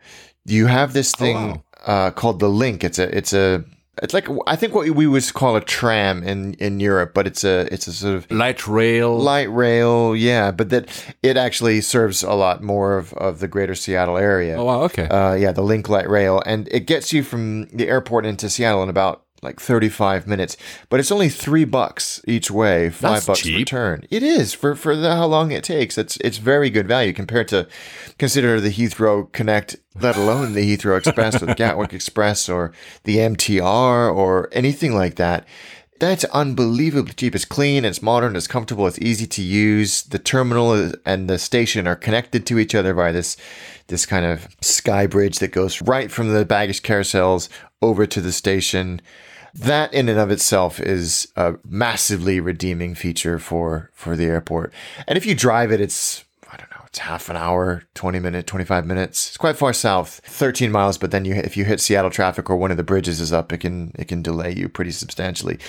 [0.45, 1.63] You have this thing wow.
[1.85, 2.85] uh, called the Link.
[2.85, 3.65] It's a it's a
[4.01, 7.43] It's like I think what we would call a tram in in Europe, but it's
[7.43, 9.15] a it's a sort of Light rail.
[9.17, 10.49] light rail, yeah.
[10.51, 10.89] But that
[11.21, 14.55] it actually serves a lot more of, of the greater Seattle area.
[14.57, 14.81] oh, wow.
[14.83, 15.07] Okay.
[15.07, 18.81] Uh, yeah, the Link Light Rail, and it gets you from the airport into Seattle
[18.81, 20.57] in about like 35 minutes,
[20.89, 23.57] but it's only three bucks each way, five That's bucks cheap.
[23.57, 24.05] return.
[24.09, 25.97] It is for for the, how long it takes.
[25.97, 27.67] It's it's very good value compared to
[28.17, 33.17] consider the Heathrow Connect, let alone the Heathrow Express or the Gatwick Express or the
[33.17, 35.45] MTR or anything like that.
[35.99, 37.35] That's unbelievably cheap.
[37.35, 40.03] It's clean, it's modern, it's comfortable, it's easy to use.
[40.03, 43.37] The terminal and the station are connected to each other by this
[43.87, 47.47] this kind of sky bridge that goes right from the baggage carousels
[47.81, 49.01] over to the station.
[49.55, 54.73] That in and of itself is a massively redeeming feature for for the airport.
[55.07, 58.47] And if you drive it, it's I don't know, it's half an hour, 20 minutes,
[58.47, 59.27] 25 minutes.
[59.27, 62.57] It's quite far south, 13 miles, but then you if you hit Seattle traffic or
[62.57, 65.59] one of the bridges is up, it can it can delay you pretty substantially.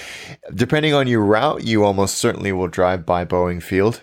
[0.55, 4.01] Depending on your route, you almost certainly will drive by Boeing Field,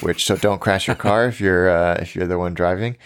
[0.00, 2.96] which so don't crash your car if you're uh, if you're the one driving.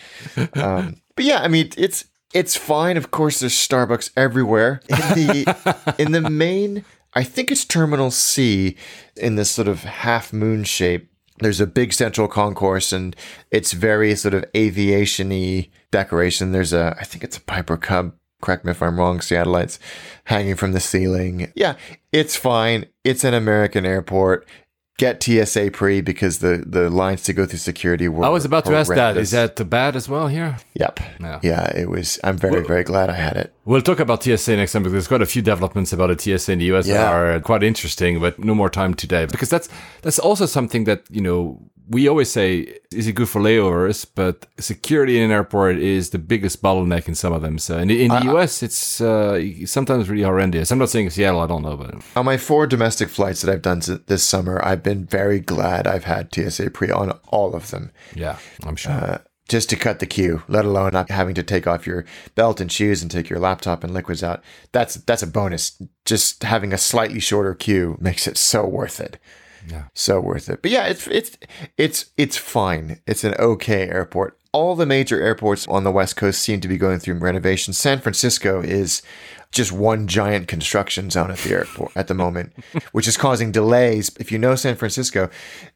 [0.54, 2.04] Um, but yeah, I mean it's
[2.34, 2.96] it's fine.
[2.96, 4.80] Of course, there's Starbucks everywhere.
[4.88, 6.84] In the in the main,
[7.14, 8.76] I think it's Terminal C
[9.16, 11.10] in this sort of half moon shape.
[11.40, 13.14] There's a big central concourse, and
[13.50, 16.52] it's very sort of aviation-y decoration.
[16.52, 18.12] There's a, I think it's a Piper Cub.
[18.42, 19.20] Correct me if I'm wrong.
[19.20, 19.78] Seattleites
[20.24, 21.52] hanging from the ceiling.
[21.54, 21.74] Yeah,
[22.12, 22.86] it's fine.
[23.04, 24.48] It's an American airport.
[24.98, 28.24] Get TSA pre because the the lines to go through security were.
[28.24, 29.16] I was about to ask that.
[29.16, 29.56] Is that.
[29.56, 29.68] horrendous.
[29.68, 30.58] Bad as well here?
[30.74, 31.00] Yep.
[31.20, 31.40] Yeah.
[31.42, 31.76] Yeah.
[31.76, 32.18] it was.
[32.24, 33.54] I'm very, very glad I had it.
[33.64, 36.52] We'll talk about TSA next time because there's quite a few developments about a TSA
[36.52, 39.26] in the US that are quite interesting, but no more time today.
[39.26, 39.68] Because that's
[40.02, 44.06] that's also something that, you know, we always say, is it good for layovers?
[44.14, 47.58] But security in an airport is the biggest bottleneck in some of them.
[47.58, 50.70] So in the, in the US, it's uh, sometimes really horrendous.
[50.70, 53.62] I'm not saying Seattle, I don't know, but On my four domestic flights that I've
[53.62, 57.90] done this summer, I've been very glad I've had TSA pre on all of them.
[58.14, 58.92] yeah, I'm sure.
[58.92, 62.04] Uh, just to cut the queue, let alone not having to take off your
[62.34, 64.42] belt and shoes and take your laptop and liquids out.
[64.72, 65.80] That's that's a bonus.
[66.04, 69.18] Just having a slightly shorter queue makes it so worth it.
[69.66, 69.84] Yeah.
[69.94, 70.62] So worth it.
[70.62, 71.38] But yeah, it's it's
[71.76, 73.00] it's it's fine.
[73.06, 74.38] It's an okay airport.
[74.52, 77.74] All the major airports on the West Coast seem to be going through renovation.
[77.74, 79.02] San Francisco is
[79.50, 82.52] just one giant construction zone at the airport at the moment,
[82.92, 84.10] which is causing delays.
[84.18, 85.30] If you know San Francisco,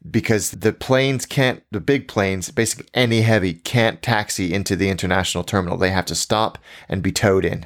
[0.09, 5.43] because the planes can't, the big planes, basically any heavy, can't taxi into the international
[5.43, 5.77] terminal.
[5.77, 6.57] They have to stop
[6.87, 7.65] and be towed in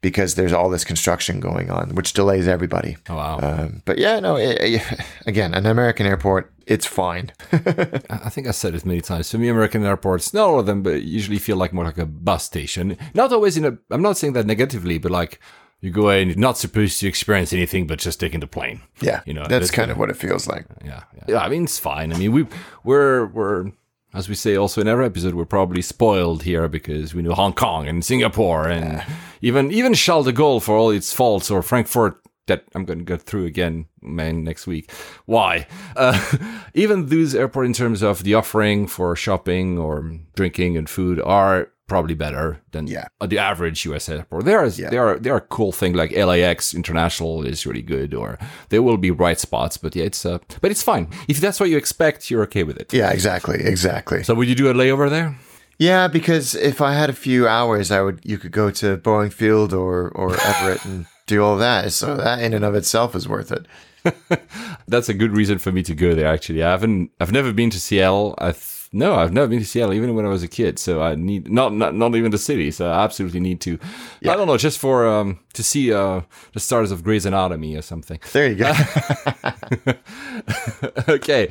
[0.00, 2.96] because there's all this construction going on, which delays everybody.
[3.08, 3.38] oh, wow.
[3.42, 7.32] Um, but yeah, no, it, it- again, an American airport, it's fine.
[7.52, 9.30] I think I said it many times.
[9.30, 12.06] For me, American airports, not all of them, but usually feel like more like a
[12.06, 12.96] bus station.
[13.14, 13.76] Not always in a.
[13.90, 15.40] I'm not saying that negatively, but like
[15.80, 18.80] you go in, you're not supposed to experience anything but just taking the plane.
[19.00, 20.64] Yeah, You know, that's that's kind of what it feels like.
[20.84, 21.24] Yeah, yeah.
[21.28, 22.12] Yeah, I mean, it's fine.
[22.12, 22.46] I mean, we
[22.84, 23.72] we're we're
[24.14, 27.54] as we say also in every episode, we're probably spoiled here because we know Hong
[27.54, 29.02] Kong and Singapore and
[29.40, 33.04] even even Charles de Gaulle for all its faults or Frankfurt that I'm going to
[33.04, 34.90] go through again, man, next week.
[35.26, 35.66] Why?
[35.96, 36.20] Uh,
[36.74, 41.70] even those airport in terms of the offering for shopping or drinking and food are
[41.92, 43.06] probably better than Yeah.
[43.20, 44.44] uh, the average US airport.
[44.44, 48.38] There is there are there are cool things like LAX International is really good, or
[48.70, 49.76] there will be bright spots.
[49.82, 52.30] But yeah, it's uh, but it's fine if that's what you expect.
[52.30, 52.92] You're okay with it.
[52.92, 54.22] Yeah, exactly, exactly.
[54.24, 55.36] So would you do a layover there?
[55.78, 58.18] Yeah, because if I had a few hours, I would.
[58.24, 61.92] You could go to Boeing Field or or Everett and do all that.
[61.92, 63.66] So that in and of itself is worth it.
[64.88, 66.26] That's a good reason for me to go there.
[66.34, 67.10] Actually, I haven't.
[67.20, 68.34] I've never been to Seattle.
[68.38, 68.56] I've
[68.94, 70.78] no, I've never been to Seattle, even when I was a kid.
[70.78, 72.70] So I need not not not even the city.
[72.70, 73.78] So I absolutely need to.
[74.28, 76.20] I don't know, just for um to see uh
[76.52, 78.20] the stars of Grey's Anatomy or something.
[78.32, 78.72] There you go.
[81.08, 81.48] okay,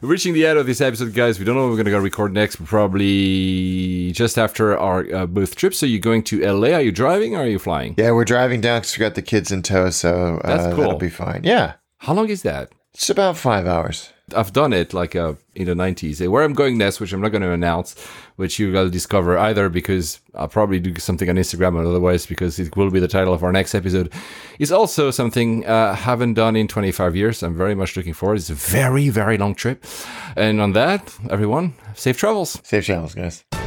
[0.00, 1.38] reaching the end of this episode, guys.
[1.38, 2.56] We don't know what we're gonna go record next.
[2.56, 5.78] But probably just after our uh, both trips.
[5.78, 6.68] So you're going to LA?
[6.68, 7.94] Are you driving or are you flying?
[7.98, 10.84] yeah, we're driving down because we got the kids in tow, so uh, That's cool.
[10.84, 11.42] that'll be fine.
[11.44, 12.70] Yeah, How long is that?
[12.94, 14.12] it's about five hours.
[14.34, 16.26] I've done it like uh, in the 90s.
[16.28, 17.98] Where I'm going next, which I'm not going to announce,
[18.36, 22.58] which you will discover either because I'll probably do something on Instagram or otherwise because
[22.58, 24.12] it will be the title of our next episode,
[24.58, 27.42] is also something uh, I haven't done in 25 years.
[27.42, 28.36] I'm very much looking forward.
[28.36, 29.84] It's a very, very long trip.
[30.36, 32.60] And on that, everyone, safe travels.
[32.62, 33.63] Safe travels, guys.